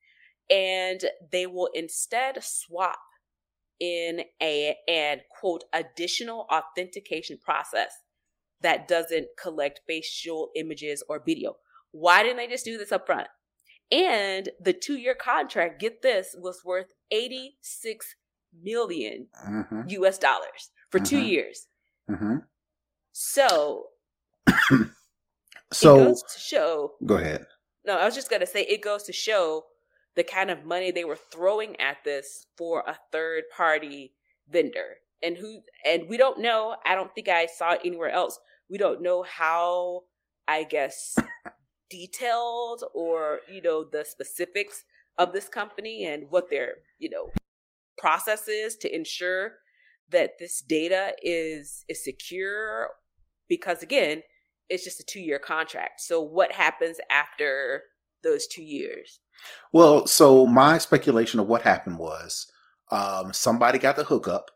and 0.49 1.01
they 1.31 1.45
will 1.45 1.69
instead 1.73 2.37
swap 2.43 2.99
in 3.79 4.21
a 4.41 4.75
and 4.87 5.21
quote 5.29 5.63
additional 5.73 6.47
authentication 6.51 7.37
process 7.37 7.91
that 8.61 8.87
doesn't 8.87 9.27
collect 9.41 9.81
facial 9.87 10.49
images 10.55 11.03
or 11.09 11.21
video 11.25 11.55
why 11.93 12.21
didn't 12.23 12.37
they 12.37 12.47
just 12.47 12.65
do 12.65 12.77
this 12.77 12.91
up 12.91 13.05
front? 13.05 13.27
And 13.91 14.49
the 14.59 14.73
two 14.73 14.97
year 14.97 15.15
contract, 15.15 15.79
get 15.79 16.01
this, 16.01 16.35
was 16.37 16.61
worth 16.65 16.93
86 17.11 18.15
million 18.61 19.27
Mm-hmm. 19.47 19.81
US 19.87 20.17
dollars 20.17 20.71
for 20.89 20.99
two 20.99 21.17
Mhm. 21.21 21.27
years. 21.27 21.67
Mm-hmm. 22.09 22.35
So, 23.13 23.87
it 24.47 24.87
So 25.71 25.97
goes 25.97 26.23
to 26.23 26.39
show, 26.39 26.93
go 27.05 27.15
ahead. 27.15 27.45
no, 27.85 27.97
I 27.97 28.05
was 28.05 28.15
just 28.15 28.29
going 28.29 28.39
to 28.41 28.45
say 28.47 28.61
it 28.63 28.81
goes 28.81 29.03
to 29.03 29.13
show 29.13 29.65
the 30.15 30.23
kind 30.23 30.51
of 30.51 30.65
money 30.65 30.91
they 30.91 31.05
were 31.05 31.15
throwing 31.15 31.79
at 31.79 31.97
this 32.03 32.45
for 32.57 32.81
a 32.87 32.97
third 33.11 33.43
party 33.55 34.13
vendor. 34.49 34.97
And 35.23 35.37
who, 35.37 35.61
and 35.85 36.07
we 36.09 36.17
don't 36.17 36.39
know, 36.39 36.75
I 36.85 36.95
don't 36.95 37.13
think 37.15 37.29
I 37.29 37.45
saw 37.47 37.73
it 37.73 37.81
anywhere 37.85 38.09
else. 38.11 38.39
We 38.69 38.77
don't 38.77 39.01
know 39.01 39.23
how, 39.23 40.01
I 40.47 40.63
guess, 40.63 41.15
detailed 41.89 42.83
or 42.93 43.39
you 43.51 43.61
know 43.61 43.83
the 43.83 44.05
specifics 44.05 44.83
of 45.17 45.33
this 45.33 45.47
company 45.47 46.05
and 46.05 46.25
what 46.29 46.49
their 46.49 46.75
you 46.99 47.09
know 47.09 47.29
process 47.97 48.47
is 48.47 48.75
to 48.77 48.93
ensure 48.93 49.53
that 50.09 50.39
this 50.39 50.61
data 50.61 51.13
is 51.21 51.85
is 51.87 52.03
secure 52.03 52.89
because 53.47 53.83
again, 53.83 54.23
it's 54.69 54.83
just 54.83 54.99
a 54.99 55.03
two 55.03 55.19
year 55.19 55.39
contract. 55.39 56.01
So 56.01 56.21
what 56.21 56.51
happens 56.51 56.97
after 57.09 57.83
those 58.23 58.47
two 58.47 58.63
years? 58.63 59.19
Well, 59.71 60.07
so 60.07 60.45
my 60.45 60.77
speculation 60.77 61.39
of 61.39 61.47
what 61.47 61.63
happened 61.63 61.99
was 61.99 62.51
um, 62.91 63.33
somebody 63.33 63.79
got 63.79 63.95
the 63.95 64.05
hookup 64.05 64.51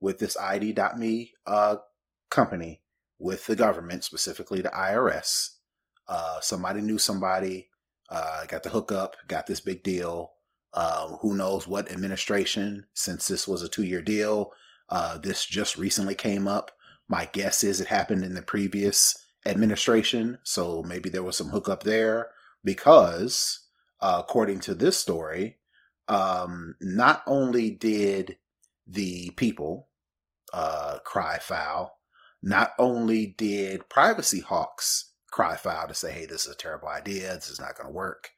with 0.00 0.18
this 0.18 0.36
ID.me 0.36 1.32
uh, 1.46 1.76
company 2.30 2.82
with 3.18 3.46
the 3.46 3.54
government, 3.54 4.04
specifically 4.04 4.60
the 4.60 4.70
IRS. 4.70 5.50
Uh, 6.12 6.38
somebody 6.42 6.82
knew 6.82 6.98
somebody, 6.98 7.70
uh, 8.10 8.44
got 8.44 8.62
the 8.62 8.68
hookup, 8.68 9.16
got 9.28 9.46
this 9.46 9.60
big 9.60 9.82
deal. 9.82 10.32
Um, 10.74 11.16
who 11.22 11.34
knows 11.34 11.66
what 11.66 11.90
administration, 11.90 12.84
since 12.92 13.26
this 13.26 13.48
was 13.48 13.62
a 13.62 13.68
two 13.68 13.82
year 13.82 14.02
deal, 14.02 14.52
uh, 14.90 15.16
this 15.16 15.46
just 15.46 15.78
recently 15.78 16.14
came 16.14 16.46
up. 16.46 16.70
My 17.08 17.30
guess 17.32 17.64
is 17.64 17.80
it 17.80 17.88
happened 17.88 18.24
in 18.24 18.34
the 18.34 18.42
previous 18.42 19.16
administration. 19.46 20.36
So 20.42 20.82
maybe 20.82 21.08
there 21.08 21.22
was 21.22 21.38
some 21.38 21.48
hookup 21.48 21.82
there 21.82 22.28
because, 22.62 23.68
uh, 24.02 24.22
according 24.22 24.60
to 24.60 24.74
this 24.74 24.98
story, 24.98 25.60
um, 26.08 26.74
not 26.82 27.22
only 27.26 27.70
did 27.70 28.36
the 28.86 29.30
people 29.30 29.88
uh, 30.52 30.98
cry 31.06 31.38
foul, 31.38 31.98
not 32.42 32.72
only 32.78 33.34
did 33.38 33.88
privacy 33.88 34.40
hawks 34.40 35.11
cry 35.32 35.56
foul 35.56 35.88
to 35.88 35.94
say, 35.94 36.12
hey, 36.12 36.26
this 36.26 36.46
is 36.46 36.52
a 36.52 36.56
terrible 36.56 36.88
idea, 36.88 37.34
this 37.34 37.50
is 37.50 37.60
not 37.60 37.76
going 37.76 37.88
to 37.88 37.92
work, 37.92 38.30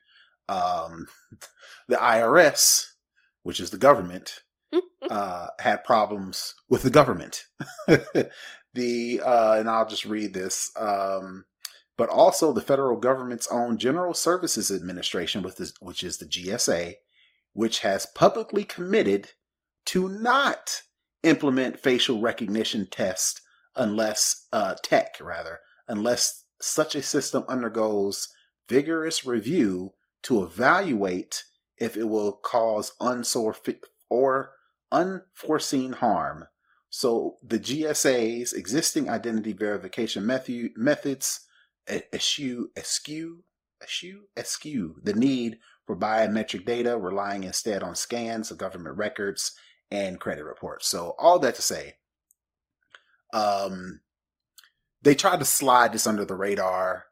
um, 0.49 1.07
the 1.89 1.97
IRS, 1.97 2.87
which 3.43 3.61
is 3.61 3.71
the 3.71 3.77
government, 3.77 4.41
uh, 5.11 5.49
had 5.59 5.85
problems 5.85 6.55
with 6.71 6.83
the 6.83 6.91
government. 6.91 7.45
the 7.87 9.21
uh, 9.21 9.57
and 9.59 9.69
I'll 9.69 9.87
just 9.87 10.07
read 10.07 10.33
this. 10.33 10.73
Um, 10.79 11.45
but 11.97 12.09
also 12.09 12.53
the 12.53 12.61
federal 12.61 12.97
government's 12.97 13.47
own 13.53 13.79
General 13.79 14.15
Services 14.15 14.71
Administration, 14.71 15.43
with 15.43 15.59
this, 15.59 15.75
which 15.81 16.03
is 16.03 16.17
the 16.17 16.27
GSA, 16.27 16.95
which 17.53 17.81
has 17.81 18.07
publicly 18.07 18.65
committed 18.65 19.31
to 19.87 20.09
not 20.09 20.83
implement 21.23 21.79
facial 21.79 22.21
recognition 22.21 22.89
tests 22.91 23.41
unless 23.77 24.47
uh, 24.53 24.75
tech 24.83 25.17
rather 25.21 25.61
unless 25.89 26.44
such 26.61 26.95
a 26.95 27.03
system 27.03 27.45
undergoes 27.49 28.29
vigorous 28.69 29.27
review 29.27 29.93
to 30.23 30.43
evaluate 30.43 31.45
if 31.77 31.97
it 31.97 32.09
will 32.09 32.33
cause 32.33 32.93
or 34.09 34.53
unforeseen 34.93 35.93
harm. 35.93 36.47
So 36.89 37.39
the 37.43 37.59
GSA's 37.59 38.53
existing 38.53 39.11
identity 39.11 39.53
verification 39.53 40.25
method, 40.25 40.71
methods 40.77 41.41
eschew, 41.89 42.71
eschew, 42.77 43.43
eschew, 43.83 44.23
eschew 44.37 44.95
the 45.03 45.15
need 45.15 45.59
for 45.87 45.97
biometric 45.97 46.65
data, 46.65 46.97
relying 46.97 47.45
instead 47.45 47.83
on 47.83 47.95
scans 47.95 48.51
of 48.51 48.59
government 48.59 48.97
records 48.97 49.53
and 49.91 50.21
credit 50.21 50.45
reports. 50.45 50.87
So 50.89 51.15
all 51.19 51.39
that 51.41 51.57
to 51.57 51.63
say, 51.63 51.97
um, 53.33 54.01
they 55.05 55.15
tried 55.15 55.39
to 55.39 55.45
slide 55.45 55.93
this 55.93 56.07
under 56.07 56.25
the 56.25 56.35
radar 56.35 57.05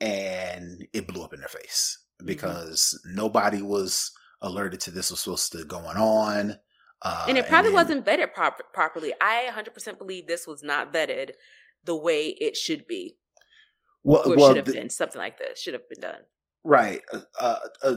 and 0.00 0.86
it 0.92 1.06
blew 1.06 1.22
up 1.22 1.34
in 1.34 1.40
their 1.40 1.48
face 1.48 1.98
mm-hmm. 2.20 2.26
because 2.26 2.98
mm-hmm. 3.04 3.16
nobody 3.16 3.60
was 3.60 4.10
alerted 4.40 4.80
to 4.80 4.90
this 4.90 5.10
was 5.10 5.20
supposed 5.20 5.52
to 5.52 5.64
going 5.64 5.96
on. 5.96 6.58
Uh, 7.02 7.26
and 7.28 7.36
it 7.36 7.48
probably 7.48 7.70
and 7.70 7.78
then, 7.78 7.84
wasn't 7.84 8.06
vetted 8.06 8.32
prop- 8.32 8.72
properly. 8.72 9.12
I 9.20 9.50
100% 9.52 9.98
believe 9.98 10.26
this 10.26 10.46
was 10.46 10.62
not 10.62 10.92
vetted 10.92 11.30
the 11.84 11.96
way 11.96 12.28
it 12.28 12.56
should 12.56 12.86
be. 12.86 13.16
Well, 14.04 14.22
well, 14.26 14.48
should 14.48 14.56
have 14.56 14.66
the, 14.66 14.72
been 14.72 14.90
something 14.90 15.20
like 15.20 15.38
this 15.38 15.60
should 15.60 15.74
have 15.74 15.88
been 15.88 16.00
done. 16.00 16.20
Right. 16.64 17.02
Uh, 17.12 17.20
uh, 17.40 17.58
uh, 17.82 17.96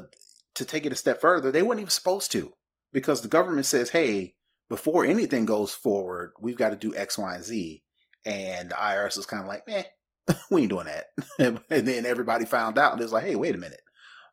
to 0.56 0.66
take 0.66 0.86
it 0.86 0.92
a 0.92 0.96
step 0.96 1.22
further, 1.22 1.52
they 1.52 1.62
weren't 1.62 1.80
even 1.80 1.90
supposed 1.90 2.32
to 2.32 2.54
because 2.94 3.22
the 3.22 3.28
government 3.28 3.66
says, 3.66 3.92
hey, 3.92 4.36
before 4.70 5.06
anything 5.06 5.46
goes 5.46 5.74
forward, 5.74 6.34
we've 6.40 6.58
got 6.58 6.70
to 6.70 6.76
do 6.76 6.96
X, 6.96 7.18
Y, 7.18 7.36
and 7.36 7.44
Z. 7.44 7.84
And 8.26 8.72
the 8.72 8.76
IRS 8.76 9.18
was 9.18 9.26
kind 9.26 9.44
of 9.44 9.48
like, 9.48 9.64
eh, 9.68 9.84
we 10.52 10.62
ain't 10.62 10.70
doing 10.70 10.88
that. 10.88 11.08
and 11.70 11.88
then 11.88 12.06
everybody 12.06 12.46
found 12.46 12.78
out 12.78 12.94
and 12.94 13.02
it's 13.02 13.12
like, 13.12 13.26
hey, 13.26 13.36
wait 13.36 13.56
a 13.56 13.60
minute. 13.60 13.82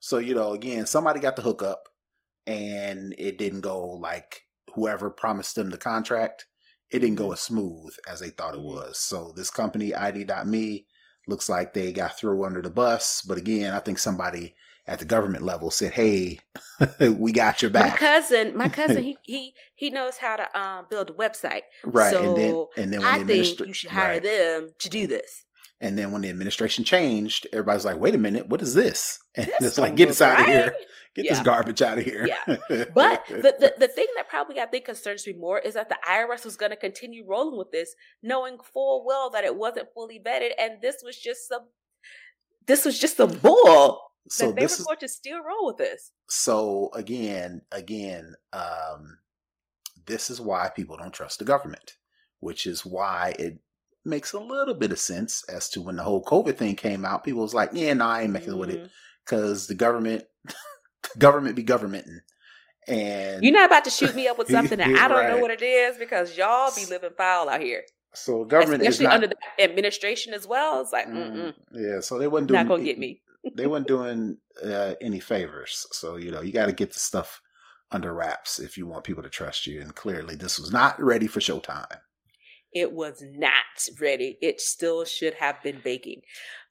So, 0.00 0.18
you 0.18 0.34
know, 0.34 0.52
again, 0.52 0.86
somebody 0.86 1.20
got 1.20 1.36
the 1.36 1.42
hookup 1.42 1.88
and 2.46 3.14
it 3.18 3.38
didn't 3.38 3.60
go 3.60 3.86
like 3.86 4.42
whoever 4.74 5.10
promised 5.10 5.54
them 5.54 5.70
the 5.70 5.78
contract. 5.78 6.46
It 6.90 7.00
didn't 7.00 7.16
go 7.16 7.24
mm-hmm. 7.26 7.34
as 7.34 7.40
smooth 7.40 7.94
as 8.08 8.20
they 8.20 8.30
thought 8.30 8.54
it 8.54 8.58
mm-hmm. 8.58 8.66
was. 8.66 8.98
So 8.98 9.32
this 9.36 9.50
company, 9.50 9.94
ID.me, 9.94 10.86
looks 11.28 11.48
like 11.48 11.72
they 11.72 11.92
got 11.92 12.18
thrown 12.18 12.44
under 12.44 12.62
the 12.62 12.70
bus. 12.70 13.22
But 13.22 13.38
again, 13.38 13.74
I 13.74 13.78
think 13.78 13.98
somebody 13.98 14.54
at 14.86 14.98
the 14.98 15.04
government 15.04 15.44
level 15.44 15.70
said, 15.70 15.92
"Hey, 15.92 16.38
we 17.00 17.32
got 17.32 17.62
your 17.62 17.70
back." 17.70 17.92
My 17.92 17.96
cousin, 17.96 18.56
my 18.56 18.68
cousin, 18.80 19.02
he 19.02 19.16
he 19.22 19.54
he 19.74 19.90
knows 19.90 20.16
how 20.18 20.36
to 20.36 20.60
um, 20.60 20.86
build 20.90 21.10
a 21.10 21.12
website, 21.12 21.62
right? 21.84 22.12
So 22.12 22.28
and 22.28 22.36
then 22.36 22.66
and 22.76 22.92
then 22.92 23.04
I 23.04 23.18
the 23.22 23.44
think 23.44 23.60
you 23.60 23.74
should 23.74 23.90
hire 23.90 24.14
right. 24.14 24.22
them 24.22 24.70
to 24.78 24.88
do 24.88 25.06
this. 25.06 25.44
And 25.80 25.98
then 25.98 26.12
when 26.12 26.22
the 26.22 26.28
administration 26.28 26.84
changed, 26.84 27.46
everybody's 27.52 27.84
like, 27.84 27.98
"Wait 27.98 28.14
a 28.14 28.18
minute, 28.18 28.48
what 28.48 28.62
is 28.62 28.74
this?" 28.74 29.18
And 29.34 29.46
this 29.46 29.68
it's 29.68 29.78
like, 29.78 29.96
"Get 29.96 30.10
us 30.10 30.20
out 30.20 30.38
right? 30.38 30.40
of 30.40 30.46
here! 30.46 30.74
Get 31.14 31.24
yeah. 31.26 31.32
this 31.32 31.42
garbage 31.42 31.82
out 31.82 31.98
of 31.98 32.04
here!" 32.04 32.26
Yeah. 32.26 32.56
But 32.94 33.24
the, 33.28 33.54
the 33.58 33.74
the 33.78 33.88
thing 33.88 34.06
that 34.16 34.28
probably 34.28 34.60
I 34.60 34.66
think 34.66 34.84
concerns 34.84 35.26
me 35.26 35.32
more 35.32 35.58
is 35.58 35.74
that 35.74 35.88
the 35.88 35.98
IRS 36.08 36.44
was 36.44 36.56
going 36.56 36.70
to 36.70 36.76
continue 36.76 37.24
rolling 37.26 37.58
with 37.58 37.70
this, 37.70 37.94
knowing 38.22 38.58
full 38.72 39.04
well 39.06 39.30
that 39.30 39.44
it 39.44 39.56
wasn't 39.56 39.88
fully 39.94 40.20
vetted, 40.24 40.50
and 40.58 40.82
this 40.82 40.96
was 41.04 41.16
just 41.18 41.48
some. 41.48 41.68
This 42.66 42.84
was 42.84 42.96
just 42.98 43.18
a 43.18 43.26
bull 43.26 44.00
so 44.28 44.48
were 44.50 44.54
going 44.54 44.98
to 45.00 45.08
still 45.08 45.42
roll 45.42 45.66
with 45.66 45.78
this. 45.78 46.12
So 46.28 46.90
again, 46.94 47.62
again, 47.72 48.34
um, 48.52 49.18
this 50.06 50.30
is 50.30 50.40
why 50.40 50.70
people 50.74 50.96
don't 50.96 51.12
trust 51.12 51.38
the 51.38 51.44
government, 51.44 51.96
which 52.40 52.66
is 52.66 52.84
why 52.84 53.34
it 53.38 53.58
makes 54.04 54.32
a 54.32 54.40
little 54.40 54.74
bit 54.74 54.92
of 54.92 54.98
sense 54.98 55.44
as 55.48 55.68
to 55.70 55.80
when 55.80 55.96
the 55.96 56.02
whole 56.02 56.24
COVID 56.24 56.56
thing 56.56 56.76
came 56.76 57.04
out. 57.04 57.24
People 57.24 57.42
was 57.42 57.54
like, 57.54 57.70
"Yeah, 57.72 57.94
no, 57.94 58.06
I 58.06 58.22
ain't 58.22 58.32
messing 58.32 58.50
mm-hmm. 58.50 58.58
with 58.58 58.70
it," 58.70 58.90
because 59.24 59.66
the 59.66 59.74
government, 59.74 60.24
government 61.18 61.56
be 61.56 61.62
governmenting. 61.62 62.20
And 62.88 63.44
you're 63.44 63.52
not 63.52 63.66
about 63.66 63.84
to 63.84 63.90
shoot 63.90 64.14
me 64.14 64.26
up 64.26 64.38
with 64.38 64.48
something 64.50 64.78
that 64.78 64.88
I 64.88 65.08
don't 65.08 65.18
right. 65.18 65.28
know 65.28 65.38
what 65.38 65.50
it 65.50 65.62
is 65.62 65.96
because 65.96 66.36
y'all 66.36 66.72
be 66.74 66.84
living 66.86 67.12
foul 67.16 67.48
out 67.48 67.60
here. 67.60 67.82
So 68.14 68.44
government 68.44 68.82
especially 68.82 69.06
not, 69.06 69.14
under 69.14 69.26
the 69.28 69.36
administration 69.58 70.34
as 70.34 70.46
well. 70.46 70.82
It's 70.82 70.92
like, 70.92 71.06
mm, 71.06 71.54
yeah. 71.72 72.00
So 72.00 72.18
they 72.18 72.28
wouldn't 72.28 72.48
do 72.48 72.54
not 72.54 72.68
gonna 72.68 72.84
get 72.84 72.98
me 72.98 73.21
they 73.54 73.66
weren't 73.66 73.88
doing 73.88 74.38
uh, 74.64 74.94
any 75.00 75.20
favors. 75.20 75.86
So 75.92 76.16
you 76.16 76.30
know, 76.30 76.40
you 76.40 76.52
got 76.52 76.66
to 76.66 76.72
get 76.72 76.92
the 76.92 76.98
stuff 76.98 77.40
under 77.90 78.14
wraps 78.14 78.58
if 78.58 78.78
you 78.78 78.86
want 78.86 79.04
people 79.04 79.22
to 79.22 79.28
trust 79.28 79.66
you. 79.66 79.80
And 79.80 79.94
clearly, 79.94 80.34
this 80.34 80.58
was 80.58 80.72
not 80.72 81.00
ready 81.00 81.26
for 81.26 81.40
Showtime. 81.40 81.98
It 82.72 82.92
was 82.92 83.22
not 83.22 83.54
ready. 84.00 84.38
It 84.40 84.58
still 84.60 85.04
should 85.04 85.34
have 85.34 85.62
been 85.62 85.80
baking. 85.84 86.22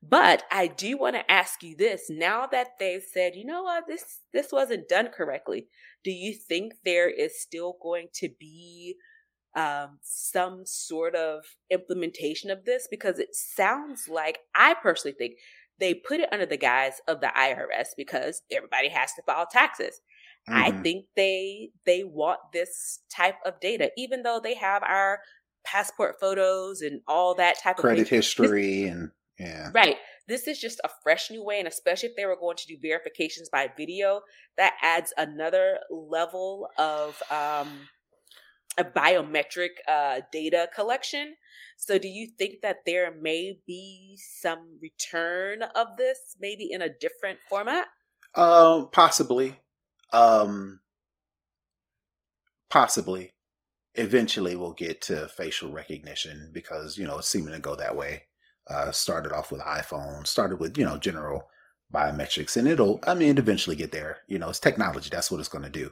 But 0.01 0.43
I 0.49 0.65
do 0.65 0.97
want 0.97 1.15
to 1.15 1.31
ask 1.31 1.61
you 1.61 1.75
this: 1.75 2.09
now 2.09 2.47
that 2.47 2.79
they've 2.79 3.03
said, 3.03 3.35
you 3.35 3.45
know 3.45 3.63
what, 3.63 3.85
this 3.87 4.19
this 4.33 4.51
wasn't 4.51 4.89
done 4.89 5.09
correctly, 5.15 5.67
do 6.03 6.11
you 6.11 6.33
think 6.33 6.73
there 6.83 7.09
is 7.09 7.39
still 7.39 7.77
going 7.81 8.07
to 8.15 8.29
be 8.39 8.95
um, 9.55 9.99
some 10.01 10.63
sort 10.65 11.13
of 11.13 11.43
implementation 11.69 12.49
of 12.49 12.65
this? 12.65 12.87
Because 12.89 13.19
it 13.19 13.35
sounds 13.35 14.07
like 14.09 14.39
I 14.55 14.73
personally 14.73 15.15
think 15.15 15.35
they 15.81 15.95
put 15.95 16.21
it 16.21 16.29
under 16.31 16.45
the 16.45 16.57
guise 16.57 17.01
of 17.07 17.19
the 17.19 17.31
IRS 17.35 17.87
because 17.97 18.43
everybody 18.51 18.87
has 18.87 19.13
to 19.15 19.23
file 19.23 19.47
taxes. 19.51 19.99
Mm-hmm. 20.47 20.63
I 20.63 20.71
think 20.81 21.05
they 21.15 21.71
they 21.85 22.03
want 22.03 22.39
this 22.53 22.99
type 23.13 23.35
of 23.45 23.59
data, 23.59 23.91
even 23.97 24.23
though 24.23 24.39
they 24.41 24.55
have 24.55 24.83
our 24.83 25.19
passport 25.65 26.15
photos 26.19 26.81
and 26.81 27.01
all 27.07 27.35
that 27.35 27.59
type 27.59 27.77
credit 27.77 28.01
of 28.01 28.07
credit 28.07 28.15
history 28.15 28.83
this, 28.83 28.91
and 28.91 29.11
yeah. 29.37 29.69
Right. 29.73 29.97
This 30.27 30.47
is 30.47 30.59
just 30.59 30.79
a 30.83 30.89
fresh 31.03 31.29
new 31.29 31.43
way, 31.43 31.59
and 31.59 31.67
especially 31.67 32.09
if 32.09 32.15
they 32.15 32.25
were 32.25 32.37
going 32.39 32.57
to 32.57 32.67
do 32.67 32.77
verifications 32.81 33.49
by 33.51 33.69
video, 33.75 34.21
that 34.57 34.75
adds 34.81 35.13
another 35.17 35.79
level 35.89 36.69
of 36.77 37.21
um, 37.31 37.67
a 38.77 38.83
biometric 38.83 39.69
uh, 39.87 40.21
data 40.31 40.69
collection 40.73 41.35
so 41.77 41.97
do 41.97 42.07
you 42.07 42.27
think 42.37 42.61
that 42.61 42.85
there 42.85 43.13
may 43.19 43.59
be 43.65 44.17
some 44.39 44.77
return 44.81 45.63
of 45.75 45.87
this, 45.97 46.35
maybe 46.39 46.69
in 46.71 46.81
a 46.81 46.89
different 46.89 47.39
format? 47.49 47.87
Um, 48.35 48.89
possibly. 48.91 49.55
Um, 50.13 50.79
possibly. 52.69 53.33
Eventually, 53.95 54.55
we'll 54.55 54.73
get 54.73 55.01
to 55.03 55.27
facial 55.27 55.71
recognition 55.71 56.51
because 56.53 56.97
you 56.97 57.05
know 57.05 57.17
it's 57.17 57.27
seeming 57.27 57.53
to 57.53 57.59
go 57.59 57.75
that 57.75 57.95
way. 57.95 58.23
Uh, 58.69 58.91
started 58.91 59.33
off 59.33 59.51
with 59.51 59.59
iPhone, 59.61 60.25
started 60.25 60.59
with 60.59 60.77
you 60.77 60.85
know 60.85 60.97
general 60.97 61.49
biometrics, 61.93 62.55
and 62.55 62.67
it'll. 62.67 62.99
I 63.05 63.15
mean, 63.15 63.37
eventually 63.37 63.75
get 63.75 63.91
there. 63.91 64.19
You 64.27 64.39
know, 64.39 64.49
it's 64.49 64.59
technology. 64.59 65.09
That's 65.11 65.29
what 65.29 65.39
it's 65.39 65.49
going 65.49 65.65
to 65.65 65.69
do. 65.69 65.91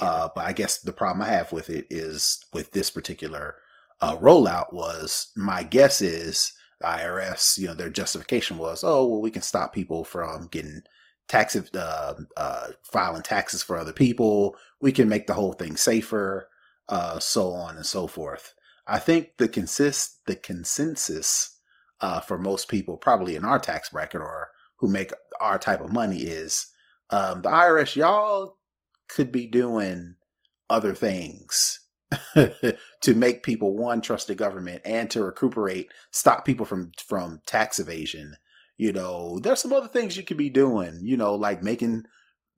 Uh, 0.00 0.28
but 0.34 0.44
I 0.44 0.52
guess 0.52 0.78
the 0.78 0.92
problem 0.92 1.22
I 1.22 1.30
have 1.30 1.52
with 1.52 1.70
it 1.70 1.86
is 1.88 2.44
with 2.52 2.72
this 2.72 2.90
particular 2.90 3.56
uh, 4.00 4.16
rollout 4.16 4.72
was 4.72 5.32
my 5.36 5.62
guess 5.62 6.00
is 6.00 6.52
the 6.80 6.86
IRS, 6.86 7.58
you 7.58 7.66
know, 7.66 7.74
their 7.74 7.90
justification 7.90 8.58
was, 8.58 8.84
oh, 8.84 9.06
well, 9.06 9.20
we 9.20 9.30
can 9.30 9.42
stop 9.42 9.72
people 9.72 10.04
from 10.04 10.48
getting 10.48 10.82
tax, 11.28 11.56
uh, 11.56 12.14
uh, 12.36 12.68
filing 12.82 13.22
taxes 13.22 13.62
for 13.62 13.78
other 13.78 13.92
people. 13.92 14.56
We 14.80 14.92
can 14.92 15.08
make 15.08 15.26
the 15.26 15.34
whole 15.34 15.54
thing 15.54 15.76
safer, 15.76 16.48
uh, 16.88 17.18
so 17.18 17.50
on 17.52 17.76
and 17.76 17.86
so 17.86 18.06
forth. 18.06 18.54
I 18.86 18.98
think 18.98 19.38
the 19.38 19.48
consist 19.48 20.20
the 20.26 20.36
consensus 20.36 21.58
uh, 22.00 22.20
for 22.20 22.38
most 22.38 22.68
people, 22.68 22.96
probably 22.96 23.34
in 23.36 23.44
our 23.44 23.58
tax 23.58 23.88
bracket 23.88 24.20
or 24.20 24.50
who 24.76 24.88
make 24.88 25.12
our 25.40 25.58
type 25.58 25.80
of 25.80 25.92
money, 25.92 26.18
is 26.18 26.66
um, 27.10 27.42
the 27.42 27.48
IRS. 27.48 27.96
Y'all 27.96 28.58
could 29.08 29.32
be 29.32 29.46
doing 29.46 30.14
other 30.68 30.94
things 30.94 31.80
to 32.34 33.14
make 33.14 33.42
people 33.42 33.76
one 33.76 34.00
trust 34.00 34.28
the 34.28 34.34
government 34.34 34.82
and 34.84 35.10
to 35.10 35.24
recuperate, 35.24 35.90
stop 36.10 36.44
people 36.44 36.66
from 36.66 36.92
from 37.06 37.40
tax 37.46 37.78
evasion. 37.78 38.36
You 38.78 38.92
know, 38.92 39.38
there's 39.40 39.60
some 39.60 39.72
other 39.72 39.88
things 39.88 40.16
you 40.16 40.22
could 40.22 40.36
be 40.36 40.50
doing. 40.50 41.00
You 41.02 41.16
know, 41.16 41.34
like 41.34 41.62
making 41.62 42.04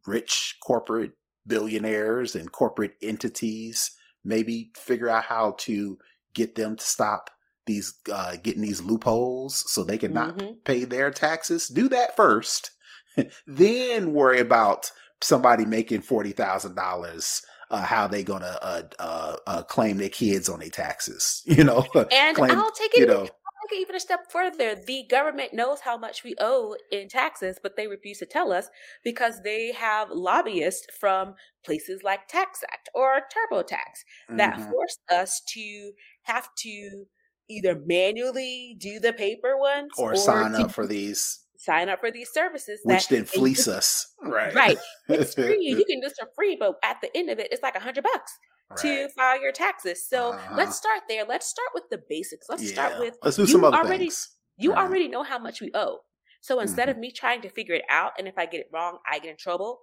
rich 0.06 0.56
corporate 0.62 1.12
billionaires 1.46 2.34
and 2.34 2.52
corporate 2.52 2.92
entities 3.02 3.92
maybe 4.24 4.70
figure 4.76 5.08
out 5.08 5.24
how 5.24 5.54
to 5.58 5.98
get 6.34 6.54
them 6.54 6.76
to 6.76 6.84
stop 6.84 7.30
these 7.66 7.94
uh, 8.12 8.36
getting 8.42 8.62
these 8.62 8.82
loopholes 8.82 9.64
so 9.70 9.84
they 9.84 9.98
can 9.98 10.12
not 10.12 10.36
mm-hmm. 10.36 10.52
pay 10.64 10.84
their 10.84 11.10
taxes. 11.10 11.68
Do 11.68 11.88
that 11.88 12.16
first, 12.16 12.70
then 13.46 14.12
worry 14.12 14.40
about 14.40 14.90
somebody 15.20 15.64
making 15.64 16.02
forty 16.02 16.32
thousand 16.32 16.74
dollars. 16.76 17.42
Uh, 17.70 17.82
how 17.82 18.06
they 18.06 18.22
gonna 18.22 18.56
uh, 18.62 18.82
uh, 18.98 19.36
uh 19.46 19.62
claim 19.64 19.98
their 19.98 20.08
kids 20.08 20.48
on 20.48 20.60
their 20.60 20.70
taxes? 20.70 21.42
You 21.46 21.64
know, 21.64 21.86
and 22.12 22.36
claim, 22.36 22.52
I'll 22.52 22.70
take 22.70 22.94
it. 22.94 23.00
You 23.00 23.06
know, 23.06 23.28
take 23.68 23.78
it 23.78 23.80
even 23.80 23.96
a 23.96 24.00
step 24.00 24.30
further. 24.30 24.74
The 24.74 25.04
government 25.08 25.52
knows 25.52 25.80
how 25.80 25.96
much 25.96 26.24
we 26.24 26.34
owe 26.38 26.76
in 26.90 27.08
taxes, 27.08 27.58
but 27.62 27.76
they 27.76 27.86
refuse 27.86 28.18
to 28.18 28.26
tell 28.26 28.52
us 28.52 28.68
because 29.04 29.42
they 29.42 29.72
have 29.72 30.08
lobbyists 30.10 30.86
from 30.98 31.34
places 31.64 32.02
like 32.02 32.28
TaxAct 32.28 32.88
or 32.94 33.20
TurboTax 33.20 34.36
that 34.36 34.54
mm-hmm. 34.54 34.70
force 34.70 34.98
us 35.10 35.42
to 35.48 35.92
have 36.22 36.48
to 36.58 37.04
either 37.50 37.80
manually 37.86 38.76
do 38.78 39.00
the 39.00 39.12
paper 39.12 39.58
ones 39.58 39.90
or, 39.98 40.12
or 40.12 40.16
sign 40.16 40.54
up 40.54 40.70
for 40.70 40.86
these 40.86 41.40
sign 41.58 41.88
up 41.88 42.00
for 42.00 42.10
these 42.10 42.30
services 42.32 42.80
which 42.84 43.08
then 43.08 43.24
fleece 43.24 43.68
us 43.68 44.14
right 44.22 44.54
right 44.54 44.78
it's 45.08 45.34
free 45.34 45.58
you 45.60 45.76
can 45.84 46.00
do 46.00 46.06
this 46.06 46.14
for 46.18 46.28
free 46.34 46.56
but 46.58 46.76
at 46.82 46.96
the 47.02 47.10
end 47.16 47.28
of 47.28 47.38
it 47.38 47.48
it's 47.50 47.62
like 47.62 47.74
a 47.74 47.80
hundred 47.80 48.04
bucks 48.04 48.38
right. 48.70 48.78
to 48.80 49.08
file 49.10 49.40
your 49.40 49.52
taxes. 49.52 50.06
So 50.06 50.32
uh-huh. 50.32 50.54
let's 50.56 50.76
start 50.76 51.02
there. 51.08 51.24
Let's 51.24 51.46
start 51.46 51.68
with 51.74 51.84
the 51.90 52.00
basics. 52.08 52.48
Let's 52.48 52.62
yeah. 52.64 52.72
start 52.72 52.98
with 52.98 53.16
let's 53.22 53.36
do 53.36 53.46
some 53.46 53.64
other 53.64 53.76
already, 53.76 54.04
things. 54.04 54.30
You 54.56 54.72
right. 54.72 54.84
already 54.84 55.08
know 55.08 55.22
how 55.22 55.38
much 55.38 55.60
we 55.60 55.70
owe. 55.74 55.98
So 56.40 56.60
instead 56.60 56.88
mm-hmm. 56.88 56.90
of 56.90 56.98
me 56.98 57.12
trying 57.12 57.42
to 57.42 57.48
figure 57.48 57.74
it 57.74 57.84
out, 57.90 58.12
and 58.18 58.28
if 58.28 58.38
I 58.38 58.46
get 58.46 58.60
it 58.60 58.70
wrong, 58.72 58.98
I 59.10 59.18
get 59.18 59.30
in 59.30 59.36
trouble. 59.36 59.80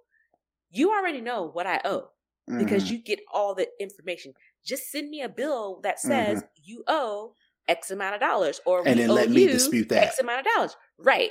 You 0.70 0.90
already 0.90 1.20
know 1.20 1.48
what 1.52 1.66
I 1.66 1.80
owe 1.84 2.08
mm-hmm. 2.48 2.58
because 2.58 2.90
you 2.90 3.02
get 3.02 3.20
all 3.32 3.54
the 3.54 3.68
information. 3.80 4.32
Just 4.64 4.90
send 4.90 5.10
me 5.10 5.22
a 5.22 5.28
bill 5.28 5.80
that 5.82 6.00
says 6.00 6.38
mm-hmm. 6.38 6.46
you 6.64 6.84
owe 6.88 7.34
X 7.68 7.90
amount 7.90 8.14
of 8.14 8.20
dollars, 8.20 8.60
or 8.64 8.86
and 8.86 8.98
then 8.98 9.10
let 9.10 9.30
me 9.30 9.46
dispute 9.46 9.88
that 9.90 10.04
X 10.04 10.20
amount 10.20 10.40
of 10.40 10.46
dollars. 10.54 10.76
Right 10.98 11.30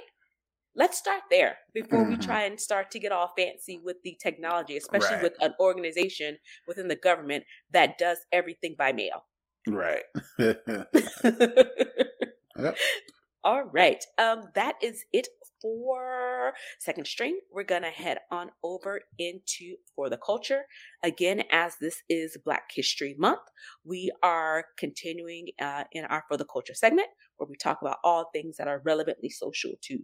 let's 0.76 0.98
start 0.98 1.22
there 1.30 1.58
before 1.74 2.02
mm-hmm. 2.02 2.12
we 2.12 2.18
try 2.18 2.44
and 2.44 2.60
start 2.60 2.92
to 2.92 3.00
get 3.00 3.12
all 3.12 3.32
fancy 3.38 3.80
with 3.84 3.98
the 4.04 4.18
technology, 4.22 4.78
especially 4.78 5.16
right. 5.16 5.24
with 5.24 5.34
an 5.42 5.54
organization 5.60 6.38
within 6.68 6.88
the 6.88 6.96
government 6.96 7.44
that 7.72 7.98
does 7.98 8.20
everything 8.32 8.76
by 8.78 8.92
mail. 8.92 9.26
Right. 9.68 10.04
yep. 10.38 10.88
All 13.44 13.64
right. 13.64 14.04
Um, 14.18 14.46
that 14.56 14.76
is 14.82 15.06
it 15.14 15.28
for 15.62 16.54
second 16.80 17.08
string. 17.08 17.40
We're 17.52 17.64
gonna 17.64 17.90
head 17.90 18.20
on 18.32 18.52
over 18.64 19.02
into 19.18 19.76
for 19.96 20.10
the 20.10 20.18
culture. 20.18 20.64
Again, 21.04 21.44
as 21.52 21.76
this 21.80 22.02
is 22.10 22.38
Black 22.44 22.70
History 22.74 23.16
Month, 23.18 23.42
we 23.84 24.12
are 24.24 24.66
continuing 24.78 25.48
uh, 25.62 25.84
in 25.92 26.06
our 26.06 26.24
for 26.28 26.38
the 26.38 26.46
culture 26.46 26.74
segment 26.74 27.08
where 27.38 27.48
we 27.48 27.56
talk 27.56 27.80
about 27.82 27.98
all 28.04 28.30
things 28.34 28.58
that 28.58 28.68
are 28.68 28.82
relevantly 28.84 29.30
social 29.30 29.74
to 29.84 30.00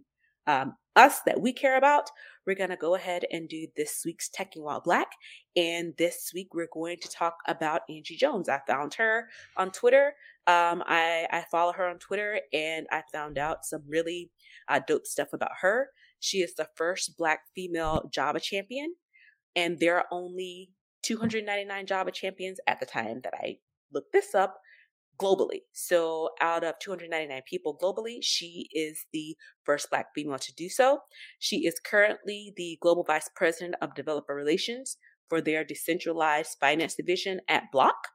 um, 0.46 0.74
us 0.96 1.20
that 1.26 1.40
we 1.40 1.52
care 1.52 1.76
about, 1.76 2.10
we're 2.46 2.56
going 2.56 2.70
to 2.70 2.76
go 2.76 2.94
ahead 2.94 3.24
and 3.30 3.48
do 3.48 3.66
this 3.76 4.02
week's 4.04 4.28
Teching 4.28 4.62
While 4.62 4.80
Black. 4.80 5.08
And 5.56 5.94
this 5.96 6.32
week, 6.34 6.54
we're 6.54 6.68
going 6.72 6.98
to 7.00 7.08
talk 7.08 7.36
about 7.46 7.82
Angie 7.88 8.16
Jones. 8.16 8.48
I 8.48 8.60
found 8.66 8.94
her 8.94 9.28
on 9.56 9.70
Twitter. 9.70 10.14
Um, 10.46 10.82
I, 10.86 11.26
I 11.30 11.44
follow 11.50 11.72
her 11.72 11.88
on 11.88 11.98
Twitter 11.98 12.40
and 12.52 12.86
I 12.90 13.02
found 13.12 13.38
out 13.38 13.64
some 13.64 13.82
really 13.86 14.30
uh, 14.68 14.80
dope 14.86 15.06
stuff 15.06 15.32
about 15.32 15.52
her. 15.60 15.90
She 16.18 16.38
is 16.38 16.54
the 16.54 16.68
first 16.74 17.16
Black 17.16 17.40
female 17.54 18.08
Java 18.12 18.38
champion, 18.38 18.94
and 19.56 19.78
there 19.80 19.96
are 19.96 20.06
only 20.12 20.70
299 21.02 21.86
Java 21.86 22.12
champions 22.12 22.60
at 22.66 22.78
the 22.78 22.86
time 22.86 23.20
that 23.24 23.34
I 23.34 23.58
looked 23.92 24.12
this 24.12 24.34
up 24.34 24.60
globally. 25.22 25.60
So, 25.72 26.30
out 26.40 26.64
of 26.64 26.78
299 26.80 27.42
people 27.48 27.78
globally, 27.80 28.18
she 28.20 28.68
is 28.72 29.06
the 29.12 29.36
first 29.64 29.88
Black 29.90 30.06
female 30.14 30.38
to 30.38 30.54
do 30.54 30.68
so. 30.68 31.00
She 31.38 31.66
is 31.66 31.80
currently 31.84 32.52
the 32.56 32.78
Global 32.80 33.04
Vice 33.04 33.30
President 33.34 33.76
of 33.80 33.94
Developer 33.94 34.34
Relations 34.34 34.96
for 35.28 35.40
their 35.40 35.64
decentralized 35.64 36.58
finance 36.60 36.94
division 36.94 37.40
at 37.48 37.70
Block. 37.72 38.08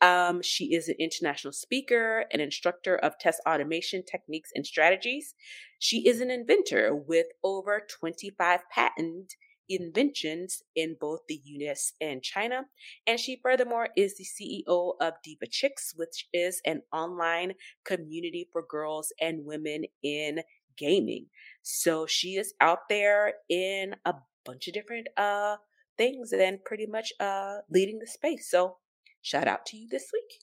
Um, 0.00 0.42
she 0.42 0.74
is 0.74 0.88
an 0.88 0.96
international 0.98 1.52
speaker, 1.52 2.26
an 2.30 2.40
instructor 2.40 2.96
of 2.96 3.18
test 3.18 3.40
automation 3.48 4.02
techniques 4.04 4.50
and 4.54 4.66
strategies. 4.66 5.34
She 5.78 6.06
is 6.06 6.20
an 6.20 6.30
inventor 6.30 6.94
with 6.94 7.26
over 7.42 7.82
25 8.00 8.60
patents 8.70 9.36
inventions 9.68 10.62
in 10.74 10.96
both 11.00 11.20
the 11.28 11.40
US 11.44 11.92
and 12.00 12.22
China. 12.22 12.66
And 13.06 13.18
she 13.18 13.40
furthermore 13.42 13.88
is 13.96 14.16
the 14.16 14.24
CEO 14.24 14.94
of 15.00 15.14
Diva 15.22 15.46
Chix, 15.46 15.96
which 15.96 16.28
is 16.32 16.60
an 16.64 16.82
online 16.92 17.54
community 17.84 18.48
for 18.52 18.62
girls 18.62 19.12
and 19.20 19.44
women 19.44 19.84
in 20.02 20.40
gaming. 20.76 21.26
So 21.62 22.06
she 22.06 22.36
is 22.36 22.54
out 22.60 22.88
there 22.88 23.34
in 23.48 23.96
a 24.04 24.14
bunch 24.44 24.68
of 24.68 24.74
different 24.74 25.08
uh 25.16 25.56
things 25.96 26.32
and 26.32 26.64
pretty 26.64 26.86
much 26.86 27.12
uh 27.20 27.58
leading 27.70 27.98
the 27.98 28.06
space. 28.06 28.50
So 28.50 28.78
shout 29.22 29.48
out 29.48 29.64
to 29.66 29.76
you 29.76 29.88
this 29.90 30.10
week. 30.12 30.40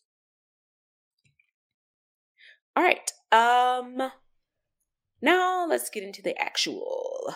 All 2.75 2.83
right. 2.83 3.11
Um 3.31 4.11
now 5.21 5.67
let's 5.67 5.89
get 5.89 6.03
into 6.03 6.21
the 6.21 6.39
actual 6.41 7.33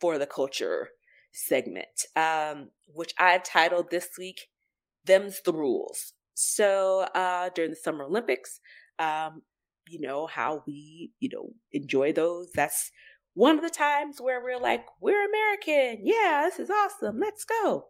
for 0.00 0.18
the 0.18 0.26
culture 0.26 0.88
segment, 1.32 2.06
um, 2.16 2.70
which 2.92 3.14
I've 3.18 3.44
titled 3.44 3.90
this 3.90 4.08
week, 4.18 4.48
Them's 5.04 5.40
the 5.42 5.52
Rules. 5.52 6.12
So 6.34 7.00
uh, 7.14 7.50
during 7.54 7.70
the 7.70 7.76
Summer 7.76 8.04
Olympics, 8.04 8.60
um, 8.98 9.42
you 9.88 10.00
know, 10.00 10.26
how 10.26 10.62
we, 10.66 11.12
you 11.18 11.28
know, 11.32 11.50
enjoy 11.72 12.12
those. 12.12 12.50
That's 12.54 12.90
one 13.34 13.56
of 13.56 13.62
the 13.62 13.70
times 13.70 14.20
where 14.20 14.42
we're 14.42 14.60
like, 14.60 14.84
we're 15.00 15.26
American. 15.26 16.04
Yeah, 16.04 16.48
this 16.48 16.58
is 16.58 16.70
awesome. 16.70 17.18
Let's 17.18 17.44
go. 17.44 17.86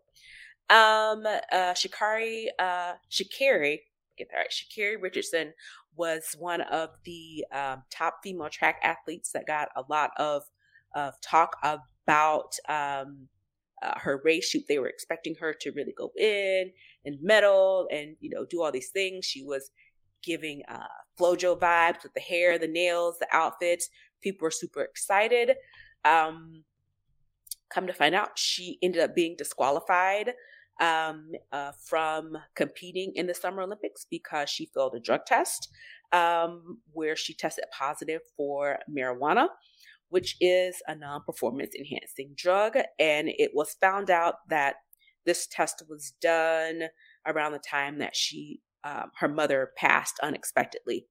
Um, 0.70 1.24
uh, 1.50 1.74
Shikari, 1.74 2.50
uh, 2.58 2.94
Sha'Carri, 3.10 3.78
get 4.18 4.28
that 4.30 4.36
right, 4.36 4.50
Sha'Carri 4.50 5.00
Richardson 5.00 5.54
was 5.96 6.36
one 6.38 6.60
of 6.60 6.90
the 7.04 7.44
um, 7.52 7.82
top 7.90 8.20
female 8.22 8.50
track 8.50 8.76
athletes 8.84 9.32
that 9.32 9.46
got 9.46 9.68
a 9.74 9.82
lot 9.88 10.10
of, 10.18 10.42
of 10.94 11.14
talk 11.20 11.56
about 12.08 12.54
um, 12.68 13.28
uh, 13.82 13.98
her 13.98 14.20
race. 14.24 14.48
She, 14.48 14.64
they 14.66 14.78
were 14.78 14.88
expecting 14.88 15.34
her 15.40 15.54
to 15.60 15.70
really 15.72 15.94
go 15.96 16.10
in 16.18 16.72
and 17.04 17.18
medal 17.22 17.86
and 17.92 18.16
you 18.20 18.30
know 18.30 18.46
do 18.48 18.62
all 18.62 18.72
these 18.72 18.90
things. 18.90 19.26
She 19.26 19.44
was 19.44 19.70
giving 20.22 20.62
uh, 20.68 20.86
FloJo 21.20 21.58
vibes 21.58 22.02
with 22.02 22.14
the 22.14 22.20
hair, 22.20 22.58
the 22.58 22.66
nails, 22.66 23.16
the 23.20 23.28
outfits. 23.32 23.88
People 24.22 24.46
were 24.46 24.50
super 24.50 24.82
excited. 24.82 25.52
Um, 26.04 26.64
come 27.70 27.86
to 27.86 27.92
find 27.92 28.14
out, 28.14 28.38
she 28.38 28.78
ended 28.82 29.02
up 29.02 29.14
being 29.14 29.36
disqualified 29.36 30.32
um, 30.80 31.32
uh, 31.52 31.72
from 31.84 32.38
competing 32.54 33.12
in 33.14 33.26
the 33.26 33.34
Summer 33.34 33.62
Olympics 33.62 34.06
because 34.10 34.48
she 34.48 34.70
failed 34.74 34.94
a 34.94 35.00
drug 35.00 35.26
test 35.26 35.68
um, 36.12 36.78
where 36.92 37.14
she 37.14 37.34
tested 37.34 37.64
positive 37.76 38.22
for 38.36 38.78
marijuana 38.90 39.48
which 40.08 40.36
is 40.40 40.76
a 40.86 40.94
non 40.94 41.22
performance 41.24 41.74
enhancing 41.74 42.32
drug. 42.36 42.76
And 42.98 43.28
it 43.28 43.50
was 43.54 43.76
found 43.80 44.10
out 44.10 44.36
that 44.48 44.76
this 45.26 45.46
test 45.46 45.82
was 45.88 46.12
done 46.20 46.84
around 47.26 47.52
the 47.52 47.58
time 47.58 47.98
that 47.98 48.16
she, 48.16 48.60
um, 48.84 49.10
her 49.18 49.28
mother 49.28 49.70
passed 49.76 50.18
unexpectedly. 50.22 51.06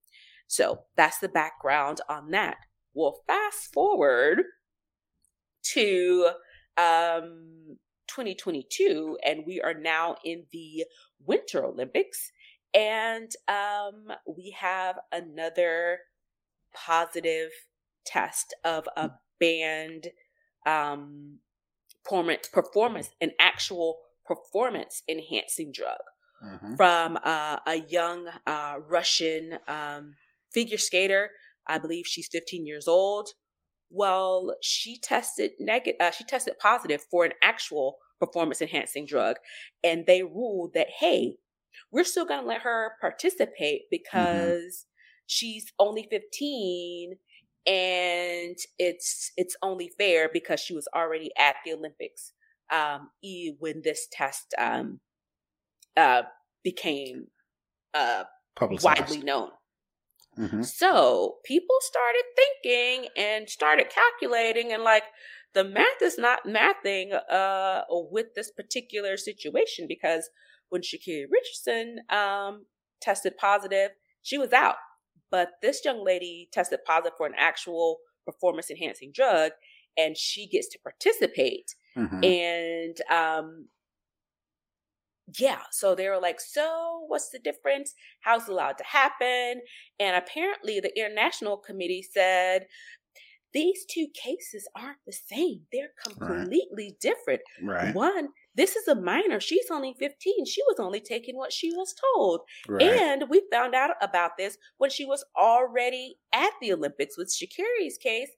So 0.48 0.84
that's 0.96 1.20
the 1.20 1.30
background 1.30 2.00
on 2.10 2.32
that. 2.32 2.58
Well, 2.94 3.22
fast 3.28 3.74
forward 3.74 4.44
to 5.74 6.30
um, 6.78 7.78
2022, 8.08 9.18
and 9.24 9.44
we 9.46 9.62
are 9.62 9.74
now 9.74 10.16
in 10.24 10.46
the 10.52 10.86
Winter 11.24 11.66
Olympics, 11.66 12.32
and 12.74 13.32
um, 13.48 14.14
we 14.26 14.56
have 14.58 14.98
another 15.12 16.00
positive 16.74 17.50
test 18.08 18.56
of 18.64 18.88
a 18.96 19.12
banned 19.40 20.08
um, 20.66 21.40
performance, 22.04 22.48
performance, 22.48 23.10
an 23.22 23.32
actual 23.40 24.00
performance 24.26 25.04
enhancing 25.08 25.72
drug 25.72 26.00
mm-hmm. 26.44 26.76
from 26.76 27.18
uh, 27.24 27.58
a 27.66 27.78
young 27.90 28.28
uh, 28.46 28.76
Russian 28.88 29.60
um, 29.68 30.16
figure 30.54 30.78
skater. 30.78 31.32
I 31.68 31.78
believe 31.78 32.06
she's 32.08 32.30
15 32.32 32.66
years 32.66 32.88
old. 32.88 33.30
Well, 33.90 34.56
she 34.62 35.00
tested 35.00 35.52
negative. 35.60 35.98
Uh, 36.00 36.12
she 36.12 36.24
tested 36.26 36.56
positive 36.60 37.02
for 37.10 37.26
an 37.26 37.34
actual 37.42 37.98
performance 38.20 38.62
enhancing 38.62 39.06
drug, 39.06 39.38
and 39.84 40.06
they 40.06 40.24
ruled 40.24 40.74
that 40.74 40.88
hey, 41.00 41.38
we're 41.92 42.04
still 42.04 42.26
going 42.26 42.42
to 42.42 42.48
let 42.48 42.62
her 42.62 42.94
participate 43.00 43.84
mm-hmm. 43.84 43.90
because 43.92 44.62
mm-hmm. 44.62 45.26
she's 45.26 45.72
only 45.80 46.08
15 46.10 47.16
and 47.68 48.58
it's 48.80 49.32
it's 49.36 49.58
only 49.62 49.92
fair 49.98 50.30
because 50.32 50.62
she 50.62 50.74
was 50.74 50.88
already 50.96 51.32
at 51.38 51.56
the 51.66 51.74
Olympics 51.74 52.32
um, 52.72 53.10
when 53.60 53.82
this 53.84 54.08
test 54.12 54.56
um, 54.58 55.02
uh, 55.98 56.24
became 56.64 57.28
uh, 57.94 58.24
widely 58.60 59.20
known. 59.20 59.50
Mm-hmm. 60.38 60.62
So 60.62 61.38
people 61.46 61.76
started 61.82 62.24
thinking 62.36 63.10
and 63.18 63.50
started 63.50 63.88
calculating, 63.90 64.72
and 64.72 64.84
like 64.84 65.04
the 65.54 65.64
math 65.64 66.02
is 66.02 66.18
not 66.18 66.46
mathing 66.46 67.20
uh, 67.30 67.82
with 67.90 68.28
this 68.36 68.52
particular 68.52 69.18
situation 69.18 69.88
because 69.88 70.30
when 70.70 70.82
Sha'Carri 70.82 71.26
Richardson 71.32 71.98
um, 72.10 72.66
tested 73.02 73.38
positive, 73.38 73.92
she 74.22 74.38
was 74.38 74.54
out. 74.54 74.76
But 75.32 75.50
this 75.62 75.82
young 75.84 76.04
lady 76.04 76.50
tested 76.52 76.80
positive 76.86 77.18
for 77.18 77.28
an 77.28 77.34
actual 77.38 77.98
performance 78.26 78.70
enhancing 78.70 79.12
drug, 79.14 79.52
and 79.98 80.18
she 80.18 80.48
gets 80.48 80.68
to 80.70 80.80
participate. 80.80 81.76
Mm-hmm. 81.98 82.24
And 82.24 82.98
um, 83.12 83.68
yeah, 85.38 85.62
so 85.72 85.96
they 85.96 86.08
were 86.08 86.20
like, 86.20 86.40
so 86.40 87.04
what's 87.08 87.30
the 87.30 87.40
difference? 87.40 87.94
How's 88.22 88.48
it 88.48 88.52
allowed 88.52 88.78
to 88.78 88.84
happen? 88.86 89.62
And 90.00 90.16
apparently, 90.16 90.80
the 90.80 90.98
international 90.98 91.58
committee 91.58 92.06
said 92.14 92.68
these 93.54 93.86
two 93.90 94.08
cases 94.14 94.68
aren't 94.76 95.00
the 95.06 95.14
same. 95.14 95.62
They're 95.72 95.94
completely 96.04 96.68
right. 96.92 97.00
different. 97.02 97.42
Right. 97.64 97.96
One, 97.96 98.30
this 98.58 98.76
is 98.76 98.88
a 98.88 98.96
minor. 98.96 99.40
She's 99.40 99.70
only 99.72 99.96
15. 100.00 100.46
She 100.46 100.62
was 100.64 100.80
only 100.80 101.00
taking 101.00 101.38
what 101.38 101.54
she 101.54 101.72
was 101.72 101.94
told. 102.16 102.42
Right. 102.68 102.82
And 102.82 103.26
we 103.30 103.44
found 103.52 103.76
out 103.76 103.92
about 104.02 104.32
this 104.38 104.58
when 104.78 104.90
she 104.90 105.06
was 105.06 105.24
already 105.38 106.16
at 106.34 106.52
the 106.60 106.74
Olympics 106.74 107.18
with 107.18 107.30
Shakiri's 107.34 107.98
case. 107.98 108.32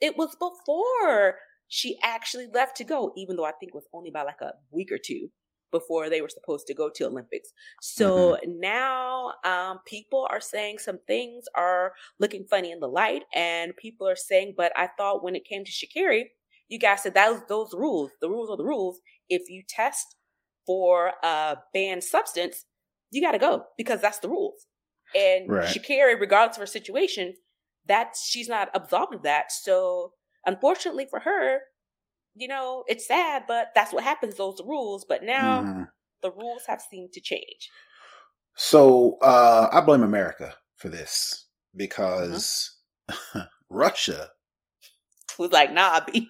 It 0.00 0.16
was 0.16 0.34
before 0.34 1.36
she 1.68 1.98
actually 2.02 2.48
left 2.52 2.76
to 2.78 2.84
go, 2.84 3.12
even 3.16 3.36
though 3.36 3.44
I 3.44 3.52
think 3.52 3.70
it 3.70 3.74
was 3.74 3.88
only 3.94 4.10
by 4.10 4.22
like 4.22 4.40
a 4.42 4.54
week 4.72 4.90
or 4.90 4.98
two 4.98 5.30
before 5.70 6.10
they 6.10 6.20
were 6.20 6.28
supposed 6.28 6.66
to 6.66 6.74
go 6.74 6.90
to 6.90 7.06
Olympics. 7.06 7.50
So 7.80 8.32
mm-hmm. 8.32 8.58
now 8.58 9.34
um, 9.44 9.78
people 9.86 10.26
are 10.30 10.40
saying 10.40 10.78
some 10.78 10.98
things 11.06 11.44
are 11.54 11.92
looking 12.18 12.44
funny 12.50 12.72
in 12.72 12.80
the 12.80 12.88
light, 12.88 13.22
and 13.34 13.76
people 13.76 14.08
are 14.08 14.16
saying, 14.16 14.54
but 14.56 14.72
I 14.76 14.88
thought 14.98 15.22
when 15.22 15.36
it 15.36 15.44
came 15.44 15.64
to 15.64 15.70
Shakiri, 15.70 16.24
you 16.68 16.78
guys 16.78 17.02
said 17.02 17.14
that 17.14 17.30
was 17.30 17.42
those 17.48 17.74
rules. 17.74 18.10
The 18.20 18.28
rules 18.28 18.50
are 18.50 18.56
the 18.56 18.64
rules. 18.64 19.00
If 19.30 19.48
you 19.48 19.62
test 19.66 20.16
for 20.66 21.12
a 21.22 21.56
banned 21.72 22.04
substance, 22.04 22.66
you 23.10 23.22
got 23.22 23.32
to 23.32 23.38
go 23.38 23.64
because 23.78 24.00
that's 24.00 24.18
the 24.18 24.28
rules. 24.28 24.66
And 25.14 25.50
right. 25.50 25.68
Sha'Carri, 25.68 26.20
regardless 26.20 26.56
of 26.56 26.60
her 26.60 26.66
situation, 26.66 27.34
that 27.86 28.14
she's 28.22 28.48
not 28.48 28.68
absolved 28.74 29.14
of 29.14 29.22
that. 29.22 29.50
So 29.50 30.12
unfortunately 30.46 31.06
for 31.08 31.20
her, 31.20 31.60
you 32.34 32.46
know, 32.46 32.84
it's 32.86 33.06
sad, 33.06 33.44
but 33.48 33.68
that's 33.74 33.92
what 33.92 34.04
happens. 34.04 34.36
Those 34.36 34.60
rules. 34.64 35.04
But 35.08 35.24
now 35.24 35.62
mm. 35.62 35.88
the 36.22 36.30
rules 36.30 36.62
have 36.68 36.80
seemed 36.80 37.12
to 37.14 37.20
change. 37.20 37.70
So 38.56 39.16
uh, 39.22 39.68
I 39.72 39.80
blame 39.80 40.02
America 40.02 40.54
for 40.76 40.88
this 40.88 41.46
because 41.74 42.76
mm-hmm. 43.10 43.40
Russia 43.70 44.28
was 45.38 45.52
like, 45.52 45.72
nah, 45.72 46.00
be. 46.00 46.28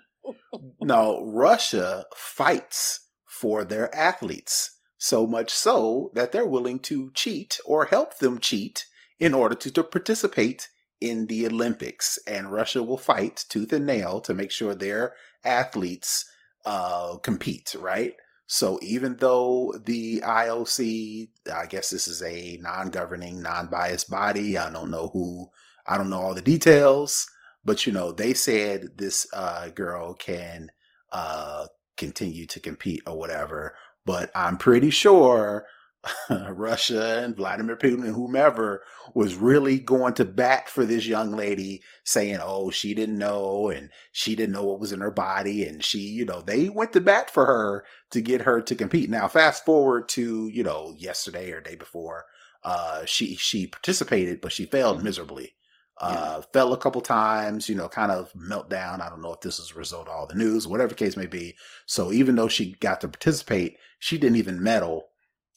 No, 0.81 1.25
Russia 1.25 2.05
fights 2.14 3.09
for 3.27 3.64
their 3.64 3.95
athletes 3.95 4.79
so 4.99 5.27
much 5.27 5.51
so 5.51 6.11
that 6.14 6.31
they're 6.31 6.47
willing 6.47 6.79
to 6.79 7.11
cheat 7.14 7.59
or 7.64 7.87
help 7.87 8.18
them 8.18 8.39
cheat 8.39 8.87
in 9.18 9.33
order 9.33 9.55
to, 9.55 9.71
to 9.71 9.83
participate 9.83 10.68
in 11.01 11.27
the 11.27 11.47
Olympics. 11.47 12.18
And 12.27 12.53
Russia 12.53 12.83
will 12.83 12.99
fight 12.99 13.45
tooth 13.49 13.73
and 13.73 13.87
nail 13.87 14.21
to 14.21 14.35
make 14.35 14.51
sure 14.51 14.75
their 14.75 15.14
athletes 15.43 16.27
uh, 16.66 17.16
compete, 17.18 17.75
right? 17.79 18.12
So 18.47 18.79
even 18.83 19.16
though 19.16 19.73
the 19.85 20.21
IOC, 20.21 21.29
I 21.55 21.66
guess 21.66 21.89
this 21.91 22.09
is 22.09 22.23
a 22.23 22.59
non-governing, 22.61 23.41
non-biased 23.41 24.11
body. 24.11 24.59
I 24.59 24.71
don't 24.71 24.91
know 24.91 25.09
who, 25.12 25.49
I 25.87 25.97
don't 25.97 26.11
know 26.11 26.21
all 26.21 26.35
the 26.35 26.43
details, 26.43 27.27
but 27.64 27.86
you 27.86 27.92
know, 27.92 28.12
they 28.12 28.34
said 28.34 28.96
this 28.96 29.26
uh, 29.32 29.68
girl 29.68 30.14
can 30.14 30.70
uh, 31.12 31.66
continue 31.96 32.46
to 32.46 32.61
compete 32.61 33.02
or 33.06 33.18
whatever. 33.18 33.74
But 34.06 34.30
I'm 34.34 34.56
pretty 34.56 34.90
sure 34.90 35.66
Russia 36.30 37.22
and 37.22 37.36
Vladimir 37.36 37.76
Putin 37.76 38.04
and 38.04 38.14
whomever 38.14 38.82
was 39.14 39.34
really 39.34 39.78
going 39.78 40.14
to 40.14 40.24
bat 40.24 40.68
for 40.68 40.86
this 40.86 41.06
young 41.06 41.32
lady, 41.32 41.82
saying, 42.04 42.38
"Oh, 42.42 42.70
she 42.70 42.94
didn't 42.94 43.18
know, 43.18 43.68
and 43.68 43.90
she 44.12 44.34
didn't 44.34 44.54
know 44.54 44.64
what 44.64 44.80
was 44.80 44.92
in 44.92 45.00
her 45.00 45.11
body, 45.11 45.66
and 45.66 45.84
she, 45.84 45.98
you 45.98 46.24
know, 46.24 46.40
they 46.40 46.68
went 46.68 46.92
to 46.94 47.00
bat 47.00 47.30
for 47.30 47.44
her 47.44 47.84
to 48.12 48.20
get 48.22 48.42
her 48.42 48.62
to 48.62 48.74
compete." 48.74 49.11
Now, 49.11 49.28
fast 49.28 49.64
forward 49.64 50.08
to 50.11 50.48
you 50.48 50.62
know 50.62 50.94
yesterday 50.96 51.50
or 51.52 51.61
day 51.61 51.74
before, 51.74 52.24
uh, 52.64 53.04
she 53.04 53.36
she 53.36 53.66
participated, 53.66 54.40
but 54.40 54.52
she 54.52 54.64
failed 54.64 55.04
miserably. 55.04 55.54
Uh, 56.01 56.40
fell 56.53 56.72
a 56.72 56.78
couple 56.78 57.01
times, 57.01 57.68
you 57.68 57.74
know, 57.74 57.88
kind 57.88 58.11
of 58.11 58.32
meltdown. 58.32 59.01
I 59.01 59.11
don't 59.11 59.20
know 59.20 59.34
if 59.34 59.40
this 59.40 59.59
is 59.59 59.70
a 59.70 59.78
result 59.78 60.09
of 60.09 60.14
all 60.14 60.26
the 60.26 60.34
news, 60.34 60.66
whatever 60.66 60.94
case 60.94 61.16
may 61.16 61.26
be. 61.26 61.57
So 61.84 62.11
even 62.11 62.36
though 62.36 62.48
she 62.48 62.72
got 62.80 63.03
to 63.03 63.09
participate, 63.09 63.76
she 63.98 64.16
didn't 64.16 64.38
even 64.38 64.62
medal 64.62 65.11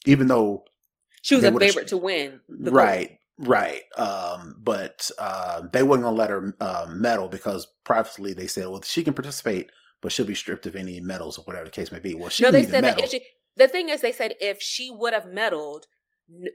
even 0.04 0.28
though 0.28 0.64
she 1.22 1.34
was 1.34 1.44
a 1.44 1.58
favorite 1.58 1.88
to 1.88 1.96
win. 1.96 2.40
Right, 2.48 3.18
gold. 3.38 3.48
right. 3.48 3.82
Um, 3.96 4.56
but 4.58 5.10
uh, 5.18 5.62
they 5.72 5.82
weren't 5.82 6.02
gonna 6.02 6.16
let 6.16 6.30
her 6.30 6.54
uh, 6.60 6.86
medal 6.90 7.28
because 7.28 7.66
privately 7.84 8.34
they 8.34 8.46
said, 8.46 8.68
well, 8.68 8.82
she 8.82 9.02
can 9.02 9.14
participate, 9.14 9.70
but 10.00 10.12
she'll 10.12 10.26
be 10.26 10.34
stripped 10.34 10.66
of 10.66 10.76
any 10.76 11.00
medals 11.00 11.38
or 11.38 11.42
whatever 11.42 11.64
the 11.64 11.70
case 11.70 11.90
may 11.90 11.98
be. 11.98 12.14
Well, 12.14 12.28
she 12.28 12.42
no, 12.42 12.50
they 12.50 12.64
said 12.64 12.84
that 12.84 13.10
she, 13.10 13.22
the 13.56 13.68
thing 13.68 13.88
is, 13.88 14.00
they 14.00 14.12
said 14.12 14.34
if 14.40 14.60
she 14.60 14.90
would 14.90 15.14
have 15.14 15.24
medaled, 15.24 15.84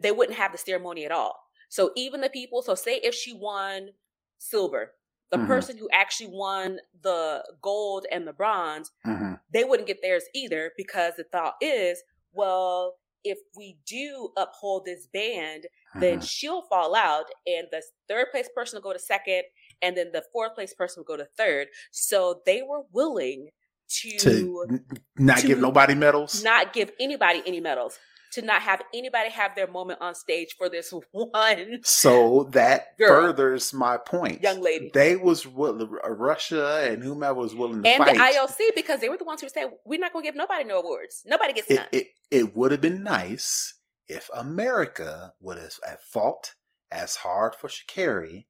they 0.02 0.12
wouldn't 0.12 0.38
have 0.38 0.52
the 0.52 0.58
ceremony 0.58 1.06
at 1.06 1.12
all. 1.12 1.36
So 1.70 1.92
even 1.96 2.22
the 2.22 2.30
people, 2.30 2.62
so 2.62 2.76
say 2.76 3.00
if 3.04 3.16
she 3.16 3.34
won 3.34 3.92
silver, 4.38 4.94
the 5.32 5.38
mm-hmm. 5.38 5.48
person 5.48 5.78
who 5.78 5.88
actually 5.94 6.32
won 6.32 6.80
the 7.02 7.44
gold 7.62 8.06
and 8.12 8.28
the 8.28 8.34
bronze, 8.34 8.92
mm-hmm. 9.06 9.34
they 9.54 9.64
wouldn't 9.64 9.88
get 9.88 10.02
theirs 10.02 10.24
either 10.34 10.72
because 10.76 11.14
the 11.16 11.24
thought 11.24 11.56
is, 11.62 12.04
well, 12.34 12.96
if 13.24 13.38
we 13.56 13.78
do 13.86 14.30
uphold 14.38 14.86
this 14.86 15.08
ban, 15.12 15.62
then 16.00 16.18
uh-huh. 16.18 16.26
she'll 16.26 16.62
fall 16.64 16.96
out, 16.96 17.26
and 17.46 17.68
the 17.72 17.82
third 18.08 18.28
place 18.32 18.50
person 18.56 18.78
will 18.78 18.90
go 18.90 18.94
to 18.94 19.00
second, 19.00 19.44
and 19.82 19.98
then 19.98 20.12
the 20.14 20.24
fourth 20.32 20.56
place 20.56 20.74
person 20.74 21.02
will 21.02 21.18
go 21.18 21.22
to 21.22 21.30
third. 21.38 21.68
So 21.92 22.42
they 22.46 22.62
were 22.62 22.84
willing 22.92 23.50
to, 23.90 24.18
to 24.20 24.80
not 25.18 25.40
to 25.40 25.48
give 25.48 25.60
nobody 25.60 25.96
medals, 25.96 26.44
not 26.44 26.74
give 26.74 26.92
anybody 27.00 27.42
any 27.46 27.60
medals 27.60 27.98
to 28.32 28.42
not 28.42 28.62
have 28.62 28.82
anybody 28.94 29.30
have 29.30 29.56
their 29.56 29.68
moment 29.68 30.00
on 30.02 30.16
stage 30.16 30.56
for 30.58 30.70
this 30.70 30.94
one. 31.12 31.80
So 31.84 32.50
that 32.52 32.98
girl, 32.98 33.10
furthers 33.10 33.74
my 33.74 33.98
point. 33.98 34.42
Young 34.42 34.62
lady. 34.62 34.92
They 34.94 35.16
was 35.16 35.46
uh, 35.46 36.10
Russia 36.10 36.90
and 36.90 37.04
whomever 37.04 37.40
was 37.40 37.56
willing 37.56 37.84
to 37.84 37.90
and 37.90 38.04
fight. 38.04 38.16
the 38.16 38.22
IOC 38.22 38.76
because 38.76 39.00
they 39.00 39.10
were 39.10 39.18
the 39.18 39.26
ones 39.26 39.42
who 39.42 39.50
said 39.50 39.72
we're 39.86 40.00
not 40.00 40.14
going 40.14 40.24
to 40.24 40.28
give 40.28 40.36
nobody 40.36 40.64
no 40.64 40.80
awards. 40.80 41.24
Nobody 41.26 41.54
gets 41.54 41.70
it, 41.70 41.76
none. 41.76 41.88
It, 41.92 42.08
it 42.32 42.56
would 42.56 42.72
have 42.72 42.82
been 42.82 43.04
nice 43.04 43.74
if 44.08 44.30
America 44.36 45.34
would 45.40 45.58
have 45.58 46.02
fought 46.02 46.54
as 46.92 47.18
hard 47.18 47.56
for 47.56 47.68
Sha'Carri 47.68 48.46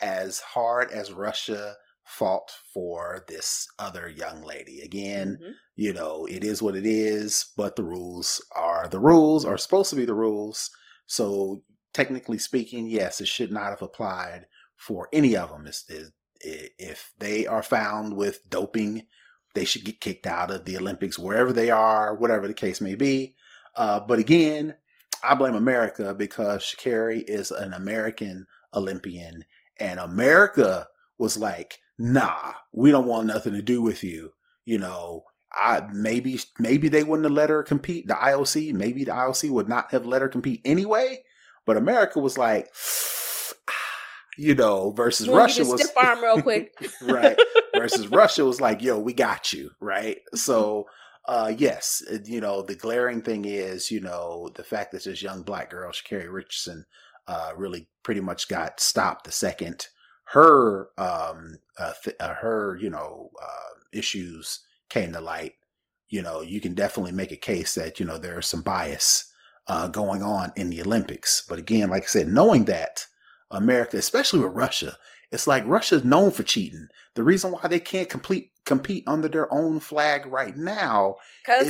as 0.00 0.40
hard 0.40 0.90
as 0.90 1.12
Russia 1.12 1.74
fought 2.08 2.50
for 2.72 3.24
this 3.28 3.68
other 3.78 4.08
young 4.08 4.42
lady. 4.42 4.80
Again, 4.80 5.38
mm-hmm. 5.40 5.52
you 5.76 5.92
know, 5.92 6.26
it 6.26 6.42
is 6.42 6.62
what 6.62 6.74
it 6.74 6.86
is, 6.86 7.52
but 7.56 7.76
the 7.76 7.84
rules 7.84 8.44
are 8.56 8.88
the 8.88 8.98
rules, 8.98 9.44
are 9.44 9.58
supposed 9.58 9.90
to 9.90 9.96
be 9.96 10.04
the 10.04 10.14
rules. 10.14 10.70
So, 11.06 11.62
technically 11.92 12.38
speaking, 12.38 12.86
yes, 12.88 13.20
it 13.20 13.28
should 13.28 13.52
not 13.52 13.70
have 13.70 13.82
applied 13.82 14.46
for 14.76 15.08
any 15.12 15.36
of 15.36 15.50
them. 15.50 15.68
if 16.40 17.12
they 17.18 17.46
are 17.46 17.62
found 17.62 18.16
with 18.16 18.48
doping, 18.48 19.06
they 19.54 19.64
should 19.64 19.84
get 19.84 20.00
kicked 20.00 20.26
out 20.26 20.50
of 20.50 20.64
the 20.64 20.76
Olympics 20.76 21.18
wherever 21.18 21.52
they 21.52 21.70
are, 21.70 22.14
whatever 22.14 22.48
the 22.48 22.54
case 22.54 22.80
may 22.80 22.94
be. 22.94 23.34
Uh, 23.76 24.00
but 24.00 24.18
again, 24.18 24.74
I 25.22 25.34
blame 25.34 25.54
America 25.54 26.14
because 26.14 26.62
Sha'Carri 26.62 27.24
is 27.28 27.50
an 27.50 27.74
American 27.74 28.46
Olympian 28.74 29.44
And 29.80 30.00
America 30.00 30.86
was 31.18 31.36
like, 31.36 31.78
nah, 31.98 32.52
we 32.72 32.90
don't 32.90 33.06
want 33.06 33.26
nothing 33.26 33.54
to 33.54 33.62
do 33.62 33.82
with 33.82 34.04
you. 34.04 34.32
You 34.64 34.78
know, 34.78 35.24
I 35.52 35.82
maybe 35.92 36.40
maybe 36.58 36.88
they 36.88 37.02
wouldn't 37.02 37.24
have 37.24 37.32
let 37.32 37.50
her 37.50 37.62
compete. 37.62 38.06
The 38.06 38.14
IOC, 38.14 38.72
maybe 38.74 39.04
the 39.04 39.12
IOC 39.12 39.50
would 39.50 39.68
not 39.68 39.90
have 39.92 40.06
let 40.06 40.22
her 40.22 40.28
compete 40.28 40.60
anyway. 40.64 41.22
But 41.66 41.76
America 41.76 42.18
was 42.18 42.38
like, 42.38 42.68
you 44.38 44.54
know, 44.54 44.90
versus 44.90 45.28
We'll 45.28 45.38
Russia 45.38 45.64
was 45.64 45.82
stiff 45.82 45.96
arm 45.96 46.22
real 46.22 46.42
quick. 46.42 46.72
right. 47.02 47.38
Versus 47.74 48.08
Russia 48.10 48.44
was 48.44 48.60
like, 48.60 48.82
yo, 48.82 48.98
we 48.98 49.12
got 49.12 49.52
you, 49.52 49.70
right? 49.80 50.18
So, 50.34 50.86
uh, 51.26 51.52
yes, 51.56 52.02
you 52.24 52.40
know, 52.40 52.62
the 52.62 52.74
glaring 52.74 53.22
thing 53.22 53.44
is, 53.44 53.90
you 53.90 54.00
know, 54.00 54.48
the 54.54 54.64
fact 54.64 54.92
that 54.92 55.04
this 55.04 55.22
young 55.22 55.42
black 55.42 55.70
girl, 55.70 55.92
Sha'Carri 55.92 56.32
Richardson, 56.32 56.86
uh, 57.26 57.52
really 57.56 57.88
pretty 58.02 58.20
much 58.20 58.48
got 58.48 58.80
stopped 58.80 59.24
the 59.24 59.32
second 59.32 59.88
her, 60.32 60.88
um, 60.98 61.58
uh, 61.78 61.92
th- 62.02 62.16
uh, 62.20 62.34
her, 62.34 62.78
you 62.80 62.90
know, 62.90 63.30
uh, 63.40 63.74
issues 63.92 64.60
came 64.88 65.12
to 65.12 65.20
light. 65.20 65.54
You 66.08 66.22
know, 66.22 66.40
you 66.40 66.60
can 66.60 66.74
definitely 66.74 67.12
make 67.12 67.32
a 67.32 67.36
case 67.36 67.74
that, 67.74 68.00
you 68.00 68.06
know, 68.06 68.18
there's 68.18 68.46
some 68.46 68.62
bias, 68.62 69.32
uh, 69.66 69.88
going 69.88 70.22
on 70.22 70.52
in 70.56 70.70
the 70.70 70.80
Olympics. 70.82 71.44
But 71.48 71.58
again, 71.58 71.90
like 71.90 72.04
I 72.04 72.06
said, 72.06 72.28
knowing 72.28 72.64
that 72.66 73.06
America, 73.50 73.96
especially 73.96 74.40
with 74.40 74.52
Russia, 74.52 74.96
it's 75.30 75.46
like 75.46 75.66
Russia's 75.66 76.04
known 76.04 76.30
for 76.30 76.42
cheating. 76.42 76.88
The 77.14 77.22
reason 77.22 77.52
why 77.52 77.68
they 77.68 77.80
can't 77.80 78.08
complete 78.08 78.50
compete 78.64 79.04
under 79.06 79.28
their 79.28 79.52
own 79.52 79.80
flag 79.80 80.26
right 80.26 80.56
now 80.56 81.16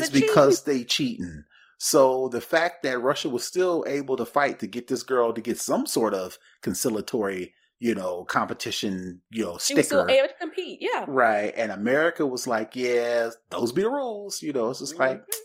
is 0.03 0.11
because 0.11 0.63
they 0.65 0.85
cheating. 0.85 1.45
So 1.79 2.29
the 2.29 2.41
fact 2.41 2.83
that 2.83 3.01
Russia 3.01 3.29
was 3.29 3.45
still 3.45 3.85
able 3.87 4.17
to 4.17 4.25
fight 4.25 4.59
to 4.59 4.67
get 4.67 4.89
this 4.89 5.05
girl 5.05 5.33
to 5.33 5.41
get 5.41 5.59
some 5.59 5.87
sort 5.87 6.13
of 6.13 6.39
conciliatory, 6.61 7.55
you 7.81 7.95
know, 7.95 8.25
competition, 8.25 9.23
you 9.31 9.45
know, 9.45 9.59
she 9.59 9.75
was 9.75 9.87
still 9.87 10.05
able 10.09 10.29
to 10.29 10.35
compete. 10.35 10.79
Yeah. 10.81 11.07
Right. 11.07 11.55
And 11.57 11.73
America 11.73 12.27
was 12.27 12.47
like, 12.47 12.77
yeah, 12.77 13.31
those 13.51 13.73
be 13.73 13.83
the 13.83 13.91
rules. 13.91 14.43
You 14.43 14.53
know, 14.53 14.71
it's 14.71 14.81
just 14.81 14.99
like, 14.99 15.25
Mhm. 15.29 15.39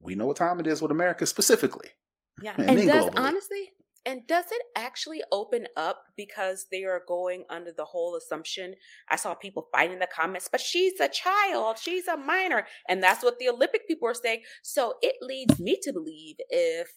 we 0.00 0.14
know 0.14 0.26
what 0.26 0.36
time 0.38 0.60
it 0.60 0.66
is 0.66 0.82
with 0.82 0.90
America 0.92 1.26
specifically. 1.26 1.90
Yeah. 2.38 2.56
And 2.68 2.76
And, 2.78 2.84
does 2.84 3.08
globally. 3.10 3.16
honestly, 3.16 3.72
and 4.06 4.26
does 4.26 4.46
it 4.50 4.62
actually 4.76 5.22
open 5.30 5.66
up 5.76 6.04
because 6.16 6.68
they 6.70 6.84
are 6.84 7.02
going 7.06 7.44
under 7.50 7.70
the 7.72 7.84
whole 7.84 8.16
assumption? 8.16 8.74
I 9.08 9.16
saw 9.16 9.34
people 9.34 9.68
fighting 9.72 9.94
in 9.94 9.98
the 9.98 10.06
comments, 10.06 10.48
but 10.50 10.60
she's 10.60 10.98
a 11.00 11.08
child, 11.08 11.78
she's 11.78 12.08
a 12.08 12.16
minor, 12.16 12.66
and 12.88 13.02
that's 13.02 13.22
what 13.22 13.38
the 13.38 13.48
Olympic 13.50 13.86
people 13.86 14.08
are 14.08 14.14
saying. 14.14 14.42
So 14.62 14.94
it 15.02 15.16
leads 15.20 15.60
me 15.60 15.78
to 15.82 15.92
believe 15.92 16.36
if 16.48 16.90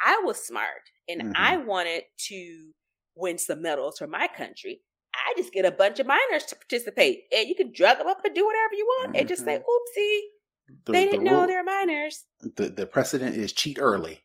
I 0.00 0.20
was 0.24 0.44
smart 0.44 0.90
and 1.08 1.22
Mhm. 1.22 1.34
I 1.36 1.58
wanted 1.58 2.04
to 2.28 2.72
win 3.20 3.38
some 3.38 3.62
medals 3.62 3.98
for 3.98 4.06
my 4.06 4.28
country. 4.28 4.82
I 5.14 5.34
just 5.36 5.52
get 5.52 5.64
a 5.64 5.72
bunch 5.72 6.00
of 6.00 6.06
minors 6.06 6.44
to 6.46 6.56
participate, 6.56 7.24
and 7.36 7.48
you 7.48 7.54
can 7.54 7.72
drug 7.72 7.98
them 7.98 8.06
up 8.08 8.24
and 8.24 8.34
do 8.34 8.46
whatever 8.46 8.74
you 8.74 8.86
want, 8.86 9.10
and 9.16 9.28
just 9.28 9.44
say, 9.44 9.58
"Oopsie, 9.58 10.20
The, 10.86 10.92
they 10.92 11.04
didn't 11.06 11.24
know 11.24 11.46
they're 11.46 11.64
minors." 11.64 12.26
the, 12.40 12.70
the 12.70 12.86
precedent 12.86 13.36
is 13.36 13.52
cheat 13.52 13.78
early. 13.80 14.20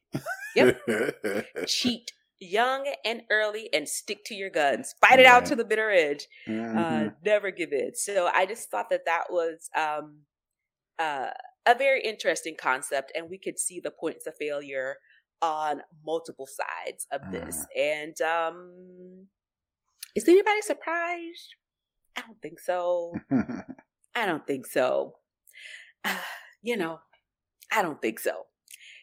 yep, 0.53 0.69
cheat 1.65 2.11
young 2.39 2.93
and 3.05 3.23
early 3.31 3.73
and 3.73 3.87
stick 3.87 4.23
to 4.25 4.35
your 4.35 4.49
guns 4.49 4.93
fight 5.01 5.19
it 5.19 5.25
out 5.25 5.45
to 5.45 5.55
the 5.55 5.65
bitter 5.65 5.89
edge 5.89 6.27
uh, 6.75 7.07
Mhm. 7.07 7.15
never 7.23 7.49
give 7.51 7.71
in 7.71 7.95
so 7.95 8.29
i 8.33 8.45
just 8.45 8.69
thought 8.69 8.89
that 8.89 9.05
that 9.05 9.25
was 9.31 9.69
um, 9.75 10.21
uh, 10.99 11.31
a 11.67 11.75
very 11.75 12.03
interesting 12.03 12.55
concept 12.57 13.11
and 13.15 13.29
we 13.29 13.37
could 13.39 13.59
see 13.59 13.79
the 13.79 13.91
points 13.91 14.27
of 14.27 14.35
failure 14.37 14.97
on 15.45 15.81
multiple 16.05 16.47
sides 16.47 17.05
of 17.11 17.21
this 17.31 17.65
and 17.77 18.19
um, 18.21 19.27
is 20.15 20.27
anybody 20.27 20.61
surprised 20.61 21.55
i 22.17 22.21
don't 22.21 22.41
think 22.41 22.59
so 22.59 23.13
I 24.17 24.25
don't 24.25 24.47
think 24.47 24.65
so. 24.65 25.15
you 26.63 26.77
know, 26.77 26.99
I 27.69 27.81
don't 27.81 28.01
think 28.01 28.19
so. 28.19 28.43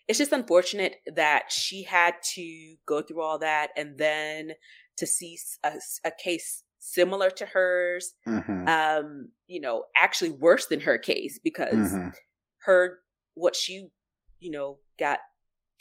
It's 0.09 0.19
just 0.19 0.33
unfortunate 0.33 0.97
that 1.15 1.53
she 1.53 1.83
had 1.83 2.15
to 2.35 2.77
go 2.87 3.03
through 3.03 3.21
all 3.21 3.39
that 3.41 3.69
and 3.77 3.99
then 3.99 4.53
to 4.97 5.07
see 5.07 5.39
a 5.63 6.11
case 6.23 6.65
similar 6.79 7.29
to 7.31 7.45
hers, 7.47 8.15
Mhm. 8.27 8.67
um, 8.69 9.29
you 9.47 9.61
know, 9.61 9.85
actually 9.97 10.31
worse 10.31 10.67
than 10.67 10.81
her 10.81 10.97
case 10.97 11.39
because 11.39 11.93
Mhm. 11.93 12.15
her, 12.63 13.01
what 13.35 13.55
she, 13.55 13.89
you 14.41 14.51
know, 14.51 14.81
got 14.99 15.21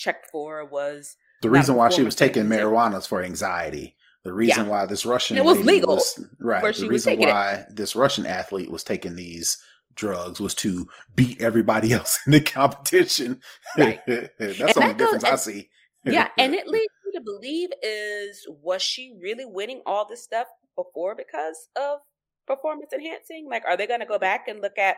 checked 0.01 0.27
for 0.31 0.65
was 0.65 1.15
The 1.41 1.49
reason 1.49 1.75
why 1.75 1.89
she 1.89 2.03
was 2.03 2.15
taking 2.15 2.45
marijuana 2.45 2.97
is 2.97 3.07
for 3.07 3.23
anxiety. 3.23 3.95
The 4.23 4.33
reason 4.33 4.67
why 4.67 4.85
this 4.85 5.05
Russian 5.05 5.37
It 5.37 5.45
was 5.45 5.59
legal 5.59 5.95
was- 5.95 6.25
right. 6.39 6.61
The 6.75 6.87
reason 6.87 7.13
taking 7.13 7.27
it. 7.27 7.31
why 7.31 7.65
this 7.69 7.95
Russian 7.95 8.25
athlete 8.25 8.69
was 8.71 8.83
taking 8.83 9.15
these 9.15 9.57
drugs 9.95 10.39
was 10.39 10.53
to 10.55 10.87
beat 11.15 11.41
everybody 11.41 11.91
else 11.99 12.19
in 12.25 12.31
the 12.33 12.41
competition. 12.41 13.41
Right. 13.77 13.99
That's 14.07 14.31
And 14.39 14.55
the 14.57 14.73
only 14.75 14.87
that 14.93 14.97
goes- 14.97 15.11
difference 15.13 15.23
I 15.23 15.35
see. 15.35 15.69
yeah, 16.05 16.27
and 16.37 16.53
it 16.53 16.67
leads 16.67 16.93
me 17.05 17.11
to 17.15 17.21
believe 17.21 17.69
is 17.83 18.45
was 18.61 18.81
she 18.81 19.13
really 19.21 19.45
winning 19.45 19.81
all 19.85 20.05
this 20.07 20.23
stuff 20.23 20.47
before 20.75 21.15
because 21.15 21.69
of 21.75 21.99
performance 22.47 22.91
enhancing? 22.93 23.47
Like, 23.49 23.63
are 23.67 23.75
they 23.77 23.87
going 23.87 23.99
to 24.01 24.05
go 24.05 24.19
back 24.19 24.47
and 24.47 24.61
look 24.61 24.77
at, 24.77 24.97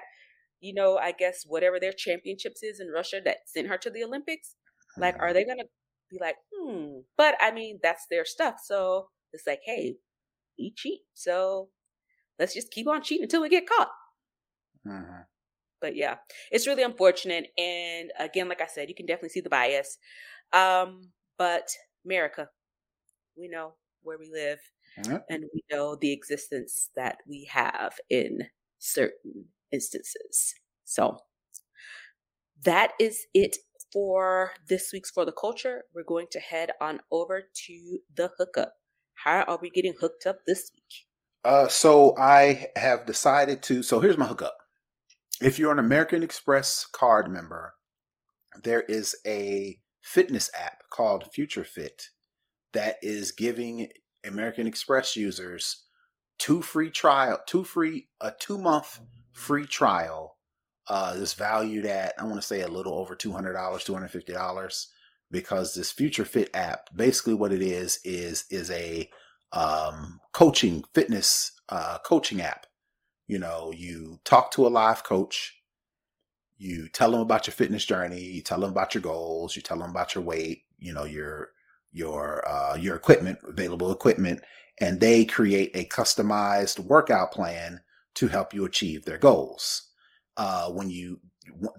you 0.60 0.74
know, 0.74 0.98
I 0.98 1.12
guess 1.14 1.44
whatever 1.48 1.80
their 1.80 1.94
championships 1.94 2.62
is 2.64 2.80
in 2.80 2.90
Russia 2.90 3.20
that 3.26 3.38
sent 3.48 3.68
her 3.70 3.78
to 3.80 3.90
the 3.90 4.04
Olympics? 4.04 4.56
Like, 5.00 5.16
Mm-hmm. 5.16 5.22
are 5.22 5.34
they 5.34 5.46
going 5.46 5.60
to 5.60 5.68
be 6.10 6.20
like, 6.20 6.38
hmm? 6.56 7.00
But 7.18 7.36
I 7.42 7.52
mean, 7.52 7.80
that's 7.84 8.08
their 8.10 8.26
stuff, 8.26 8.60
so 8.64 9.10
it's 9.34 9.48
like, 9.48 9.62
hey, 9.66 9.98
we 10.60 10.74
cheat, 10.78 11.02
so 11.14 11.72
let's 12.40 12.54
just 12.56 12.72
keep 12.72 12.88
on 12.88 13.04
cheating 13.04 13.24
until 13.26 13.42
we 13.44 13.50
get 13.50 13.68
caught. 13.68 13.92
Mhm. 14.86 15.28
But 15.82 15.96
yeah, 15.96 16.18
it's 16.52 16.68
really 16.68 16.84
unfortunate. 16.84 17.52
And 17.58 18.12
again, 18.18 18.48
like 18.48 18.62
I 18.62 18.68
said, 18.68 18.90
you 18.90 18.96
can 18.96 19.06
definitely 19.06 19.30
see 19.30 19.42
the 19.42 19.50
bias. 19.50 19.98
Um, 20.54 21.14
but 21.38 21.70
America, 22.06 22.50
we 23.38 23.50
know 23.50 23.76
where 24.04 24.20
we 24.20 24.30
live 24.32 24.60
and 25.30 25.46
we 25.54 25.64
know 25.72 25.96
the 25.96 26.14
existence 26.14 26.92
that 26.96 27.20
we 27.28 27.46
have 27.46 28.00
in 28.10 28.50
certain 28.80 29.50
instances. 29.72 30.56
So 30.86 31.20
that 32.64 32.94
is 33.00 33.26
it 33.34 33.58
for 33.94 34.54
this 34.68 34.90
week's 34.92 35.12
For 35.12 35.24
the 35.24 35.32
Culture. 35.32 35.84
We're 35.94 36.04
going 36.04 36.28
to 36.32 36.40
head 36.40 36.72
on 36.82 37.00
over 37.12 37.44
to 37.68 38.00
the 38.14 38.32
hookup. 38.38 38.74
How 39.14 39.44
are 39.44 39.60
we 39.62 39.70
getting 39.70 39.94
hooked 40.00 40.26
up 40.26 40.40
this 40.48 40.72
week? 40.74 41.06
Uh, 41.46 41.68
so 41.68 42.18
I 42.18 42.68
have 42.76 43.06
decided 43.06 43.62
to. 43.64 43.84
So 43.84 44.00
here's 44.00 44.18
my 44.18 44.26
hookup. 44.26 44.58
If 45.42 45.60
you're 45.60 45.72
an 45.72 45.80
American 45.80 46.24
Express 46.24 46.86
card 46.92 47.30
member, 47.30 47.76
there 48.64 48.82
is 48.82 49.16
a 49.26 49.80
fitness 50.02 50.50
app 50.60 50.84
called 50.90 51.32
Future 51.34 51.64
Fit 51.64 52.10
that 52.74 52.96
is 53.02 53.32
giving 53.32 53.90
American 54.26 54.68
Express 54.68 55.16
users 55.16 55.84
two 56.40 56.62
free 56.62 56.90
trial, 56.90 57.40
two 57.46 57.64
free, 57.64 58.08
a 58.20 58.32
two 58.40 58.58
month 58.58 59.00
free 59.32 59.66
trial. 59.66 60.38
Uh, 60.88 61.16
that's 61.18 61.34
valued 61.34 61.86
at 61.86 62.14
I 62.20 62.24
want 62.26 62.36
to 62.36 62.42
say 62.42 62.62
a 62.62 62.68
little 62.68 62.94
over 62.94 63.16
two 63.16 63.32
hundred 63.32 63.54
dollars, 63.54 63.84
two 63.84 63.94
hundred 63.94 64.12
fifty 64.12 64.34
dollars, 64.34 64.90
because 65.32 65.74
this 65.74 65.92
Future 65.92 66.26
Fit 66.26 66.50
app, 66.54 66.90
basically 66.96 67.34
what 67.34 67.54
it 67.54 67.62
is 67.62 68.00
is 68.04 68.46
is 68.50 68.70
a 68.72 69.10
um, 69.54 70.20
coaching 70.34 70.84
fitness 70.94 71.54
uh, 71.70 72.00
coaching 72.06 72.42
app. 72.42 72.66
You 73.28 73.40
know, 73.40 73.72
you 73.76 74.20
talk 74.26 74.52
to 74.52 74.68
a 74.68 74.70
live 74.70 75.04
coach, 75.04 75.56
you 76.58 76.90
tell 76.90 77.12
them 77.12 77.22
about 77.22 77.48
your 77.48 77.54
fitness 77.54 77.86
journey, 77.86 78.22
you 78.22 78.42
tell 78.42 78.60
them 78.60 78.72
about 78.72 78.94
your 78.94 79.02
goals, 79.02 79.56
you 79.56 79.62
tell 79.62 79.80
them 79.80 79.92
about 79.92 80.16
your 80.16 80.24
weight, 80.24 80.64
you 80.78 80.94
know, 80.94 81.06
your 81.06 81.52
your 81.94 82.46
uh, 82.48 82.76
your 82.76 82.96
equipment, 82.98 83.40
available 83.48 83.92
equipment, 83.92 84.42
and 84.82 85.00
they 85.00 85.24
create 85.24 85.72
a 85.76 85.86
customized 85.86 86.80
workout 86.80 87.32
plan 87.32 87.82
to 88.16 88.28
help 88.28 88.54
you 88.54 88.66
achieve 88.66 89.06
their 89.06 89.18
goals. 89.18 89.90
Uh, 90.36 90.70
when 90.70 90.90
you 90.90 91.20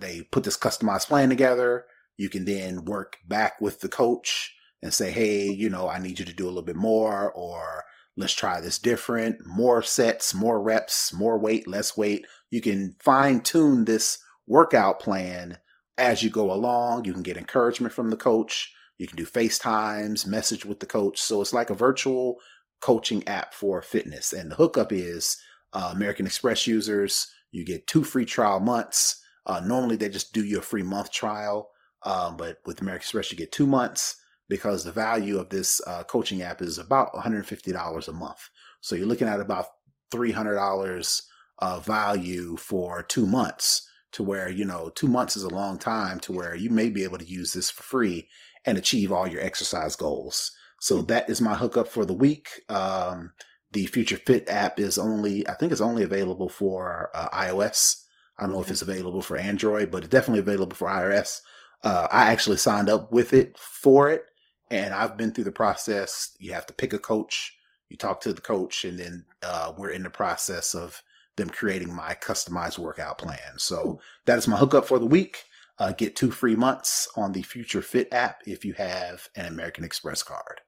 they 0.01 0.23
put 0.31 0.45
this 0.45 0.57
customized 0.57 1.09
plan 1.09 1.29
together, 1.29 1.87
you 2.17 2.29
can 2.29 2.45
then 2.45 2.85
work 2.85 3.17
back 3.27 3.61
with 3.61 3.81
the 3.81 3.89
coach 3.89 4.55
and 4.83 4.93
say, 4.93 5.11
hey, 5.11 5.47
you 5.49 5.71
know, 5.71 5.89
I 5.89 5.99
need 5.99 6.19
you 6.19 6.25
to 6.25 6.33
do 6.33 6.45
a 6.45 6.49
little 6.49 6.63
bit 6.63 6.77
more, 6.77 7.33
or 7.33 7.85
let's 8.17 8.35
try 8.35 8.61
this 8.61 8.79
different, 8.79 9.39
more 9.47 9.83
sets, 9.83 10.35
more 10.35 10.61
reps, 10.61 11.13
more 11.13 11.39
weight, 11.39 11.67
less 11.67 11.97
weight. 11.97 12.27
You 12.51 12.61
can 12.61 12.95
fine 13.01 13.41
tune 13.41 13.87
this 13.87 14.19
workout 14.47 15.01
plan 15.01 15.59
as 15.97 16.23
you 16.23 16.31
go 16.31 16.53
along. 16.53 17.07
You 17.07 17.13
can 17.13 17.23
get 17.23 17.37
encouragement 17.37 17.95
from 17.95 18.11
the 18.11 18.17
coach. 18.17 18.73
You 18.99 19.09
can 19.09 19.17
do 19.17 19.27
FaceTimes, 19.27 20.27
message 20.27 20.65
with 20.65 20.81
the 20.81 20.87
coach. 20.87 21.21
So 21.21 21.41
it's 21.41 21.53
like 21.53 21.71
a 21.71 21.75
virtual 21.75 22.37
coaching 22.81 23.27
app 23.27 23.55
for 23.55 23.81
fitness. 23.83 24.33
And 24.33 24.51
the 24.51 24.57
hookup 24.57 24.93
is 24.93 25.39
uh, 25.73 25.91
American 25.93 26.27
Express 26.27 26.67
users, 26.67 27.27
you 27.55 27.65
get 27.65 27.87
two 27.87 28.03
free 28.03 28.25
trial 28.25 28.59
months. 28.59 29.23
Uh, 29.47 29.61
normally 29.65 29.95
they 29.95 30.09
just 30.09 30.33
do 30.33 30.45
you 30.45 30.59
a 30.59 30.63
free 30.63 30.83
month 30.83 31.13
trial. 31.13 31.71
Um, 32.03 32.37
but 32.37 32.59
with 32.67 32.81
American 32.81 33.03
Express, 33.03 33.31
you 33.31 33.39
get 33.39 33.53
two 33.53 33.67
months 33.67 34.17
because 34.49 34.83
the 34.83 34.93
value 34.93 35.39
of 35.39 35.49
this 35.51 35.81
uh, 35.87 36.03
coaching 36.03 36.43
app 36.43 36.61
is 36.61 36.79
about 36.79 37.13
$150 37.15 38.09
a 38.09 38.13
month, 38.13 38.51
So 38.81 38.97
you're 38.97 39.07
looking 39.07 39.29
at 39.29 39.41
about 39.41 39.67
$300 40.13 41.23
uh, 41.61 41.81
value 41.81 42.57
for 42.57 43.05
two 43.05 43.25
months 43.25 43.89
to 44.13 44.25
where, 44.25 44.49
you 44.51 44.65
know, 44.65 44.91
two 44.95 45.09
months 45.09 45.37
is 45.37 45.45
a 45.45 45.49
long 45.49 45.79
time 45.79 46.19
to 46.21 46.33
where 46.33 46.57
you 46.57 46.71
may 46.71 46.91
be 46.91 47.05
able 47.05 47.19
to 47.19 47.25
use 47.25 47.53
this 47.53 47.71
for 47.71 47.85
free 47.85 48.29
and 48.67 48.77
achieve 48.77 49.13
all 49.13 49.29
your 49.29 49.41
exercise 49.41 49.95
goals. 49.97 50.51
So 50.81 51.03
that 51.03 51.31
is 51.31 51.41
my 51.41 51.55
hookup 51.55 51.87
for 51.87 52.05
the 52.05 52.13
week. 52.13 52.49
Um, 52.69 53.33
the 53.75 53.87
Future 53.87 54.17
Fit 54.17 54.49
app 54.49 54.81
is 54.81 54.97
only, 54.97 55.47
I 55.47 55.55
think 55.55 55.73
it's 55.73 55.81
only 55.81 56.05
available 56.05 56.49
for 56.49 57.11
uh, 57.13 57.29
iOS. 57.31 58.05
I 58.39 58.45
don't 58.45 58.53
know 58.53 58.63
if 58.63 58.71
it's 58.71 58.83
available 58.83 59.21
for 59.21 59.37
Android, 59.37 59.91
but 59.91 60.05
it's 60.05 60.09
definitely 60.13 60.41
available 60.41 60.77
for 60.77 60.89
iOS. 60.89 61.41
Uh, 61.83 62.09
I 62.11 62.31
actually 62.31 62.57
signed 62.57 62.89
up 62.89 63.13
with 63.13 63.33
it 63.33 63.59
for 63.59 64.09
it, 64.09 64.25
and 64.71 64.95
I've 64.95 65.17
been 65.17 65.33
through 65.33 65.45
the 65.45 65.53
process. 65.53 66.35
You 66.39 66.53
have 66.53 66.67
to 66.67 66.73
pick 66.73 66.93
a 66.93 66.99
coach, 66.99 67.55
you 67.89 67.97
talk 67.97 68.21
to 68.23 68.33
the 68.33 68.41
coach, 68.41 68.85
and 68.85 68.99
then 68.99 69.25
uh, 69.43 69.73
we're 69.77 69.91
in 69.91 70.05
the 70.05 70.11
process 70.11 70.75
of 70.75 71.03
them 71.37 71.51
creating 71.51 71.93
my 71.93 72.15
customized 72.15 72.79
workout 72.79 73.19
plan. 73.19 73.59
So 73.59 74.01
that 74.25 74.39
is 74.39 74.49
my 74.49 74.57
hookup 74.57 74.87
for 74.87 75.01
the 75.01 75.07
week. 75.07 75.45
Uh, 75.81 75.91
get 75.91 76.15
two 76.15 76.31
free 76.31 76.55
months 76.55 77.09
on 77.17 77.33
the 77.33 77.43
Future 77.43 77.83
Fit 77.83 78.09
app 78.13 78.43
if 78.47 78.65
you 78.65 78.75
have 78.75 79.29
an 79.35 79.47
American 79.47 79.83
Express 79.83 80.23
card. 80.23 80.61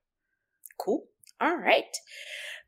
Cool. 0.76 1.04
All 1.40 1.57
right 1.57 1.84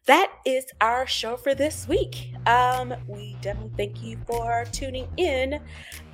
that 0.09 0.33
is 0.47 0.65
our 0.81 1.07
show 1.07 1.37
for 1.37 1.55
this 1.55 1.87
week. 1.87 2.33
Um, 2.47 2.95
we 3.07 3.37
definitely 3.43 3.73
thank 3.77 4.03
you 4.03 4.17
for 4.27 4.65
tuning 4.73 5.07
in. 5.19 5.61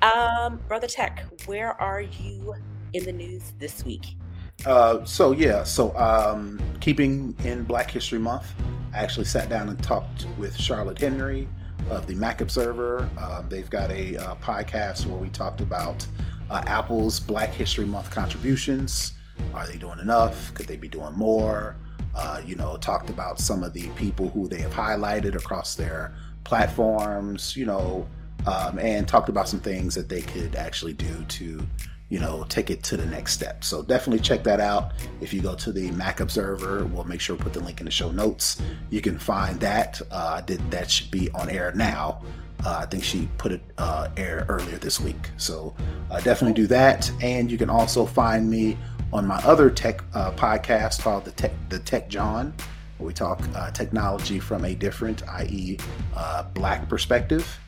Um, 0.01 0.59
BrothaTech, 0.67 1.47
where 1.47 1.79
are 1.81 2.01
you 2.01 2.55
in 2.91 3.05
the 3.05 3.13
news 3.13 3.53
this 3.57 3.85
week? 3.85 4.17
Uh, 4.65 5.05
so 5.05 5.31
yeah, 5.31 5.63
so 5.63 5.97
um, 5.97 6.59
keeping 6.81 7.33
in 7.45 7.63
Black 7.63 7.89
History 7.89 8.19
Month, 8.19 8.53
I 8.93 8.97
actually 8.97 9.27
sat 9.27 9.47
down 9.47 9.69
and 9.69 9.81
talked 9.81 10.27
with 10.37 10.57
Charlotte 10.57 10.99
Henry 10.99 11.47
of 11.89 12.05
the 12.05 12.15
Mac 12.15 12.41
Observer. 12.41 13.09
Uh, 13.17 13.43
they've 13.43 13.69
got 13.69 13.91
a 13.91 14.17
uh, 14.17 14.35
podcast 14.35 15.05
where 15.05 15.17
we 15.17 15.29
talked 15.29 15.61
about 15.61 16.05
uh, 16.49 16.61
Apple's 16.67 17.21
Black 17.21 17.53
History 17.53 17.85
Month 17.85 18.11
contributions. 18.11 19.13
Are 19.53 19.65
they 19.65 19.77
doing 19.77 19.99
enough? 19.99 20.53
Could 20.53 20.67
they 20.67 20.75
be 20.75 20.89
doing 20.89 21.13
more? 21.13 21.77
Uh, 22.15 22.41
you 22.45 22.55
know, 22.55 22.77
talked 22.77 23.09
about 23.09 23.39
some 23.39 23.63
of 23.63 23.73
the 23.73 23.87
people 23.89 24.29
who 24.29 24.47
they 24.47 24.61
have 24.61 24.73
highlighted 24.73 25.35
across 25.35 25.75
their 25.75 26.13
platforms, 26.43 27.55
you 27.55 27.65
know, 27.65 28.07
um, 28.45 28.79
and 28.79 29.07
talked 29.07 29.29
about 29.29 29.49
some 29.49 29.59
things 29.59 29.95
that 29.95 30.07
they 30.07 30.21
could 30.21 30.55
actually 30.55 30.93
do 30.93 31.25
to, 31.27 31.65
you 32.09 32.19
know, 32.19 32.45
take 32.49 32.69
it 32.69 32.83
to 32.83 32.97
the 32.97 33.05
next 33.05 33.33
step. 33.33 33.63
So 33.63 33.81
definitely 33.81 34.19
check 34.19 34.43
that 34.43 34.59
out. 34.59 34.91
If 35.21 35.33
you 35.33 35.41
go 35.41 35.55
to 35.55 35.71
the 35.71 35.89
Mac 35.91 36.19
Observer, 36.19 36.85
we'll 36.85 37.03
make 37.03 37.19
sure 37.19 37.35
we 37.35 37.43
put 37.43 37.53
the 37.53 37.61
link 37.61 37.79
in 37.79 37.85
the 37.85 37.91
show 37.91 38.11
notes. 38.11 38.61
You 38.89 39.01
can 39.01 39.17
find 39.17 39.59
that. 39.59 40.01
Uh, 40.11 40.41
did 40.41 40.59
that 40.71 40.89
should 40.89 41.09
be 41.09 41.31
on 41.31 41.49
air 41.49 41.71
now. 41.75 42.21
Uh, 42.63 42.79
I 42.81 42.85
think 42.85 43.03
she 43.03 43.27
put 43.37 43.51
it 43.51 43.61
uh, 43.77 44.09
air 44.17 44.45
earlier 44.49 44.77
this 44.77 44.99
week. 44.99 45.29
So 45.37 45.75
uh, 46.11 46.19
definitely 46.21 46.53
do 46.53 46.67
that. 46.67 47.11
And 47.21 47.51
you 47.51 47.57
can 47.57 47.69
also 47.69 48.05
find 48.05 48.49
me 48.49 48.77
on 49.11 49.25
my 49.25 49.37
other 49.37 49.69
tech 49.69 50.03
uh, 50.13 50.31
podcast 50.31 51.01
called 51.01 51.25
the 51.25 51.31
Tech 51.31 51.51
the 51.69 51.79
Tech 51.79 52.07
Jawn, 52.07 52.53
where 52.97 53.07
we 53.07 53.13
talk 53.13 53.41
uh, 53.55 53.71
technology 53.71 54.39
from 54.39 54.65
a 54.65 54.75
different, 54.75 55.27
i.e., 55.27 55.77
uh, 56.15 56.43
black 56.53 56.87
perspective. 56.87 57.59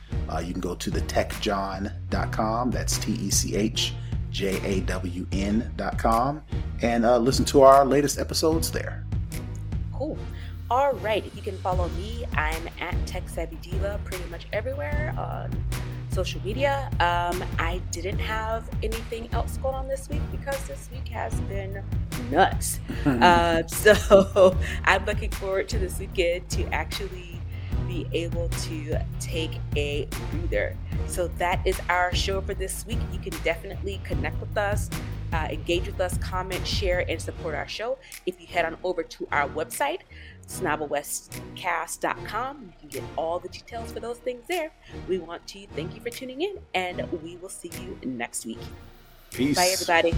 You 0.42 0.52
can 0.52 0.60
go 0.60 0.74
to 0.74 0.90
the 0.90 1.00
techjawn.com. 1.02 2.70
That's 2.70 2.98
T 2.98 3.12
E 3.12 3.30
C 3.30 3.56
H 3.56 3.94
J 4.30 4.60
A 4.64 4.80
W 4.80 5.26
N.com 5.32 6.42
and 6.82 7.04
uh, 7.04 7.18
listen 7.18 7.44
to 7.46 7.62
our 7.62 7.84
latest 7.84 8.18
episodes 8.18 8.70
there. 8.70 9.04
Cool. 9.92 10.18
All 10.70 10.92
right. 10.94 11.24
You 11.34 11.42
can 11.42 11.56
follow 11.58 11.88
me. 11.90 12.24
I'm 12.36 12.68
at 12.80 12.94
Tech 13.06 13.28
Savvy 13.28 13.56
Diva 13.56 13.98
pretty 14.04 14.24
much 14.30 14.46
everywhere 14.52 15.14
on 15.18 15.64
social 16.10 16.40
media. 16.44 16.88
Um, 17.00 17.42
I 17.58 17.80
didn't 17.90 18.18
have 18.18 18.68
anything 18.82 19.28
else 19.32 19.56
going 19.58 19.74
on 19.74 19.88
this 19.88 20.08
week 20.08 20.22
because 20.30 20.62
this 20.66 20.88
week 20.92 21.08
has 21.08 21.32
been 21.42 21.82
nuts. 22.30 22.80
uh, 23.06 23.62
so 23.66 24.56
I'm 24.84 25.04
looking 25.04 25.30
forward 25.30 25.68
to 25.70 25.78
this 25.78 25.98
weekend 25.98 26.48
to 26.50 26.64
actually 26.72 27.37
be 27.88 28.06
able 28.12 28.48
to 28.50 28.98
take 29.18 29.58
a 29.76 30.06
breather. 30.30 30.76
So 31.06 31.28
that 31.38 31.66
is 31.66 31.80
our 31.88 32.14
show 32.14 32.40
for 32.40 32.54
this 32.54 32.86
week. 32.86 32.98
You 33.12 33.18
can 33.18 33.34
definitely 33.42 34.00
connect 34.04 34.40
with 34.40 34.56
us, 34.56 34.88
uh, 35.32 35.48
engage 35.50 35.86
with 35.86 36.00
us, 36.00 36.16
comment, 36.18 36.64
share, 36.66 37.04
and 37.08 37.20
support 37.20 37.54
our 37.54 37.66
show 37.66 37.98
if 38.26 38.40
you 38.40 38.46
head 38.46 38.64
on 38.64 38.76
over 38.84 39.02
to 39.02 39.26
our 39.32 39.48
website 39.48 40.00
snobOScast.com. 40.48 42.64
You 42.64 42.72
can 42.80 42.88
get 42.88 43.04
all 43.16 43.38
the 43.38 43.48
details 43.48 43.92
for 43.92 44.00
those 44.00 44.18
things 44.18 44.44
there. 44.48 44.72
We 45.06 45.18
want 45.18 45.46
to 45.48 45.66
thank 45.76 45.94
you 45.94 46.00
for 46.00 46.08
tuning 46.10 46.40
in, 46.42 46.56
and 46.74 47.06
we 47.22 47.36
will 47.36 47.50
see 47.50 47.70
you 47.80 47.96
next 48.04 48.44
week. 48.46 48.58
Peace. 49.30 49.56
Bye, 49.56 49.70
everybody. 49.72 50.14